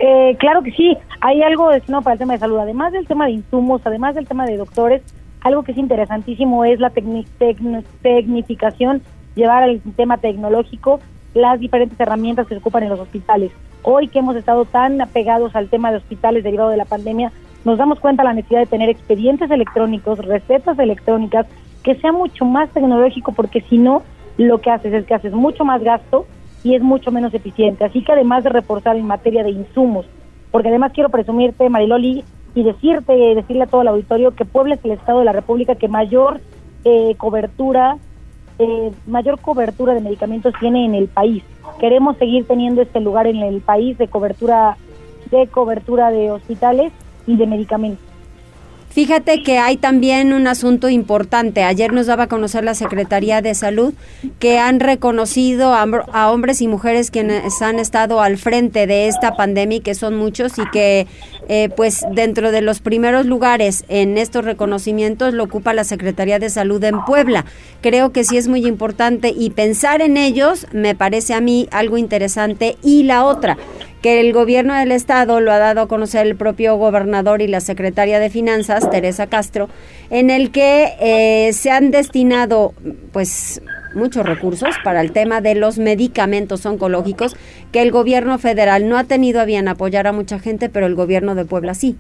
Eh, 0.01 0.35
claro 0.39 0.61
que 0.61 0.71
sí, 0.71 0.97
hay 1.21 1.41
algo 1.41 1.69
destinado 1.69 2.03
para 2.03 2.13
el 2.13 2.19
tema 2.19 2.33
de 2.33 2.39
salud, 2.39 2.57
además 2.57 2.93
del 2.93 3.07
tema 3.07 3.25
de 3.25 3.31
insumos, 3.31 3.81
además 3.85 4.15
del 4.15 4.27
tema 4.27 4.45
de 4.45 4.57
doctores, 4.57 5.01
algo 5.41 5.63
que 5.63 5.71
es 5.71 5.77
interesantísimo 5.77 6.65
es 6.65 6.79
la 6.79 6.89
tecnificación, 6.89 9.01
llevar 9.35 9.63
al 9.63 9.81
sistema 9.83 10.17
tecnológico 10.17 10.99
las 11.33 11.59
diferentes 11.59 11.99
herramientas 11.99 12.47
que 12.47 12.55
se 12.55 12.59
ocupan 12.59 12.83
en 12.83 12.89
los 12.89 12.99
hospitales. 12.99 13.51
Hoy 13.83 14.07
que 14.07 14.19
hemos 14.19 14.35
estado 14.35 14.65
tan 14.65 14.99
apegados 15.01 15.55
al 15.55 15.69
tema 15.69 15.91
de 15.91 15.97
hospitales 15.97 16.43
derivado 16.43 16.69
de 16.69 16.77
la 16.77 16.85
pandemia, 16.85 17.31
nos 17.65 17.77
damos 17.77 17.99
cuenta 17.99 18.23
de 18.23 18.29
la 18.29 18.33
necesidad 18.33 18.61
de 18.61 18.65
tener 18.65 18.89
expedientes 18.89 19.51
electrónicos, 19.51 20.19
recetas 20.19 20.79
electrónicas, 20.79 21.45
que 21.83 21.95
sea 21.95 22.11
mucho 22.11 22.45
más 22.45 22.69
tecnológico, 22.69 23.33
porque 23.33 23.61
si 23.61 23.77
no, 23.77 24.01
lo 24.37 24.61
que 24.61 24.71
haces 24.71 24.93
es 24.93 25.05
que 25.05 25.13
haces 25.13 25.33
mucho 25.33 25.65
más 25.65 25.83
gasto 25.83 26.25
y 26.65 26.73
es 26.73 26.81
mucho 26.81 27.11
menos 27.11 27.31
eficiente. 27.35 27.85
Así 27.85 28.03
que 28.03 28.11
además 28.11 28.43
de 28.43 28.49
reforzar 28.49 28.97
en 28.97 29.05
materia 29.05 29.43
de 29.43 29.51
insumos, 29.51 30.07
porque 30.49 30.69
además 30.69 30.93
quiero 30.93 31.09
presumirte, 31.09 31.69
Mariloli, 31.69 32.23
y 32.55 32.63
decirte, 32.63 33.13
decirle 33.13 33.63
a 33.63 33.67
todo 33.67 33.83
el 33.83 33.87
auditorio 33.89 34.31
que 34.31 34.45
Puebla 34.45 34.73
es 34.73 34.83
el 34.83 34.91
estado 34.91 35.19
de 35.19 35.25
la 35.25 35.31
República 35.31 35.75
que 35.75 35.87
mayor 35.87 36.41
eh, 36.83 37.13
cobertura, 37.17 37.97
eh, 38.57 38.91
mayor 39.05 39.39
cobertura 39.41 39.93
de 39.93 40.01
medicamentos 40.01 40.55
tiene 40.59 40.85
en 40.85 40.95
el 40.95 41.07
país. 41.07 41.43
Queremos 41.79 42.17
seguir 42.17 42.47
teniendo 42.47 42.81
este 42.81 42.99
lugar 42.99 43.27
en 43.27 43.43
el 43.43 43.61
país 43.61 43.95
de 43.99 44.07
cobertura, 44.07 44.75
de 45.29 45.45
cobertura 45.45 46.09
de 46.09 46.31
hospitales 46.31 46.91
y 47.27 47.35
de 47.35 47.45
medicamentos. 47.45 48.14
Fíjate 48.95 49.43
que 49.43 49.57
hay 49.57 49.75
también 49.75 50.31
un 50.31 50.47
asunto 50.47 50.87
importante. 50.87 51.63
Ayer 51.63 51.91
nos 51.91 52.05
daba 52.05 52.23
a 52.23 52.27
conocer 52.27 52.63
la 52.63 52.75
Secretaría 52.75 53.41
de 53.41 53.53
Salud 53.53 53.93
que 54.39 54.57
han 54.57 54.79
reconocido 54.79 55.73
a, 55.73 56.31
hombres 56.31 56.61
y 56.61 56.69
mujeres 56.69 57.11
quienes 57.11 57.61
han 57.61 57.79
estado 57.79 58.21
al 58.21 58.37
frente 58.37 58.87
de 58.87 59.09
esta 59.09 59.35
pandemia, 59.35 59.81
que 59.81 59.95
son 59.95 60.15
muchos 60.15 60.57
y 60.59 60.69
que 60.71 61.07
eh, 61.49 61.67
pues 61.75 62.05
dentro 62.13 62.53
de 62.53 62.61
los 62.61 62.79
primeros 62.79 63.25
lugares 63.25 63.83
en 63.89 64.17
estos 64.17 64.45
reconocimientos 64.45 65.33
lo 65.33 65.43
ocupa 65.43 65.73
la 65.73 65.83
Secretaría 65.83 66.39
de 66.39 66.49
Salud 66.49 66.81
en 66.81 67.03
Puebla. 67.03 67.43
Creo 67.81 68.13
que 68.13 68.23
sí 68.23 68.37
es 68.37 68.47
muy 68.47 68.65
importante 68.65 69.33
y 69.37 69.49
pensar 69.49 70.01
en 70.01 70.15
ellos 70.15 70.67
me 70.71 70.95
parece 70.95 71.33
a 71.33 71.41
mí 71.41 71.67
algo 71.71 71.97
interesante. 71.97 72.77
Y 72.81 73.03
la 73.03 73.25
otra, 73.25 73.57
que 74.05 74.19
el 74.19 74.33
gobierno 74.33 74.75
del 74.75 74.91
estado 74.91 75.39
lo 75.39 75.51
ha 75.51 75.57
dado 75.57 75.81
a 75.81 75.87
conocer 75.87 76.27
el 76.27 76.35
propio 76.35 76.75
gobernador 76.75 77.41
y 77.41 77.47
la 77.47 77.59
secretaria 77.59 78.19
de 78.19 78.29
Finanzas, 78.29 78.87
Teresa 78.91 79.25
Castro, 79.25 79.67
en 80.11 80.29
el 80.29 80.51
que 80.51 80.89
eh, 80.99 81.51
se 81.53 81.71
han 81.71 81.89
destinado 81.89 82.73
pues 83.11 83.63
muchos 83.95 84.23
recursos 84.23 84.75
para 84.83 85.01
el 85.01 85.11
tema 85.11 85.41
de 85.41 85.55
los 85.55 85.79
medicamentos 85.79 86.67
oncológicos 86.67 87.35
que 87.71 87.81
el 87.81 87.89
gobierno 87.89 88.37
federal 88.37 88.87
no 88.87 88.99
ha 88.99 89.05
tenido 89.05 89.41
a 89.41 89.45
bien 89.45 89.67
apoyar 89.67 90.05
a 90.05 90.11
mucha 90.11 90.37
gente, 90.37 90.69
pero 90.69 90.85
el 90.85 90.93
gobierno 90.93 91.33
de 91.33 91.45
Puebla 91.45 91.73
sí. 91.73 91.97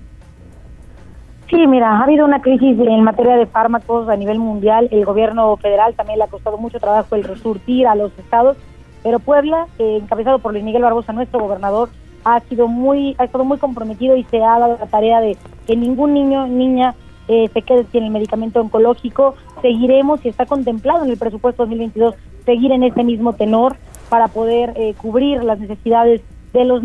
Sí, 1.49 1.65
mira, 1.65 1.89
ha 1.89 2.03
habido 2.03 2.23
una 2.23 2.39
crisis 2.39 2.77
en 2.79 3.03
materia 3.03 3.35
de 3.35 3.47
fármacos 3.47 4.09
a 4.09 4.15
nivel 4.15 4.37
mundial. 4.37 4.89
El 4.91 5.05
gobierno 5.05 5.57
federal 5.57 5.95
también 5.95 6.19
le 6.19 6.25
ha 6.25 6.27
costado 6.27 6.59
mucho 6.59 6.79
trabajo 6.79 7.15
el 7.15 7.23
resurtir 7.23 7.87
a 7.87 7.95
los 7.95 8.11
estados 8.19 8.57
pero 9.05 9.19
Puebla, 9.19 9.67
eh, 9.77 9.99
encabezado 10.01 10.39
por 10.39 10.51
Luis 10.51 10.63
Miguel 10.63 10.81
Barbosa, 10.81 11.13
nuestro 11.13 11.39
gobernador, 11.39 11.89
ha 12.23 12.39
sido 12.39 12.67
muy, 12.67 13.15
ha 13.19 13.25
estado 13.25 13.45
muy 13.45 13.59
comprometido 13.59 14.15
y 14.15 14.23
se 14.23 14.37
ha 14.37 14.57
dado 14.57 14.79
la 14.79 14.87
tarea 14.87 15.21
de 15.21 15.37
que 15.67 15.75
ningún 15.75 16.15
niño, 16.15 16.47
niña 16.47 16.95
eh, 17.27 17.47
se 17.53 17.61
quede 17.61 17.85
sin 17.91 18.05
el 18.05 18.09
medicamento 18.09 18.59
oncológico. 18.61 19.35
Seguiremos, 19.61 20.25
y 20.25 20.29
está 20.29 20.47
contemplado 20.47 21.05
en 21.05 21.11
el 21.11 21.19
presupuesto 21.19 21.61
2022, 21.61 22.15
seguir 22.45 22.71
en 22.71 22.81
ese 22.81 23.03
mismo 23.03 23.33
tenor 23.33 23.75
para 24.09 24.27
poder 24.27 24.73
eh, 24.75 24.95
cubrir 24.99 25.43
las 25.43 25.59
necesidades 25.59 26.21
de 26.51 26.65
los 26.65 26.81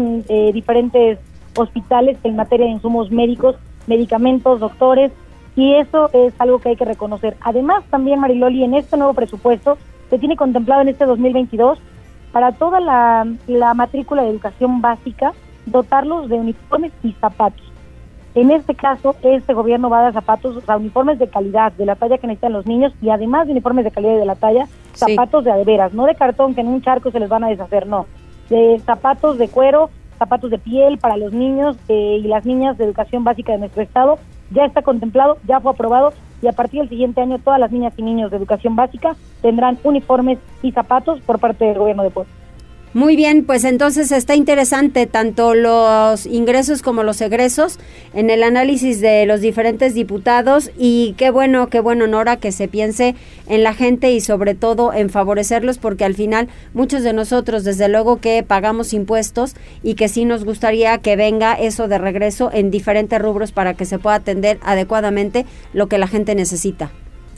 diferentes 0.53 1.19
hospitales 1.57 2.19
en 2.23 2.37
materia 2.37 2.67
de 2.67 2.73
insumos 2.73 3.11
médicos, 3.11 3.57
medicamentos, 3.87 4.61
doctores, 4.61 5.11
y 5.57 5.73
eso 5.73 6.11
es 6.13 6.35
algo 6.39 6.59
que 6.59 6.69
hay 6.69 6.77
que 6.77 6.85
reconocer. 6.85 7.39
Además, 7.41 7.83
también, 7.89 8.21
Mariloli, 8.21 8.63
en 8.63 8.75
este 8.75 8.99
nuevo 8.99 9.15
presupuesto 9.15 9.79
se 10.11 10.19
tiene 10.19 10.37
contemplado 10.37 10.83
en 10.83 10.89
este 10.89 11.07
2022 11.07 11.79
para 12.33 12.53
toda 12.53 12.81
la, 12.81 13.27
matrícula 13.75 14.23
de 14.23 14.31
educación 14.31 14.81
básica, 14.81 15.33
dotarlos 15.67 16.29
de 16.29 16.37
uniformes 16.37 16.93
y 17.03 17.13
zapatos. 17.15 17.67
En 18.35 18.53
este 18.53 18.75
caso, 18.75 19.17
este 19.23 19.55
gobierno 19.55 19.91
va 19.91 20.01
a 20.01 20.03
dar 20.03 20.13
zapatos, 20.13 20.57
o 20.57 20.61
sea, 20.61 20.77
uniformes 20.77 21.19
de 21.19 21.29
calidad, 21.29 21.73
de 21.73 21.85
la 21.85 21.97
talla 21.97 22.19
que 22.19 22.29
necesitan 22.29 22.53
los 22.53 22.67
niños, 22.67 22.93
y 23.03 23.11
además 23.11 23.47
de 23.47 23.53
uniformes 23.53 23.85
de 23.85 23.91
calidad 23.91 24.15
y 24.15 24.19
de 24.19 24.27
la 24.27 24.37
talla, 24.37 24.69
zapatos 24.95 25.45
de 25.45 25.51
adeveras, 25.51 25.93
no 25.93 26.07
de 26.07 26.15
cartón 26.15 26.55
que 26.55 26.61
en 26.61 26.69
un 26.69 26.81
charco 26.81 27.11
se 27.11 27.19
les 27.19 27.29
van 27.29 27.43
a 27.43 27.49
deshacer, 27.49 27.87
no. 27.89 28.07
De 28.49 28.81
zapatos 28.85 29.37
de 29.39 29.49
cuero, 29.49 29.91
zapatos 30.19 30.51
de 30.51 30.59
piel 30.59 30.99
para 30.99 31.17
los 31.17 31.33
niños 31.33 31.77
eh, 31.89 32.21
y 32.23 32.29
las 32.29 32.45
niñas 32.45 32.79
de 32.79 32.85
educación 32.85 33.25
básica 33.25 33.53
de 33.53 33.59
nuestro 33.59 33.83
estado. 33.83 34.19
Ya 34.51 34.65
está 34.65 34.83
contemplado, 34.83 35.39
ya 35.47 35.61
fue 35.61 35.73
aprobado 35.73 36.13
y 36.43 36.49
a 36.49 36.53
partir 36.53 36.81
del 36.81 36.89
siguiente 36.89 37.21
año 37.21 37.39
todas 37.39 37.61
las 37.61 37.71
niñas 37.71 37.93
y 37.97 38.03
niños 38.03 38.31
de 38.31 38.37
educación 38.37 38.77
básica 38.77 39.17
tendrán 39.43 39.79
uniformes 39.85 40.39
y 40.63 40.73
zapatos 40.73 41.21
por 41.21 41.39
parte 41.39 41.65
del 41.65 41.79
gobierno 41.79 42.03
de 42.03 42.11
Puebla. 42.11 42.40
Muy 42.93 43.15
bien, 43.15 43.45
pues 43.47 43.63
entonces 43.63 44.11
está 44.11 44.35
interesante 44.35 45.07
tanto 45.07 45.55
los 45.55 46.27
ingresos 46.27 46.83
como 46.83 47.05
los 47.05 47.21
egresos 47.21 47.79
en 48.15 48.31
el 48.31 48.43
análisis 48.43 49.01
de 49.01 49.27
los 49.27 49.41
diferentes 49.41 49.95
diputados 49.95 50.73
y 50.77 51.15
qué 51.17 51.31
bueno, 51.31 51.69
qué 51.69 51.79
bueno, 51.79 52.09
Nora, 52.09 52.39
que 52.39 52.51
se 52.51 52.67
piense 52.67 53.15
en 53.49 53.63
la 53.63 53.75
gente 53.75 54.11
y 54.11 54.19
sobre 54.19 54.57
todo 54.57 54.93
en 54.93 55.09
favorecerlos 55.09 55.79
porque 55.79 56.05
al 56.05 56.15
final 56.15 56.49
muchos 56.75 57.05
de 57.05 57.13
nosotros 57.13 57.63
desde 57.63 57.89
luego 57.89 58.17
que 58.17 58.43
pagamos 58.43 58.93
impuestos 58.93 59.55
y 59.85 59.95
que 59.95 60.09
sí 60.09 60.25
nos 60.25 60.45
gustaría 60.45 60.99
que 60.99 61.15
venga 61.15 61.55
eso 61.55 61.87
de 61.87 61.99
regreso 61.99 62.51
en 62.53 62.73
diferentes 62.73 63.23
rubros 63.23 63.53
para 63.53 63.75
que 63.75 63.85
se 63.85 64.01
pueda 64.01 64.17
atender 64.17 64.59
adecuadamente 64.65 65.47
lo 65.73 65.87
que 65.87 65.99
la 65.99 66.09
gente 66.09 66.35
necesita. 66.35 66.91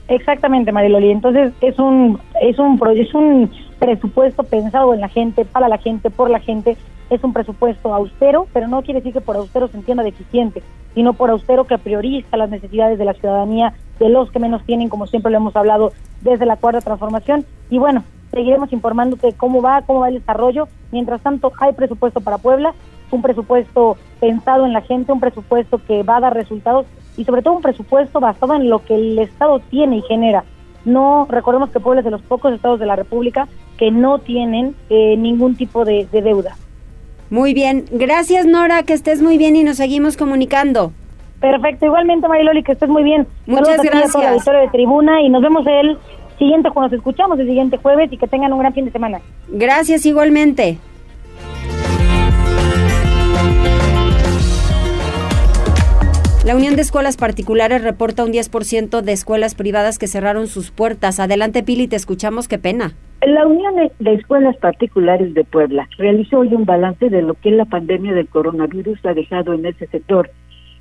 Exactamente, 0.08 0.72
Mariloli. 0.72 1.10
Entonces 1.10 1.52
es 1.60 1.78
un 1.78 2.18
es 2.40 2.58
un 2.58 2.80
es 2.96 3.14
un 3.14 3.50
presupuesto 3.82 4.44
pensado 4.44 4.94
en 4.94 5.00
la 5.00 5.08
gente, 5.08 5.44
para 5.44 5.68
la 5.68 5.76
gente, 5.76 6.08
por 6.08 6.30
la 6.30 6.38
gente, 6.38 6.76
es 7.10 7.24
un 7.24 7.32
presupuesto 7.32 7.92
austero, 7.92 8.46
pero 8.52 8.68
no 8.68 8.80
quiere 8.82 9.00
decir 9.00 9.12
que 9.12 9.20
por 9.20 9.34
austero 9.34 9.66
se 9.66 9.76
entienda 9.76 10.04
deficiente, 10.04 10.62
sino 10.94 11.14
por 11.14 11.30
austero 11.30 11.64
que 11.64 11.78
prioriza 11.78 12.36
las 12.36 12.48
necesidades 12.48 12.96
de 12.96 13.04
la 13.04 13.14
ciudadanía, 13.14 13.74
de 13.98 14.08
los 14.08 14.30
que 14.30 14.38
menos 14.38 14.62
tienen, 14.62 14.88
como 14.88 15.08
siempre 15.08 15.32
lo 15.32 15.38
hemos 15.38 15.56
hablado 15.56 15.92
desde 16.20 16.46
la 16.46 16.58
cuarta 16.58 16.80
transformación. 16.80 17.44
Y 17.70 17.78
bueno, 17.78 18.04
seguiremos 18.30 18.72
informándote 18.72 19.32
cómo 19.32 19.60
va, 19.60 19.82
cómo 19.82 19.98
va 19.98 20.10
el 20.10 20.20
desarrollo. 20.20 20.68
Mientras 20.92 21.20
tanto, 21.20 21.50
hay 21.58 21.72
presupuesto 21.72 22.20
para 22.20 22.38
Puebla, 22.38 22.74
un 23.10 23.20
presupuesto 23.20 23.96
pensado 24.20 24.64
en 24.64 24.74
la 24.74 24.82
gente, 24.82 25.10
un 25.10 25.18
presupuesto 25.18 25.80
que 25.84 26.04
va 26.04 26.18
a 26.18 26.20
dar 26.20 26.34
resultados 26.34 26.86
y 27.16 27.24
sobre 27.24 27.42
todo 27.42 27.54
un 27.54 27.62
presupuesto 27.62 28.20
basado 28.20 28.54
en 28.54 28.70
lo 28.70 28.84
que 28.84 28.94
el 28.94 29.18
Estado 29.18 29.58
tiene 29.58 29.96
y 29.96 30.02
genera. 30.02 30.44
No 30.84 31.26
recordemos 31.28 31.70
que 31.70 31.80
Puebla 31.80 32.00
es 32.00 32.04
de 32.04 32.10
los 32.10 32.22
pocos 32.22 32.52
estados 32.52 32.80
de 32.80 32.86
la 32.86 32.96
República 32.96 33.48
que 33.82 33.90
no 33.90 34.20
tienen 34.20 34.76
eh, 34.90 35.16
ningún 35.16 35.56
tipo 35.56 35.84
de, 35.84 36.06
de 36.12 36.22
deuda. 36.22 36.56
Muy 37.30 37.52
bien, 37.52 37.84
gracias 37.90 38.46
Nora, 38.46 38.84
que 38.84 38.92
estés 38.92 39.20
muy 39.20 39.38
bien 39.38 39.56
y 39.56 39.64
nos 39.64 39.78
seguimos 39.78 40.16
comunicando. 40.16 40.92
Perfecto, 41.40 41.86
igualmente 41.86 42.28
Mariloli, 42.28 42.62
que 42.62 42.70
estés 42.70 42.88
muy 42.88 43.02
bien. 43.02 43.26
Muchas 43.44 43.78
Saludos 43.78 43.86
a 43.86 43.90
gracias. 43.90 44.12
toda 44.12 44.24
la 44.24 44.30
auditorio 44.30 44.60
de 44.60 44.68
Tribuna 44.68 45.20
y 45.22 45.28
nos 45.30 45.42
vemos 45.42 45.66
el 45.66 45.98
siguiente, 46.38 46.70
cuando 46.70 46.90
nos 46.90 46.98
escuchamos 46.98 47.40
el 47.40 47.48
siguiente 47.48 47.76
jueves 47.78 48.12
y 48.12 48.18
que 48.18 48.28
tengan 48.28 48.52
un 48.52 48.60
gran 48.60 48.72
fin 48.72 48.84
de 48.84 48.92
semana. 48.92 49.20
Gracias 49.48 50.06
igualmente. 50.06 50.78
La 56.44 56.56
Unión 56.56 56.74
de 56.74 56.82
Escuelas 56.82 57.16
Particulares 57.16 57.84
reporta 57.84 58.24
un 58.24 58.32
10% 58.32 59.02
de 59.02 59.12
escuelas 59.12 59.54
privadas 59.54 60.00
que 60.00 60.08
cerraron 60.08 60.48
sus 60.48 60.72
puertas. 60.72 61.20
Adelante, 61.20 61.62
Pili, 61.62 61.86
te 61.86 61.94
escuchamos, 61.94 62.48
qué 62.48 62.58
pena. 62.58 62.94
La 63.24 63.46
Unión 63.46 63.76
de 64.00 64.14
Escuelas 64.14 64.56
Particulares 64.56 65.34
de 65.34 65.44
Puebla 65.44 65.88
realizó 65.98 66.40
hoy 66.40 66.52
un 66.52 66.64
balance 66.64 67.08
de 67.10 67.22
lo 67.22 67.34
que 67.34 67.52
la 67.52 67.64
pandemia 67.64 68.12
del 68.12 68.26
coronavirus 68.26 68.98
ha 69.06 69.14
dejado 69.14 69.54
en 69.54 69.66
ese 69.66 69.86
sector 69.86 70.32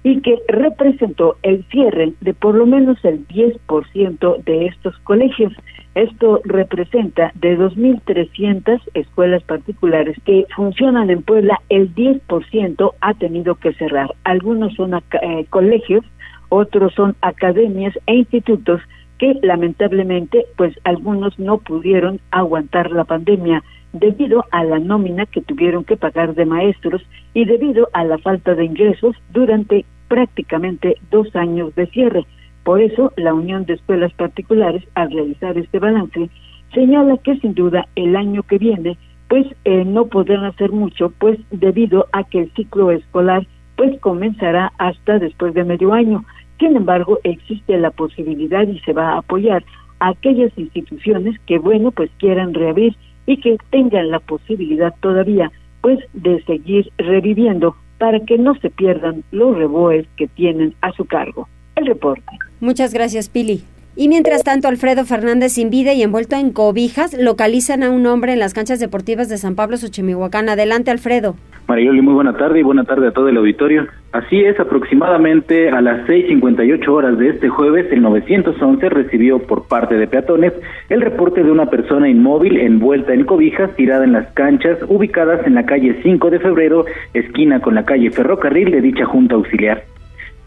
y 0.02 0.22
que 0.22 0.40
representó 0.48 1.38
el 1.44 1.64
cierre 1.70 2.14
de 2.22 2.34
por 2.34 2.56
lo 2.56 2.66
menos 2.66 2.98
el 3.06 3.28
10% 3.28 4.44
de 4.44 4.66
estos 4.66 4.98
colegios. 5.04 5.54
Esto 5.94 6.40
representa 6.46 7.34
de 7.36 7.58
2.300 7.58 8.82
escuelas 8.94 9.44
particulares 9.44 10.16
que 10.26 10.46
funcionan 10.56 11.10
en 11.10 11.22
Puebla, 11.22 11.60
el 11.68 11.94
10% 11.94 12.94
ha 13.02 13.14
tenido 13.16 13.56
que 13.56 13.74
cerrar. 13.74 14.10
Algunos 14.24 14.74
son 14.76 14.94
eh, 14.94 15.46
colegios, 15.50 16.06
otros 16.48 16.94
son 16.94 17.16
academias 17.22 17.94
e 18.08 18.16
institutos 18.16 18.82
que 19.18 19.38
lamentablemente 19.44 20.46
pues 20.56 20.74
algunos 20.84 21.38
no 21.38 21.58
pudieron 21.58 22.22
aguantar 22.32 22.90
la 22.92 23.04
pandemia 23.04 23.62
debido 23.94 24.46
a 24.52 24.64
la 24.64 24.80
nómina 24.80 25.26
que 25.26 25.42
tuvieron 25.42 25.84
que 25.84 25.98
pagar 25.98 26.34
de 26.36 26.46
maestros 26.46 27.02
y 27.34 27.46
debido 27.46 27.90
a 27.94 28.06
la 28.06 28.18
falta 28.18 28.56
de 28.56 28.66
ingresos 28.66 29.16
durante 29.32 29.86
prácticamente 30.08 30.96
dos 31.12 31.36
años 31.36 31.76
de 31.76 31.88
cierre. 31.88 32.26
Por 32.72 32.82
eso, 32.82 33.12
la 33.18 33.34
Unión 33.34 33.66
de 33.66 33.74
Escuelas 33.74 34.14
Particulares, 34.14 34.82
al 34.96 35.12
realizar 35.12 35.58
este 35.58 35.78
balance, 35.78 36.30
señala 36.74 37.18
que 37.18 37.36
sin 37.40 37.54
duda 37.54 37.86
el 37.98 38.16
año 38.16 38.44
que 38.44 38.60
viene, 38.60 38.98
pues 39.28 39.46
eh, 39.66 39.84
no 39.84 40.06
podrán 40.06 40.46
hacer 40.46 40.72
mucho, 40.72 41.12
pues 41.20 41.38
debido 41.52 42.08
a 42.14 42.24
que 42.24 42.40
el 42.44 42.52
ciclo 42.54 42.92
escolar 42.92 43.46
pues 43.76 44.00
comenzará 44.00 44.72
hasta 44.78 45.20
después 45.20 45.54
de 45.54 45.66
medio 45.66 45.92
año. 45.92 46.24
Sin 46.60 46.78
embargo, 46.78 47.20
existe 47.26 47.78
la 47.78 47.92
posibilidad 47.92 48.66
y 48.66 48.80
se 48.80 48.94
va 48.94 49.16
a 49.16 49.18
apoyar 49.18 49.66
a 50.00 50.12
aquellas 50.12 50.58
instituciones 50.58 51.38
que, 51.48 51.60
bueno, 51.60 51.92
pues 51.92 52.10
quieran 52.20 52.54
reabrir 52.54 52.96
y 53.26 53.36
que 53.42 53.58
tengan 53.72 54.12
la 54.12 54.22
posibilidad 54.22 54.96
todavía, 55.02 55.52
pues, 55.82 56.00
de 56.14 56.42
seguir 56.44 56.90
reviviendo 56.98 57.76
para 57.98 58.22
que 58.22 58.38
no 58.38 58.56
se 58.62 58.70
pierdan 58.70 59.26
los 59.32 59.58
reboes 59.58 60.08
que 60.16 60.30
tienen 60.30 60.74
a 60.80 60.94
su 60.94 61.04
cargo. 61.04 61.50
El 61.76 61.86
reporte. 61.86 62.24
Muchas 62.60 62.94
gracias, 62.94 63.30
Pili. 63.30 63.64
Y 63.96 64.08
mientras 64.08 64.44
tanto, 64.44 64.70
Alfredo 64.70 65.04
Fernández 65.04 65.54
sin 65.54 65.70
vida 65.70 65.94
y 65.94 66.02
envuelto 66.02 66.38
en 66.38 66.52
cobijas 66.52 67.14
localizan 67.14 67.84
a 67.84 67.92
un 67.92 68.06
hombre 68.06 68.34
en 68.34 68.40
las 68.40 68.54
canchas 68.54 68.80
deportivas 68.80 69.28
de 69.28 69.38
San 69.38 69.56
Pablo, 69.56 69.76
Xochimihuacán. 69.76 70.48
Adelante, 70.48 70.92
Alfredo. 70.92 71.36
Mariyoli, 71.68 72.02
muy 72.02 72.14
buena 72.14 72.34
tarde 72.36 72.60
y 72.60 72.64
buena 72.64 72.84
tarde 72.84 73.08
a 73.08 73.12
todo 73.12 73.30
el 73.30 73.38
auditorio. 73.38 73.88
Así 74.12 74.42
es, 74.42 74.60
aproximadamente 74.60 75.70
a 75.70 75.82
las 75.82 76.06
6.58 76.08 76.88
horas 76.90 77.18
de 77.18 77.30
este 77.30 77.50
jueves, 77.50 77.88
el 77.92 78.02
911 78.02 78.90
recibió 78.90 79.40
por 79.40 79.68
parte 79.68 79.96
de 79.96 80.08
peatones 80.08 80.54
el 80.90 81.02
reporte 81.02 81.44
de 81.44 81.52
una 81.52 81.68
persona 81.68 82.10
inmóvil 82.10 82.58
envuelta 82.58 83.14
en 83.14 83.26
cobijas 83.26 83.74
tirada 83.76 84.04
en 84.04 84.14
las 84.14 84.28
canchas 84.34 84.80
ubicadas 84.90 85.46
en 85.48 85.56
la 85.56 85.66
calle 85.66 86.00
5 86.04 86.30
de 86.30 86.40
febrero, 86.40 86.86
esquina 87.14 87.62
con 87.62 87.76
la 87.76 87.86
calle 87.86 88.12
Ferrocarril 88.12 88.72
de 88.72 88.82
dicha 88.82 89.06
Junta 89.06 89.36
Auxiliar. 89.36 89.84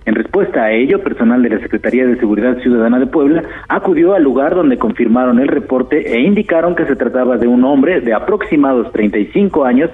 En 0.06 0.14
respuesta 0.14 0.64
a 0.64 0.70
ello, 0.70 1.02
personal 1.02 1.42
de 1.42 1.48
la 1.48 1.60
Secretaría 1.60 2.06
de 2.06 2.18
Seguridad 2.18 2.58
Ciudadana 2.58 2.98
de 2.98 3.06
Puebla 3.06 3.42
acudió 3.68 4.14
al 4.14 4.22
lugar 4.22 4.54
donde 4.54 4.76
confirmaron 4.76 5.40
el 5.40 5.48
reporte 5.48 6.14
e 6.14 6.20
indicaron 6.20 6.74
que 6.74 6.84
se 6.84 6.94
trataba 6.94 7.38
de 7.38 7.46
un 7.46 7.64
hombre 7.64 8.00
de 8.02 8.12
aproximados 8.12 8.92
35 8.92 9.64
años, 9.64 9.90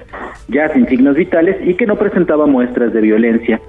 ya 0.49 0.67
sin 0.69 0.85
signos 0.87 1.15
vitales 1.15 1.65
y 1.65 1.75
que 1.75 1.85
no 1.85 1.95
presentaba 1.95 2.45
muestras 2.45 2.91
de 2.91 2.99
violencia. 2.99 3.61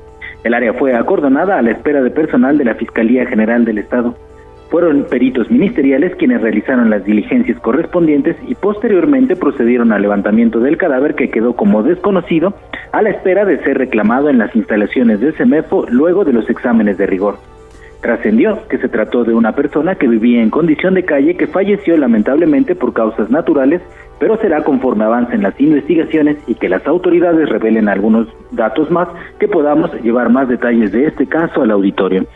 El 0.42 0.54
área 0.54 0.72
fue 0.72 0.96
acordonada 0.96 1.58
a 1.58 1.62
la 1.62 1.70
espera 1.70 2.02
de 2.02 2.10
personal 2.10 2.58
de 2.58 2.64
la 2.64 2.74
Fiscalía 2.74 3.24
General 3.26 3.64
del 3.64 3.78
Estado. 3.78 4.16
Fueron 4.72 5.04
peritos 5.04 5.50
ministeriales 5.50 6.16
quienes 6.16 6.40
realizaron 6.40 6.88
las 6.88 7.04
diligencias 7.04 7.60
correspondientes 7.60 8.36
y 8.48 8.54
posteriormente 8.54 9.36
procedieron 9.36 9.92
al 9.92 10.00
levantamiento 10.00 10.60
del 10.60 10.78
cadáver 10.78 11.14
que 11.14 11.28
quedó 11.28 11.54
como 11.54 11.82
desconocido 11.82 12.54
a 12.90 13.02
la 13.02 13.10
espera 13.10 13.44
de 13.44 13.62
ser 13.64 13.76
reclamado 13.76 14.30
en 14.30 14.38
las 14.38 14.56
instalaciones 14.56 15.20
de 15.20 15.32
CEMEFO 15.32 15.84
luego 15.90 16.24
de 16.24 16.32
los 16.32 16.48
exámenes 16.48 16.96
de 16.96 17.04
rigor. 17.04 17.36
Trascendió 18.00 18.66
que 18.70 18.78
se 18.78 18.88
trató 18.88 19.24
de 19.24 19.34
una 19.34 19.52
persona 19.52 19.96
que 19.96 20.08
vivía 20.08 20.42
en 20.42 20.48
condición 20.48 20.94
de 20.94 21.04
calle 21.04 21.36
que 21.36 21.48
falleció 21.48 21.98
lamentablemente 21.98 22.74
por 22.74 22.94
causas 22.94 23.28
naturales, 23.30 23.82
pero 24.18 24.38
será 24.38 24.64
conforme 24.64 25.04
avancen 25.04 25.42
las 25.42 25.60
investigaciones 25.60 26.38
y 26.46 26.54
que 26.54 26.70
las 26.70 26.86
autoridades 26.86 27.46
revelen 27.50 27.90
algunos 27.90 28.26
datos 28.52 28.90
más 28.90 29.08
que 29.38 29.48
podamos 29.48 29.92
llevar 30.02 30.30
más 30.30 30.48
detalles 30.48 30.92
de 30.92 31.08
este 31.08 31.26
caso 31.26 31.60
al 31.60 31.72
auditorio. 31.72 32.26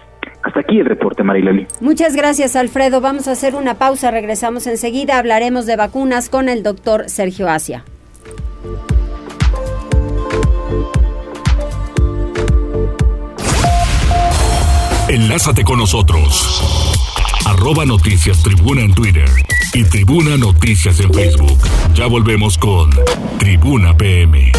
Hasta 0.47 0.61
aquí 0.61 0.79
el 0.79 0.87
reporte, 0.87 1.25
Mariloli. 1.25 1.67
Muchas 1.81 2.15
gracias, 2.15 2.55
Alfredo. 2.55 3.01
Vamos 3.01 3.27
a 3.27 3.33
hacer 3.33 3.57
una 3.57 3.79
pausa. 3.79 4.13
Regresamos 4.13 4.69
enseguida. 4.69 5.19
Hablaremos 5.19 5.67
de 5.67 5.75
vacunas 5.75 6.29
con 6.29 6.49
el 6.49 6.63
doctor 6.63 7.11
Sergio 7.11 7.49
Asia. 7.49 7.85
Enlázate 15.09 15.65
con 15.65 15.79
nosotros. 15.79 16.63
Arroba 17.45 17.85
Noticias 17.85 18.41
Tribuna 18.45 18.83
en 18.83 18.95
Twitter 18.95 19.29
y 19.75 19.83
Tribuna 19.83 20.37
Noticias 20.37 21.01
en 21.01 21.13
Facebook. 21.13 21.59
Ya 21.95 22.07
volvemos 22.07 22.57
con 22.57 22.91
Tribuna 23.41 23.97
PM. 23.97 24.53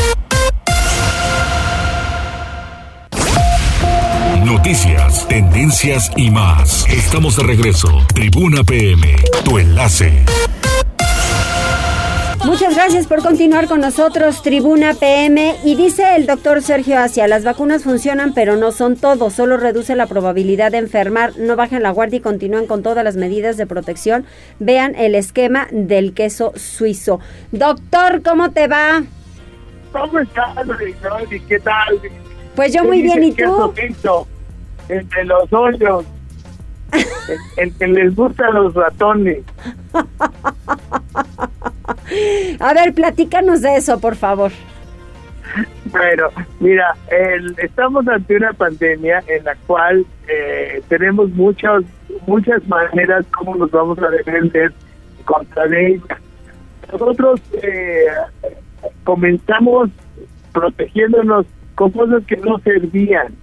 Noticias, 4.58 5.28
tendencias 5.28 6.12
y 6.16 6.32
más. 6.32 6.89
Estamos 6.89 7.38
de 7.38 7.43
regreso. 7.43 7.89
Tribuna 8.16 8.64
PM, 8.64 9.16
tu 9.45 9.60
enlace. 9.60 10.26
Muchas 12.43 12.74
gracias 12.76 13.05
por 13.05 13.22
continuar 13.22 13.68
con 13.68 13.82
nosotros, 13.82 14.41
Tribuna 14.41 14.95
PM. 14.95 15.55
Y 15.64 15.76
dice 15.76 16.16
el 16.16 16.26
doctor 16.26 16.64
Sergio 16.64 16.97
Asia, 16.97 17.28
las 17.28 17.43
vacunas 17.43 17.84
funcionan, 17.84 18.34
pero 18.34 18.55
no 18.55 18.72
son 18.72 18.97
todo, 18.97 19.30
solo 19.30 19.58
reduce 19.58 19.95
la 19.95 20.08
probabilidad 20.08 20.72
de 20.72 20.80
enfermar. 20.80 21.38
No 21.38 21.55
bajen 21.55 21.84
la 21.84 21.91
guardia 21.91 22.18
y 22.18 22.22
continúen 22.22 22.66
con 22.66 22.82
todas 22.82 23.03
las 23.03 23.16
medidas 23.16 23.58
de 23.58 23.68
protección. 23.68 24.26
Vean 24.58 24.95
el 24.95 25.14
esquema 25.14 25.68
del 25.72 26.16
queso 26.16 26.51
suizo. 26.55 27.20
Doctor, 27.51 28.24
¿cómo 28.24 28.49
te 28.49 28.68
va? 28.68 29.03
¿Cómo 29.91 30.18
estás? 30.18 30.58
¿Qué 31.47 31.60
tal? 31.60 32.01
Pues 32.55 32.74
yo 32.74 32.82
¿Qué 32.82 32.88
muy 32.88 33.01
bien, 33.03 33.24
¿y 33.24 33.34
que 33.34 33.43
tú? 33.43 33.72
Suizo? 34.88 34.94
Entre 34.94 35.26
los 35.26 35.54
hoyos. 35.54 36.06
el, 36.94 37.38
el 37.58 37.78
que 37.78 37.88
les 37.88 38.16
gustan 38.16 38.54
los 38.54 38.74
ratones. 38.74 39.44
A 42.60 42.74
ver, 42.74 42.94
platícanos 42.94 43.62
de 43.62 43.76
eso, 43.78 44.00
por 44.00 44.16
favor. 44.16 44.52
Bueno, 45.86 46.28
mira, 46.60 46.96
el- 47.12 47.56
estamos 47.60 48.08
ante 48.08 48.36
una 48.36 48.54
pandemia 48.54 49.24
en 49.28 49.44
la 49.46 49.56
cual 49.66 50.06
eh, 50.28 50.82
tenemos 50.90 51.30
muchas 51.32 51.84
muchas 52.26 52.66
maneras 52.68 53.26
como 53.36 53.56
nos 53.56 53.72
vamos 53.72 53.98
a 54.00 54.10
defender 54.10 54.74
contra 55.26 55.66
ella. 55.66 56.18
Nosotros 56.92 57.42
eh, 57.64 58.06
comenzamos 59.06 59.90
protegiéndonos 60.54 61.46
con 61.76 61.92
cosas 61.92 62.24
que 62.26 62.36
no 62.38 62.60
servían, 62.60 63.34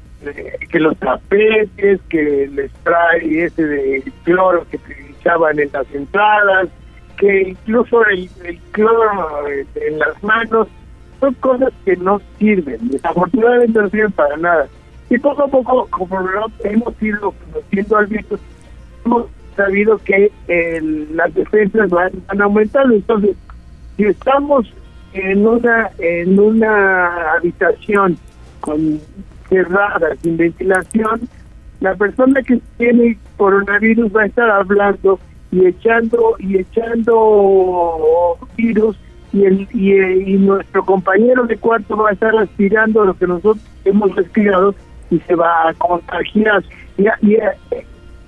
que 0.70 0.80
los 0.80 0.96
tapetes, 0.98 2.00
que 2.08 2.44
el 2.44 2.70
spray 2.70 3.40
ese 3.40 3.64
de 3.64 4.12
cloro 4.24 4.66
que 4.70 4.78
echaban 5.18 5.58
en 5.58 5.70
las 5.72 5.92
entradas, 5.94 6.68
que 7.16 7.50
incluso 7.50 8.04
el, 8.06 8.28
el 8.44 8.58
cloro 8.72 9.48
eh, 9.48 9.66
en 9.76 9.98
las 9.98 10.22
manos 10.22 10.68
son 11.20 11.34
cosas 11.34 11.72
que 11.84 11.96
no 11.96 12.20
sirven, 12.38 12.88
desafortunadamente 12.88 13.80
no 13.80 13.88
sirven 13.90 14.12
para 14.12 14.36
nada. 14.36 14.68
Y 15.10 15.18
poco 15.18 15.44
a 15.44 15.48
poco, 15.48 15.86
como 15.90 16.20
hemos 16.64 17.02
ido 17.02 17.32
conociendo 17.32 17.96
al 17.96 18.06
virus, 18.06 18.40
hemos 19.04 19.26
sabido 19.56 19.98
que 19.98 20.32
las 21.14 21.32
defensas 21.34 21.90
van, 21.90 22.10
van 22.26 22.42
aumentando. 22.42 22.94
Entonces, 22.94 23.36
si 23.96 24.04
estamos 24.04 24.72
en 25.12 25.46
una 25.46 25.90
en 25.98 26.38
una 26.38 27.34
habitación 27.34 28.18
con 28.60 29.00
cerrada, 29.48 30.14
sin 30.22 30.36
ventilación, 30.36 31.28
la 31.80 31.94
persona 31.94 32.42
que 32.42 32.60
tiene 32.78 33.18
coronavirus 33.36 34.14
va 34.14 34.22
a 34.22 34.26
estar 34.26 34.50
hablando 34.50 35.18
y 35.50 35.66
echando 35.66 36.36
y 36.38 36.58
echando 36.58 38.38
virus 38.56 38.96
y, 39.32 39.44
el, 39.44 39.68
y, 39.72 40.36
nuestro 40.38 40.84
compañero 40.84 41.44
de 41.44 41.56
cuarto 41.56 41.96
va 41.96 42.10
a 42.10 42.12
estar 42.12 42.36
aspirando 42.36 43.04
lo 43.04 43.14
que 43.14 43.26
nosotros 43.26 43.64
hemos 43.84 44.14
respirado 44.14 44.74
y 45.10 45.18
se 45.20 45.34
va 45.34 45.68
a 45.68 45.74
contagiar. 45.74 46.62
Y, 46.96 47.08
y 47.28 47.38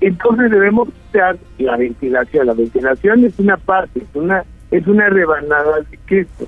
entonces 0.00 0.50
debemos 0.50 0.88
usar 1.08 1.36
la 1.58 1.76
ventilación. 1.76 2.46
La 2.46 2.54
ventilación 2.54 3.24
es 3.24 3.38
una 3.38 3.56
parte, 3.56 4.00
es 4.00 4.14
una 4.14 4.44
es 4.70 4.86
una 4.86 5.08
rebanada 5.08 5.80
de 5.90 5.96
queso, 6.06 6.46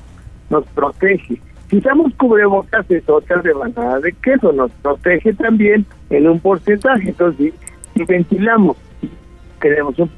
nos 0.51 0.65
protege. 0.67 1.41
Si 1.69 1.77
usamos 1.77 2.13
cubrebocas 2.15 2.91
es 2.91 3.07
otra 3.09 3.43
rebanada 3.43 4.01
de 4.01 4.13
queso, 4.13 4.53
nos 4.53 4.71
protege 4.83 5.35
también 5.35 5.85
en 6.09 6.27
un 6.27 6.41
porcentaje. 6.41 7.11
Entonces, 7.11 7.53
si, 7.95 8.05
ventilamos, 8.05 8.77
tenemos 9.61 9.99
un, 9.99 10.11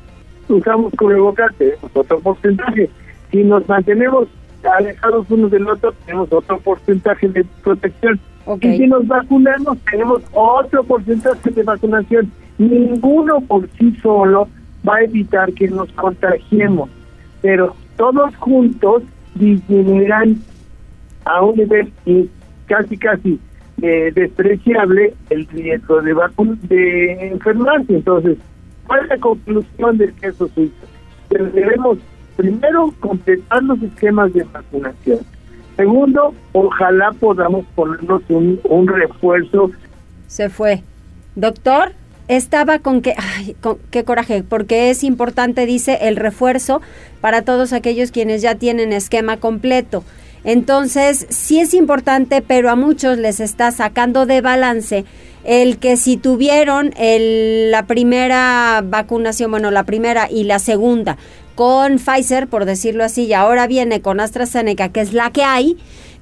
usamos 0.49 0.93
cubrebocas, 0.95 1.53
tenemos 1.57 1.91
otro 1.93 2.21
porcentaje. 2.21 2.89
Si 3.33 3.43
nos 3.43 3.69
mantenemos 3.69 4.29
alejados 4.79 5.29
unos 5.31 5.51
del 5.51 5.69
otro, 5.69 5.93
tenemos 6.07 6.33
otro 6.33 6.59
porcentaje 6.59 7.29
de 7.29 7.45
protección. 7.65 8.21
Y 8.61 8.77
si 8.77 8.87
nos 8.87 9.07
vacunamos, 9.09 9.79
tenemos 9.91 10.23
otro 10.33 10.85
porcentaje 10.85 11.51
de 11.51 11.63
vacunación. 11.65 12.31
Ninguno 12.59 13.41
por 13.41 13.69
sí 13.79 13.97
solo 14.03 14.49
va 14.89 14.97
a 14.97 15.03
evitar 15.03 15.53
que 15.53 15.69
nos 15.69 15.91
contagiemos, 15.93 16.89
pero 17.43 17.75
todos 17.97 18.35
juntos 18.37 19.03
disminuirán 19.35 20.37
a 21.25 21.43
un 21.43 21.57
nivel 21.57 21.93
casi 22.67 22.97
casi 22.97 23.41
eh, 23.83 24.13
despreciable 24.15 25.15
el 25.31 25.47
riesgo 25.49 26.03
de 26.03 26.15
de 26.69 27.29
enfermarse. 27.29 27.95
Entonces, 27.95 28.39
¿cuál 28.87 29.05
es 29.05 29.09
la 29.09 29.19
conclusión 29.19 29.99
del 29.99 30.13
queso 30.15 30.49
suizo? 30.49 30.75
debemos 31.31 31.99
primero 32.37 32.93
completar 33.01 33.63
los 33.63 33.81
esquemas 33.83 34.33
de 34.33 34.43
vacunación. 34.45 35.21
Segundo, 35.77 36.35
ojalá 36.53 37.13
podamos 37.13 37.65
ponernos 37.75 38.23
un, 38.29 38.61
un 38.65 38.89
refuerzo. 38.89 39.71
Se 40.27 40.49
fue. 40.49 40.83
Doctor, 41.37 41.93
estaba 42.29 42.79
con 42.79 43.03
que, 43.03 43.15
ay, 43.17 43.57
con, 43.61 43.79
qué 43.91 44.05
coraje, 44.05 44.43
porque 44.43 44.91
es 44.91 45.05
importante, 45.05 45.67
dice, 45.67 45.99
el 46.03 46.17
refuerzo 46.17 46.81
para 47.21 47.43
todos 47.43 47.73
aquellos 47.73 48.11
quienes 48.11 48.43
ya 48.43 48.55
tienen 48.55 48.93
esquema 48.93 49.39
completo. 49.39 50.05
Entonces, 50.45 51.27
sí 51.29 51.61
es 51.61 51.75
importante, 51.75 52.43
pero 52.43 52.71
a 52.71 52.77
muchos 52.77 53.19
les 53.19 53.41
está 53.41 53.71
sacando 53.73 54.27
de 54.27 54.41
balance 54.41 55.05
el 55.45 55.79
que 55.79 55.97
si 55.97 56.17
tuvieron 56.17 56.93
el, 56.97 57.71
la 57.71 57.87
primera 57.87 58.83
vacunación, 58.85 59.51
bueno, 59.51 59.71
la 59.71 59.85
primera 59.85 60.29
y 60.31 60.45
la 60.45 60.59
segunda 60.59 61.17
con 61.55 61.99
Pfizer, 61.99 62.47
por 62.47 62.65
decirlo 62.65 63.05
así, 63.05 63.25
y 63.25 63.35
ahora 63.35 63.67
viene 63.67 64.01
con 64.01 64.19
AstraZeneca, 64.19 64.89
que 64.89 65.01
es 65.01 65.13
la 65.13 65.31
que 65.31 65.43
hay, 65.43 65.77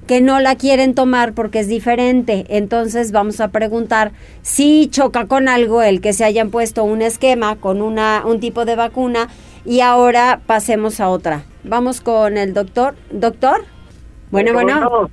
que 0.05 0.19
no 0.19 0.39
la 0.41 0.55
quieren 0.55 0.95
tomar 0.95 1.33
porque 1.33 1.59
es 1.59 1.67
diferente. 1.67 2.45
Entonces 2.49 3.13
vamos 3.13 3.39
a 3.39 3.47
preguntar 3.49 4.11
si 4.41 4.87
choca 4.91 5.27
con 5.27 5.47
algo 5.47 5.81
el 5.81 6.01
que 6.01 6.11
se 6.11 6.25
hayan 6.25 6.49
puesto 6.49 6.83
un 6.83 7.01
esquema 7.01 7.55
con 7.55 7.81
una, 7.81 8.23
un 8.25 8.41
tipo 8.41 8.65
de 8.65 8.75
vacuna 8.75 9.29
y 9.65 9.79
ahora 9.79 10.41
pasemos 10.45 10.99
a 10.99 11.09
otra. 11.09 11.43
Vamos 11.63 12.01
con 12.01 12.37
el 12.37 12.53
doctor. 12.53 12.95
¿Doctor? 13.11 13.63
Bueno, 14.31 14.53
bueno. 14.53 15.09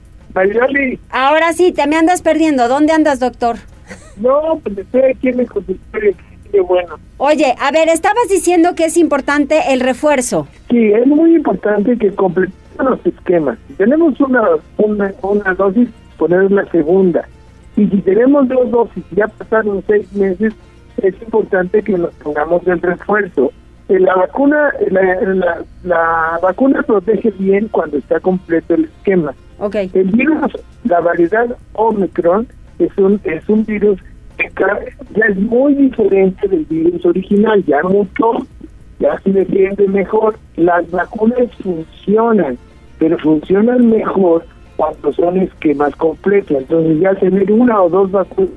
Ahora 1.11 1.53
sí, 1.53 1.73
te 1.73 1.87
me 1.87 1.97
andas 1.97 2.23
perdiendo. 2.23 2.69
¿Dónde 2.69 2.93
andas, 2.93 3.21
doctor? 3.21 3.57
No, 4.17 4.61
pues 4.63 4.79
estoy 4.79 5.03
aquí 5.03 5.29
en 5.29 5.41
el 5.41 5.49
bueno. 6.63 6.99
Oye, 7.19 7.55
a 7.59 7.71
ver, 7.71 7.89
estabas 7.89 8.29
diciendo 8.31 8.75
que 8.75 8.87
es 8.87 8.97
importante 8.97 9.73
el 9.73 9.81
refuerzo. 9.81 10.47
Sí, 10.71 10.93
es 10.93 11.07
muy 11.07 11.37
importante 11.37 11.97
que 11.99 12.15
completemos 12.15 12.57
los 12.79 13.07
esquemas. 13.07 13.59
Si 13.69 13.75
tenemos 13.75 14.19
una, 14.21 14.43
una, 14.79 15.13
una 15.23 15.55
dosis, 15.55 15.89
poner 16.17 16.51
la 16.51 16.65
segunda. 16.71 17.29
Y 17.77 17.87
si 17.89 18.01
tenemos 18.03 18.49
dos 18.49 18.71
dosis 18.71 19.05
y 19.13 19.17
ya 19.17 19.29
pasaron 19.29 19.83
seis 19.87 20.11
meses, 20.13 20.55
es 21.03 21.15
importante 21.21 21.83
que 21.83 21.93
nos 21.93 22.15
pongamos 22.15 22.67
el 22.67 22.81
refuerzo. 22.81 23.53
Eh, 23.89 24.01
la 24.01 24.17
vacuna 24.17 24.73
la, 24.91 25.65
la, 25.85 26.39
vacuna 26.43 26.83
protege 26.83 27.31
bien 27.39 27.69
cuando 27.69 27.99
está 27.99 28.19
completo 28.21 28.75
el 28.75 28.85
esquema. 28.85 29.35
Okay. 29.59 29.91
El 29.95 30.11
virus, 30.11 30.53
la 30.85 31.01
variedad 31.01 31.57
Omicron, 31.75 32.49
es 32.79 32.91
un, 32.99 33.21
es 33.25 33.49
un 33.49 33.65
virus 33.65 33.99
que 34.37 34.51
ya 35.15 35.27
es 35.29 35.37
muy 35.37 35.75
diferente 35.75 36.49
del 36.49 36.65
virus 36.65 37.07
original, 37.07 37.65
ya 37.65 37.83
mucho 37.85 38.33
ya 38.99 39.19
se 39.21 39.33
defiende 39.33 39.87
mejor. 39.89 40.39
Las 40.57 40.91
vacunas 40.91 41.49
funcionan, 41.63 42.59
pero 42.99 43.19
funcionan 43.19 43.91
mejor 43.91 44.45
cuando 44.77 45.13
son 45.13 45.39
esquemas 45.39 45.95
completos. 45.97 46.57
Entonces 46.59 47.01
ya 47.01 47.15
tener 47.15 47.51
una 47.53 47.83
o 47.83 47.89
dos 47.89 48.11
vacunas, 48.11 48.51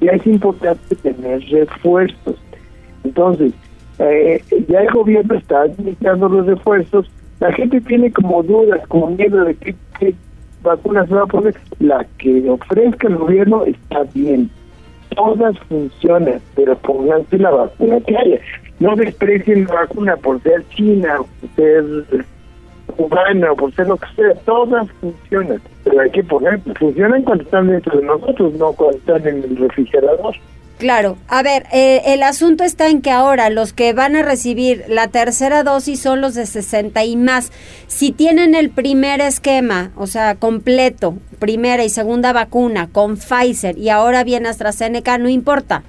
ya 0.00 0.12
es 0.12 0.26
importante 0.26 0.94
tener 0.96 1.40
refuerzos. 1.50 2.36
Entonces, 3.04 3.52
eh, 4.00 4.42
ya 4.68 4.80
el 4.80 4.90
gobierno 4.90 5.34
está 5.34 5.62
administrando 5.62 6.28
los 6.28 6.46
refuerzos. 6.46 7.10
La 7.38 7.52
gente 7.52 7.80
tiene 7.80 8.12
como 8.12 8.42
dudas, 8.42 8.80
como 8.88 9.08
miedo 9.08 9.44
de 9.44 9.54
qué, 9.54 9.74
qué 9.98 10.14
vacuna 10.62 11.06
se 11.06 11.14
va 11.14 11.22
a 11.22 11.26
poner. 11.26 11.54
La 11.78 12.06
que 12.18 12.48
ofrezca 12.50 13.08
el 13.08 13.16
gobierno 13.16 13.64
está 13.64 14.02
bien. 14.14 14.50
Todas 15.14 15.58
funcionan, 15.68 16.40
pero 16.54 16.76
pónganse 16.78 17.38
la 17.38 17.50
vacuna 17.50 18.00
que 18.00 18.16
haya 18.16 18.40
no 18.80 18.96
desprecien 18.96 19.66
la 19.66 19.74
vacuna 19.74 20.16
por 20.16 20.42
ser 20.42 20.66
china, 20.70 21.18
por 21.18 21.50
ser 21.54 21.84
cubana, 22.96 23.54
por 23.54 23.72
ser 23.74 23.86
lo 23.86 23.96
que 23.96 24.06
sea, 24.16 24.34
todas 24.46 24.88
funcionan, 25.00 25.60
pero 25.84 26.00
hay 26.00 26.10
que 26.10 26.24
poner, 26.24 26.58
funcionan 26.78 27.22
cuando 27.22 27.44
están 27.44 27.68
dentro 27.68 28.00
de 28.00 28.06
nosotros, 28.06 28.54
no 28.54 28.72
cuando 28.72 28.96
están 28.96 29.26
en 29.28 29.44
el 29.44 29.56
refrigerador. 29.56 30.34
Claro, 30.80 31.18
a 31.28 31.42
ver, 31.42 31.64
eh, 31.74 32.00
el 32.06 32.22
asunto 32.22 32.64
está 32.64 32.88
en 32.88 33.02
que 33.02 33.10
ahora 33.10 33.50
los 33.50 33.74
que 33.74 33.92
van 33.92 34.16
a 34.16 34.22
recibir 34.22 34.82
la 34.88 35.08
tercera 35.08 35.62
dosis 35.62 36.00
son 36.00 36.22
los 36.22 36.34
de 36.34 36.46
60 36.46 37.04
y 37.04 37.16
más. 37.16 37.52
Si 37.86 38.12
tienen 38.12 38.54
el 38.54 38.70
primer 38.70 39.20
esquema, 39.20 39.90
o 39.94 40.06
sea, 40.06 40.36
completo, 40.36 41.16
primera 41.38 41.84
y 41.84 41.90
segunda 41.90 42.32
vacuna 42.32 42.88
con 42.90 43.18
Pfizer 43.18 43.76
y 43.76 43.90
ahora 43.90 44.24
viene 44.24 44.48
AstraZeneca, 44.48 45.18
no 45.18 45.28
importa. 45.28 45.82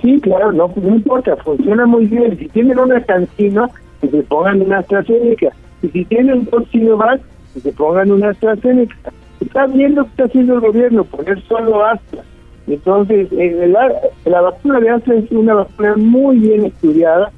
Sí, 0.00 0.18
claro, 0.22 0.50
no, 0.50 0.72
no 0.74 0.94
importa, 0.94 1.36
funciona 1.36 1.84
muy 1.84 2.06
bien. 2.06 2.38
Si 2.38 2.48
tienen 2.48 2.78
una 2.78 3.04
cancina, 3.04 3.68
que 4.00 4.08
se 4.08 4.22
pongan 4.22 4.62
una 4.62 4.78
AstraZeneca. 4.78 5.50
Y 5.82 5.88
si 5.88 6.06
tienen 6.06 6.48
un 6.50 6.66
Sinovac, 6.70 7.20
que 7.52 7.60
se 7.60 7.72
pongan 7.72 8.10
una 8.10 8.30
AstraZeneca. 8.30 8.96
Está 9.42 9.66
bien 9.66 9.94
lo 9.94 10.04
que 10.04 10.10
está 10.10 10.24
haciendo 10.24 10.54
el 10.54 10.60
gobierno, 10.60 11.04
poner 11.04 11.38
solo 11.42 11.84
Astra. 11.84 12.22
Entonces, 12.66 13.28
eh, 13.32 13.68
la, 13.68 13.92
la 14.24 14.40
vacuna 14.40 14.80
de 14.80 14.90
Astra 14.90 15.14
es 15.14 15.30
una 15.30 15.54
vacuna 15.54 15.94
muy 15.96 16.38
bien 16.38 16.64
estudiada, 16.66 17.30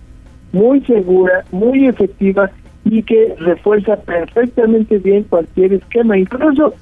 muy 0.52 0.80
segura, 0.82 1.44
muy 1.52 1.86
efectiva 1.86 2.50
y 2.84 3.02
que 3.02 3.34
refuerza 3.38 3.96
perfectamente 3.96 4.98
bien 4.98 5.24
cualquier 5.24 5.74
esquema. 5.74 6.16
Incluso 6.16 6.74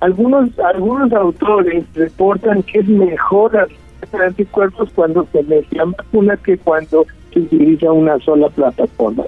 algunos 0.00 0.56
algunos 0.60 1.12
autores 1.12 1.84
reportan 1.94 2.62
que 2.62 2.78
es 2.78 2.88
mejor 2.88 3.68
anticuerpos 4.12 4.90
cuando 4.94 5.26
se 5.32 5.42
mezcla 5.42 5.84
vacuna 5.84 6.36
que 6.36 6.56
cuando 6.58 7.04
se 7.32 7.40
utiliza 7.40 7.92
una 7.92 8.18
sola 8.20 8.48
plataforma. 8.48 9.24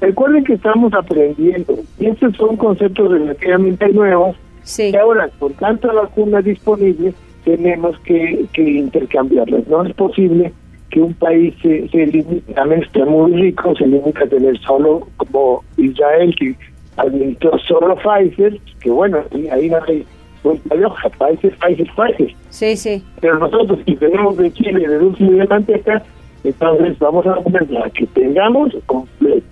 Recuerden 0.00 0.44
que 0.44 0.54
estamos 0.54 0.92
aprendiendo 0.94 1.78
y 1.98 2.06
estos 2.06 2.34
son 2.36 2.56
conceptos 2.56 3.10
relativamente 3.10 3.88
nuevos 3.90 4.36
sí. 4.62 4.90
y 4.92 4.96
ahora 4.96 5.28
con 5.38 5.52
tanta 5.54 5.92
vacuna 5.92 6.42
disponible 6.42 7.14
tenemos 7.46 7.96
que, 8.00 8.44
que 8.52 8.62
intercambiarlas. 8.62 9.66
No 9.68 9.84
es 9.84 9.94
posible 9.94 10.52
que 10.90 11.00
un 11.00 11.14
país 11.14 11.54
se, 11.62 11.88
se 11.88 12.06
limite, 12.06 12.52
a 12.60 12.64
que 12.92 13.04
muy 13.04 13.32
rico, 13.34 13.74
se 13.76 13.86
limite 13.86 14.24
a 14.24 14.26
tener 14.26 14.58
solo 14.60 15.06
como 15.16 15.62
Israel 15.76 16.34
que 16.36 16.56
administró 16.96 17.56
solo 17.60 17.96
Pfizer, 17.96 18.58
que 18.80 18.90
bueno, 18.90 19.18
ahí 19.52 19.70
no 19.70 19.78
hay 19.86 20.04
de 20.42 20.84
hoja, 20.84 21.08
países, 21.10 21.54
países, 21.56 21.88
países. 21.96 22.32
Sí, 22.50 22.76
sí. 22.76 23.02
Pero 23.20 23.38
nosotros, 23.38 23.78
si 23.86 23.94
tenemos 23.96 24.36
de 24.36 24.52
Chile, 24.52 24.88
de 24.88 24.98
dulce 24.98 25.24
y 25.24 25.30
de 25.30 25.46
manteca, 25.46 26.02
entonces 26.42 26.98
vamos 26.98 27.26
a 27.26 27.36
poner 27.36 27.70
la 27.70 27.88
que 27.90 28.06
tengamos 28.06 28.72
completa 28.86 29.46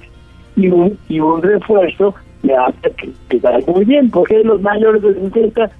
y 0.57 0.69
un, 0.69 0.99
y 1.09 1.21
un 1.21 1.43
refuerzo 1.43 2.15
me 2.43 2.55
hace 2.55 2.91
que 2.97 3.11
quedar 3.29 3.67
muy 3.69 3.85
bien. 3.85 4.11
porque 4.11 4.43
los 4.45 4.61
mayores 4.61 5.03
de 5.03 5.15
60? 5.15 5.71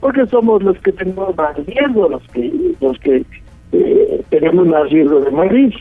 Porque 0.00 0.26
somos 0.26 0.62
los 0.62 0.78
que 0.78 0.92
tenemos 0.92 1.36
más 1.36 1.56
riesgo, 1.66 2.08
los 2.08 2.22
que 2.28 2.74
los 2.80 2.98
que 2.98 3.24
eh, 3.72 4.22
tenemos 4.30 4.66
más 4.66 4.90
riesgo 4.90 5.20
de 5.20 5.30
morir. 5.30 5.74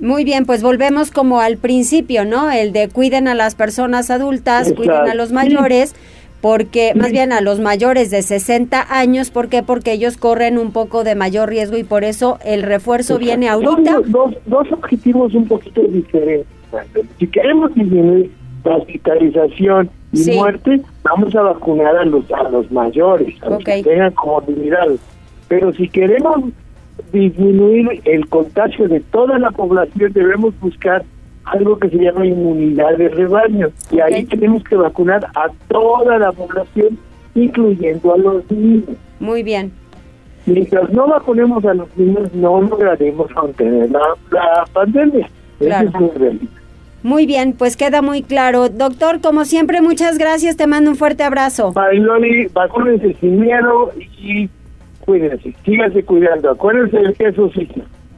Muy 0.00 0.24
bien, 0.24 0.44
pues 0.44 0.62
volvemos 0.62 1.10
como 1.10 1.40
al 1.40 1.56
principio, 1.56 2.24
¿no? 2.24 2.50
El 2.50 2.72
de 2.72 2.88
cuiden 2.88 3.28
a 3.28 3.34
las 3.34 3.54
personas 3.54 4.10
adultas, 4.10 4.72
cuiden 4.74 5.08
a 5.08 5.14
los 5.14 5.32
mayores, 5.32 5.94
porque 6.42 6.92
más 6.94 7.12
bien 7.12 7.32
a 7.32 7.40
los 7.40 7.60
mayores 7.60 8.10
de 8.10 8.20
60 8.20 8.94
años, 8.94 9.30
¿por 9.30 9.48
qué? 9.48 9.62
Porque 9.62 9.92
ellos 9.92 10.18
corren 10.18 10.58
un 10.58 10.72
poco 10.72 11.02
de 11.02 11.14
mayor 11.14 11.48
riesgo 11.48 11.78
y 11.78 11.84
por 11.84 12.04
eso 12.04 12.38
el 12.44 12.62
refuerzo 12.62 13.18
viene 13.18 13.48
ahorita. 13.48 14.00
Dos, 14.06 14.34
dos, 14.44 14.72
objetivos 14.72 15.34
un 15.34 15.48
poquito 15.48 15.80
diferentes. 15.82 16.46
Si 17.18 17.26
queremos 17.28 17.74
disminuir 17.74 18.30
la 18.64 18.76
hospitalización 18.76 19.90
y 20.12 20.32
muerte, 20.32 20.80
vamos 21.02 21.34
a 21.34 21.42
vacunar 21.42 21.96
a 21.96 22.04
los 22.04 22.30
a 22.32 22.48
los 22.48 22.70
mayores, 22.70 23.42
a 23.42 23.50
los 23.50 23.64
que 23.64 23.82
tengan 23.82 24.12
comorbilidades. 24.12 25.00
Pero 25.48 25.72
si 25.72 25.88
queremos 25.88 26.44
disminuir 27.12 28.00
el 28.04 28.28
contagio 28.28 28.88
de 28.88 29.00
toda 29.00 29.38
la 29.38 29.50
población, 29.50 30.12
debemos 30.12 30.58
buscar 30.60 31.04
algo 31.44 31.78
que 31.78 31.88
se 31.88 31.96
llama 31.96 32.26
inmunidad 32.26 32.96
de 32.96 33.08
rebaño. 33.08 33.68
Y 33.90 34.00
ahí 34.00 34.24
tenemos 34.24 34.64
que 34.64 34.76
vacunar 34.76 35.26
a 35.34 35.48
toda 35.68 36.18
la 36.18 36.32
población, 36.32 36.98
incluyendo 37.34 38.14
a 38.14 38.18
los 38.18 38.50
niños. 38.50 38.96
Muy 39.20 39.42
bien. 39.42 39.72
Mientras 40.46 40.90
no 40.90 41.08
vacunemos 41.08 41.64
a 41.64 41.74
los 41.74 41.88
niños, 41.96 42.32
no 42.34 42.60
lograremos 42.60 43.32
contener 43.32 43.90
la, 43.90 44.00
la 44.30 44.64
pandemia. 44.72 45.28
Claro. 45.58 45.90
Muy 47.06 47.24
bien, 47.24 47.52
pues 47.52 47.76
queda 47.76 48.02
muy 48.02 48.24
claro. 48.24 48.68
Doctor, 48.68 49.20
como 49.20 49.44
siempre, 49.44 49.80
muchas 49.80 50.18
gracias. 50.18 50.56
Te 50.56 50.66
mando 50.66 50.90
un 50.90 50.96
fuerte 50.96 51.22
abrazo. 51.22 51.72
Mariloli, 51.72 52.48
vacúnense 52.48 53.14
sin 53.20 53.40
miedo 53.40 53.92
y 54.18 54.50
cuídense. 55.04 55.54
Síganse 55.64 56.02
cuidando. 56.02 56.50
Acuérdense 56.50 56.96
del 56.96 57.14
queso 57.14 57.48
sí. 57.54 57.68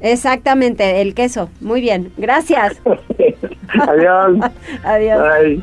Exactamente, 0.01 1.03
el 1.03 1.13
queso. 1.13 1.51
Muy 1.61 1.83
bien, 1.83 2.11
gracias. 2.17 2.81
Adiós. 3.69 4.39
Adiós. 4.83 5.63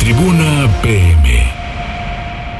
Tribuna 0.00 0.68
PM. 0.82 1.42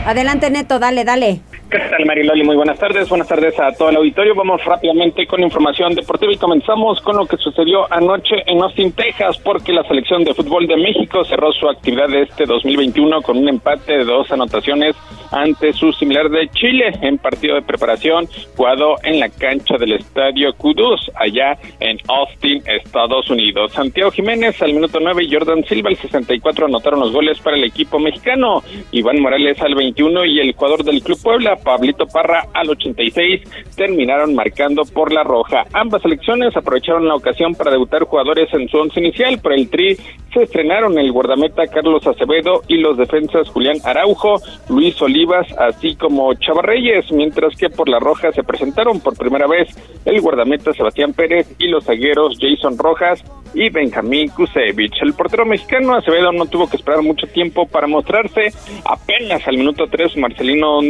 Adelante, 0.05 0.51
Neto, 0.51 0.79
dale, 0.79 1.05
dale. 1.07 1.41
¿Qué 1.69 1.81
tal, 1.81 2.07
Mariloli? 2.07 2.45
Muy 2.45 2.55
buenas 2.55 2.79
tardes. 2.79 3.09
Buenas 3.09 3.27
tardes 3.27 3.59
a 3.59 3.73
todo 3.73 3.89
el 3.89 3.97
auditorio. 3.97 4.37
Vamos 4.37 4.65
rápidamente 4.65 5.27
con 5.27 5.43
información 5.43 5.97
deportiva 5.97 6.33
y 6.33 6.37
comenzamos 6.37 7.01
con 7.01 7.17
lo 7.17 7.27
que 7.27 7.37
sucedió 7.39 7.93
anoche 7.93 8.37
en 8.47 8.63
Austin, 8.63 8.93
Texas, 8.93 9.39
porque 9.39 9.73
la 9.73 9.83
selección 9.83 10.23
de 10.23 10.33
fútbol 10.33 10.69
de 10.69 10.77
México 10.77 11.25
cerró 11.25 11.51
su 11.51 11.69
actividad 11.69 12.09
de 12.09 12.23
este 12.23 12.45
2021 12.45 13.21
con 13.21 13.39
un 13.39 13.49
empate 13.49 13.99
de 13.99 14.05
dos 14.05 14.31
anotaciones 14.31 14.95
ante 15.33 15.73
su 15.73 15.93
similar 15.93 16.31
de 16.31 16.49
Chile 16.51 16.93
en 17.03 17.19
partido 17.19 17.57
de 17.57 17.63
preparación 17.63 18.29
jugado 18.57 18.95
en 19.03 19.19
la 19.19 19.29
cancha 19.29 19.77
del 19.77 19.95
estadio 19.95 20.55
Kudus, 20.55 21.11
allá 21.17 21.59
en 21.81 21.99
Austin, 22.07 22.63
Estados 22.65 23.29
Unidos. 23.29 23.73
Santiago 23.73 24.13
Jiménez 24.13 24.63
al 24.63 24.73
minuto 24.73 25.01
9 25.01 25.25
y 25.25 25.33
Jordan 25.33 25.65
Silva 25.65 25.91
al 25.91 25.97
64 25.97 26.67
anotaron 26.67 27.01
los 27.01 27.13
goles 27.13 27.41
para 27.41 27.57
el 27.57 27.65
equipo 27.65 27.99
mexicano. 27.99 28.63
Iván 28.93 29.21
Morales 29.21 29.61
al 29.61 29.75
21 29.75 30.25
y 30.27 30.41
el 30.41 30.53
jugador 30.55 30.85
del 30.85 31.03
Club 31.03 31.21
Puebla 31.21 31.56
Pablito 31.57 32.07
Parra 32.07 32.47
al 32.53 32.71
86 32.71 33.43
terminaron 33.77 34.35
marcando 34.35 34.83
por 34.85 35.13
la 35.13 35.23
roja. 35.23 35.65
Ambas 35.73 36.03
selecciones 36.03 36.57
aprovecharon 36.57 37.07
la 37.07 37.15
ocasión 37.15 37.55
para 37.55 37.71
debutar 37.71 38.05
jugadores 38.05 38.53
en 38.53 38.69
su 38.69 38.79
once 38.79 39.01
inicial. 39.01 39.39
Por 39.41 39.53
el 39.53 39.69
tri 39.69 39.97
se 40.33 40.43
estrenaron 40.43 40.99
el 40.99 41.13
guardameta 41.13 41.67
Carlos 41.67 42.07
Acevedo 42.07 42.63
y 42.69 42.79
los 42.79 42.97
defensas 42.99 43.49
Julián 43.49 43.79
Araujo, 43.85 44.37
Luis 44.69 45.01
Olivas, 45.01 45.47
así 45.59 45.97
como 45.97 46.35
Chava 46.35 46.63
Reyes, 46.63 47.11
mientras 47.11 47.57
que 47.57 47.71
por 47.71 47.89
la 47.89 47.99
roja 47.99 48.33
se 48.33 48.43
presentaron 48.43 49.01
por 49.01 49.17
primera 49.17 49.47
vez 49.47 49.69
el 50.05 50.21
guardameta 50.21 50.73
Sebastián 50.73 51.13
Pérez 51.15 51.55
y 51.59 51.69
los 51.69 51.85
zagueros 51.85 52.39
Jason 52.41 52.77
Rojas 52.77 53.25
y 53.55 53.71
Benjamín 53.71 54.29
Kusevich. 54.29 55.01
El 55.01 55.15
portero 55.15 55.47
mexicano 55.47 55.95
Acevedo 55.95 56.31
no 56.33 56.45
tuvo 56.47 56.69
que 56.69 56.77
esperar 56.77 57.03
mucho 57.03 57.27
tiempo 57.27 57.67
para 57.67 57.87
mostrarse. 57.87 58.53
Apenas 58.85 59.47
al 59.49 59.57
minuto 59.57 59.87
3 59.91 60.17
Marcelino 60.19 60.81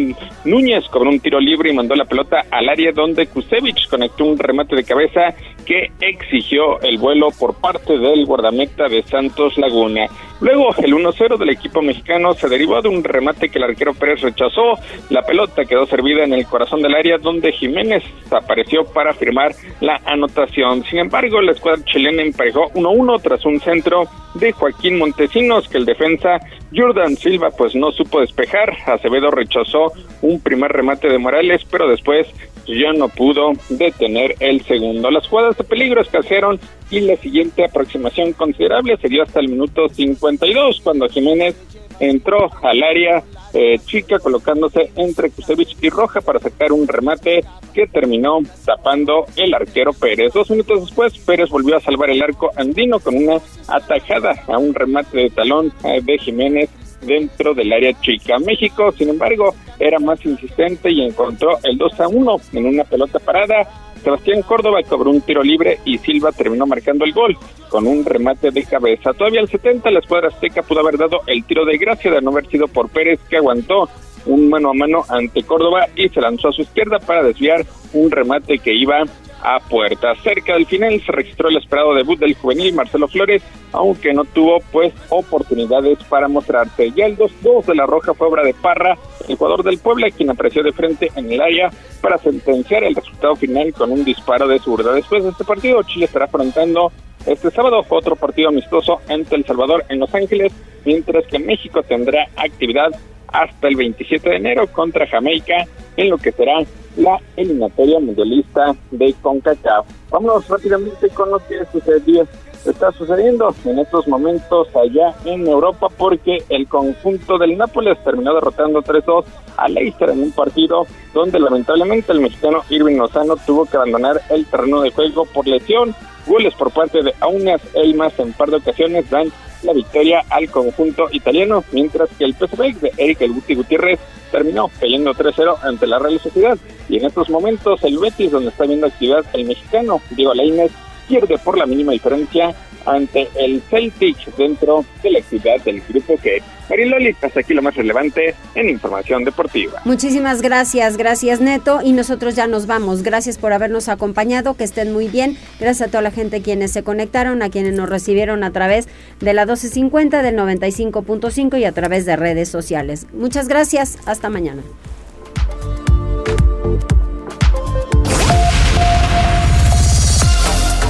Núñez 0.57 0.89
cobró 0.89 1.11
un 1.11 1.21
tiro 1.21 1.39
libre 1.39 1.71
y 1.71 1.75
mandó 1.75 1.95
la 1.95 2.07
pelota 2.07 2.47
al 2.51 2.71
área 2.71 2.91
donde 2.91 3.27
Kusevich 3.27 3.91
conectó 3.91 4.25
un 4.25 4.39
remate 4.39 4.75
de 4.75 4.85
cabeza 4.85 5.35
que 5.67 5.91
exigió 6.01 6.81
el 6.81 6.97
vuelo 6.97 7.29
por 7.39 7.55
parte 7.61 7.99
del 7.99 8.25
guardameta 8.25 8.89
de 8.89 9.03
Santos 9.03 9.59
Laguna. 9.59 10.07
Luego, 10.41 10.69
el 10.79 10.95
1-0 10.95 11.39
del 11.39 11.51
equipo 11.51 11.83
mexicano 11.83 12.35
se 12.35 12.49
derivó 12.49 12.81
de 12.83 12.89
un 12.89 13.03
remate 13.03 13.49
que 13.49 13.59
el 13.59 13.65
arquero 13.65 13.95
Pérez 13.95 14.21
rechazó. 14.21 14.79
La 15.11 15.23
pelota 15.23 15.65
quedó 15.65 15.87
servida 15.87 16.25
en 16.25 16.35
el 16.35 16.47
corazón 16.47 16.83
del 16.83 16.95
área 16.95 17.19
donde 17.19 17.53
Jiménez 17.53 18.05
apareció 18.31 18.85
para 18.85 19.15
firmar 19.15 19.53
la 19.81 20.01
anotación. 20.05 20.85
Sin 20.85 20.99
embargo, 20.99 21.41
la 21.41 21.53
escuadra 21.53 21.85
chilena 21.85 22.23
emparejó 22.23 22.71
1-1 22.75 23.21
tras 23.23 23.45
un 23.45 23.61
centro 23.61 24.05
de 24.35 24.53
Joaquín 24.53 24.99
Montesinos 24.99 25.69
que 25.69 25.79
el 25.79 25.87
defensa 25.87 26.39
Jordan 26.75 27.17
Silva 27.17 27.51
pues 27.57 27.75
no 27.75 27.91
supo 27.93 28.21
despejar. 28.21 28.77
Acevedo 28.87 29.31
rechazó 29.31 29.93
un 30.21 30.41
primer 30.41 30.73
remate 30.73 31.09
de 31.09 31.19
Morales, 31.19 31.63
pero 31.71 31.89
después 31.89 32.27
ya 32.67 32.93
no 32.93 33.09
pudo 33.09 33.53
detener 33.69 34.35
el 34.41 34.61
segundo. 34.63 35.11
Las 35.11 35.29
jugadas 35.29 35.56
de 35.57 35.65
peligro 35.65 36.01
escasearon 36.01 36.59
y 36.91 37.01
la 37.01 37.17
siguiente 37.17 37.65
aproximación 37.65 38.33
considerable 38.33 38.97
se 38.99 39.09
dio 39.09 39.23
hasta 39.23 39.41
el 39.41 39.49
minuto 39.49 39.89
52 39.89 40.81
cuando 40.83 41.09
Jiménez 41.09 41.55
entró 42.01 42.51
al 42.63 42.83
área 42.83 43.23
eh, 43.55 43.79
chica 43.87 44.19
colocándose 44.19 44.91
entre 44.97 45.31
Kusevich 45.31 45.77
y 45.81 45.89
Roja 45.89 46.21
para 46.21 46.39
sacar 46.39 46.73
un 46.73 46.87
remate 46.87 47.43
que 47.73 47.87
terminó 47.87 48.41
tapando 48.65 49.27
el 49.37 49.55
arquero 49.55 49.93
Pérez. 49.93 50.33
Dos 50.33 50.51
minutos 50.51 50.81
después, 50.81 51.17
Pérez 51.19 51.49
volvió 51.49 51.77
a 51.77 51.81
salvar 51.81 52.11
el 52.11 52.23
arco 52.23 52.51
andino 52.57 53.01
con 53.01 53.17
una 53.17 53.37
atajada 53.69 54.35
a 54.47 54.59
un 54.59 54.75
remate 54.75 55.17
de 55.17 55.31
talón 55.31 55.73
eh, 55.85 56.01
de 56.03 56.19
Jiménez 56.19 56.69
dentro 57.03 57.55
del 57.55 57.73
área 57.73 57.99
chica. 58.01 58.39
México, 58.39 58.93
sin 58.93 59.11
embargo, 59.11 59.55
era 59.79 59.99
más 59.99 60.25
insistente 60.25 60.91
y 60.91 61.03
encontró 61.03 61.59
el 61.63 61.79
2 61.79 62.01
a 62.01 62.09
1 62.09 62.37
en 62.53 62.67
una 62.67 62.85
pelota 62.85 63.19
parada. 63.19 63.69
Sebastián 64.07 64.43
Córdoba 64.43 64.79
cobró 64.89 65.11
un 65.11 65.21
tiro 65.21 65.43
libre 65.43 65.81
y 65.85 65.99
Silva 65.99 66.31
terminó 66.31 66.65
marcando 66.65 67.05
el 67.05 67.13
gol 67.13 67.37
con 67.69 67.89
un 67.89 68.05
remate 68.05 68.53
de 68.53 68.63
cabeza. 68.63 69.13
Todavía 69.13 69.41
al 69.41 69.49
70 69.49 69.91
la 69.91 69.99
escuadra 69.99 70.29
azteca 70.29 70.63
pudo 70.63 70.79
haber 70.79 70.97
dado 70.97 71.23
el 71.27 71.43
tiro 71.43 71.65
de 71.65 71.77
gracia 71.77 72.13
de 72.13 72.23
no 72.23 72.31
haber 72.31 72.47
sido 72.47 72.69
por 72.69 72.89
Pérez 72.89 73.19
que 73.29 73.39
aguantó 73.39 73.89
un 74.27 74.49
mano 74.49 74.71
a 74.71 74.75
mano 74.75 75.05
ante 75.09 75.43
Córdoba 75.43 75.89
y 75.97 76.09
se 76.09 76.21
lanzó 76.21 76.51
a 76.51 76.53
su 76.53 76.63
izquierda 76.63 77.01
para 77.01 77.25
desviar 77.25 77.67
un 77.95 78.09
remate 78.09 78.61
que 78.61 78.73
iba 78.73 79.03
a 79.47 79.61
puerta. 79.61 80.13
Cerca 80.17 80.55
del 80.55 80.67
final 80.67 81.01
se 81.07 81.13
registró 81.13 81.49
el 81.49 81.57
esperado 81.57 81.95
debut 81.95 82.19
del 82.19 82.35
juvenil 82.35 82.75
Marcelo 82.75 83.07
Flores, 83.07 83.45
aunque 83.73 84.13
no 84.13 84.25
tuvo 84.25 84.59
pues 84.73 84.93
oportunidades 85.09 86.03
para 86.09 86.27
mostrarse. 86.27 86.91
Ya 86.91 87.07
el 87.07 87.17
2-2 87.17 87.65
de 87.67 87.77
la 87.77 87.87
Roja 87.87 88.13
fue 88.13 88.27
obra 88.27 88.43
de 88.43 88.55
Parra, 88.55 88.99
el 89.29 89.37
jugador 89.37 89.63
del 89.63 89.79
Puebla, 89.79 90.11
quien 90.11 90.31
apareció 90.31 90.65
de 90.65 90.73
frente 90.73 91.13
en 91.15 91.31
el 91.31 91.41
área 91.41 91.71
para 92.01 92.19
sentenciar 92.19 92.83
el 92.83 92.97
resultado 92.97 93.37
final 93.37 93.73
con 93.73 93.93
un 93.93 94.05
disparo 94.05 94.49
de 94.49 94.59
seguridad. 94.59 94.95
Después 94.95 95.23
de 95.23 95.31
este 95.31 95.45
partido, 95.45 95.81
Chile 95.85 96.07
estará 96.07 96.25
afrontando 96.25 96.91
este 97.27 97.51
sábado 97.51 97.85
otro 97.89 98.17
partido 98.17 98.49
amistoso 98.49 99.01
ante 99.09 99.37
El 99.37 99.45
Salvador 99.45 99.85
en 99.89 99.99
Los 100.01 100.15
Ángeles, 100.15 100.53
mientras 100.85 101.27
que 101.27 101.39
México 101.39 101.83
tendrá 101.83 102.29
actividad 102.37 102.91
hasta 103.29 103.69
el 103.69 103.77
27 103.77 104.29
de 104.29 104.37
enero 104.37 104.67
contra 104.69 105.07
Jamaica 105.07 105.67
en 105.97 106.11
lo 106.11 106.19
que 106.19 106.33
será 106.33 106.61
la 106.97 107.19
eliminatoria 107.37 107.99
mundialista 108.01 108.75
de 108.91 109.15
CONCACAF. 109.21 109.87
Vámonos 110.11 110.49
rápidamente 110.49 111.09
con 111.11 111.31
lo 111.31 111.39
que 111.39 111.65
sucedió, 111.73 112.27
está 112.71 112.93
sucediendo 112.93 113.55
en 113.65 113.79
estos 113.79 114.07
momentos 114.09 114.69
allá 114.75 115.15
en 115.25 115.47
Europa 115.47 115.89
porque 115.97 116.39
el 116.49 116.69
conjunto 116.69 117.39
del 117.39 117.57
Nápoles 117.57 117.99
terminó 118.05 118.35
derrotando 118.35 118.83
3-2 118.83 119.25
a 119.57 119.69
Leicester 119.69 120.11
en 120.11 120.23
un 120.23 120.33
partido 120.33 120.87
donde 121.15 121.39
lamentablemente 121.39 122.13
el 122.13 122.21
mexicano 122.21 122.63
Irving 122.69 122.97
Lozano 122.97 123.37
tuvo 123.47 123.67
que 123.67 123.77
abandonar 123.77 124.21
el 124.31 124.47
terreno 124.47 124.81
de 124.81 124.91
juego 124.91 125.25
por 125.27 125.47
lesión. 125.47 125.95
Goles 126.27 126.55
por 126.55 126.73
parte 126.73 127.03
de 127.03 127.15
Aunas 127.21 127.61
Elmas 127.75 128.19
en 128.19 128.33
par 128.33 128.51
de 128.51 128.57
ocasiones 128.57 129.09
dan 129.11 129.31
la 129.63 129.73
victoria 129.73 130.23
al 130.31 130.51
conjunto 130.51 131.09
italiano, 131.13 131.65
mientras 131.73 132.09
que 132.19 132.25
el 132.25 132.35
PSV 132.35 132.81
de 132.81 132.93
Eric 132.97 133.21
El 133.23 133.33
Guti 133.33 133.55
Gutiérrez 133.55 133.99
terminó 134.31 134.71
cayendo 134.81 135.13
3-0 135.13 135.57
ante 135.63 135.87
la 135.87 135.99
Real 135.99 136.19
Sociedad. 136.21 136.59
Y 136.89 136.99
en 136.99 137.07
estos 137.07 137.31
momentos 137.31 137.83
el 137.85 137.99
Betis, 137.99 138.31
donde 138.31 138.51
está 138.51 138.65
viendo 138.65 138.87
actividad 138.87 139.25
el 139.33 139.45
mexicano 139.45 140.01
Diego 140.11 140.35
Lainez, 140.35 140.73
pierde 141.09 141.39
por 141.39 141.59
la 141.59 141.67
mínima 141.67 141.93
diferencia 141.93 142.55
ante 142.87 143.29
el 143.35 143.61
Celtic 143.69 144.17
dentro 144.37 144.85
de 145.03 145.11
la 145.11 145.19
actividad 145.19 145.61
del 145.65 145.83
grupo 145.89 146.15
G. 146.15 146.41
Mariloli, 146.69 147.15
hasta 147.21 147.41
aquí 147.41 147.55
lo 147.55 147.63
más 147.63 147.77
relevante 147.77 148.35
en 148.55 148.69
información 148.69 149.25
deportiva. 149.25 149.81
Muchísimas 149.85 150.43
gracias, 150.43 150.97
gracias 150.97 151.41
Neto 151.41 151.81
y 151.83 151.93
nosotros 151.93 152.35
ya 152.35 152.47
nos 152.47 152.67
vamos. 152.67 153.03
Gracias 153.03 153.39
por 153.39 153.53
habernos 153.53 153.89
acompañado, 153.89 154.55
que 154.55 154.65
estén 154.65 154.93
muy 154.93 155.09
bien. 155.09 155.37
Gracias 155.61 155.89
a 155.89 155.91
toda 155.91 156.03
la 156.03 156.11
gente 156.11 156.43
quienes 156.43 156.73
se 156.73 156.83
conectaron, 156.83 157.43
a 157.43 157.51
quienes 157.51 157.75
nos 157.75 157.89
recibieron 157.89 158.43
a 158.45 158.53
través 158.53 158.89
de 159.21 159.33
la 159.33 159.43
1250 159.43 160.23
del 160.23 160.37
95.5 160.37 161.59
y 161.59 161.65
a 161.65 161.73
través 161.73 162.05
de 162.05 162.17
redes 162.17 162.49
sociales. 162.49 163.07
Muchas 163.13 163.49
gracias, 163.49 163.99
hasta 164.07 164.29
mañana. 164.29 164.63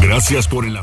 Gracias 0.07 0.47
por 0.47 0.65
el 0.65 0.77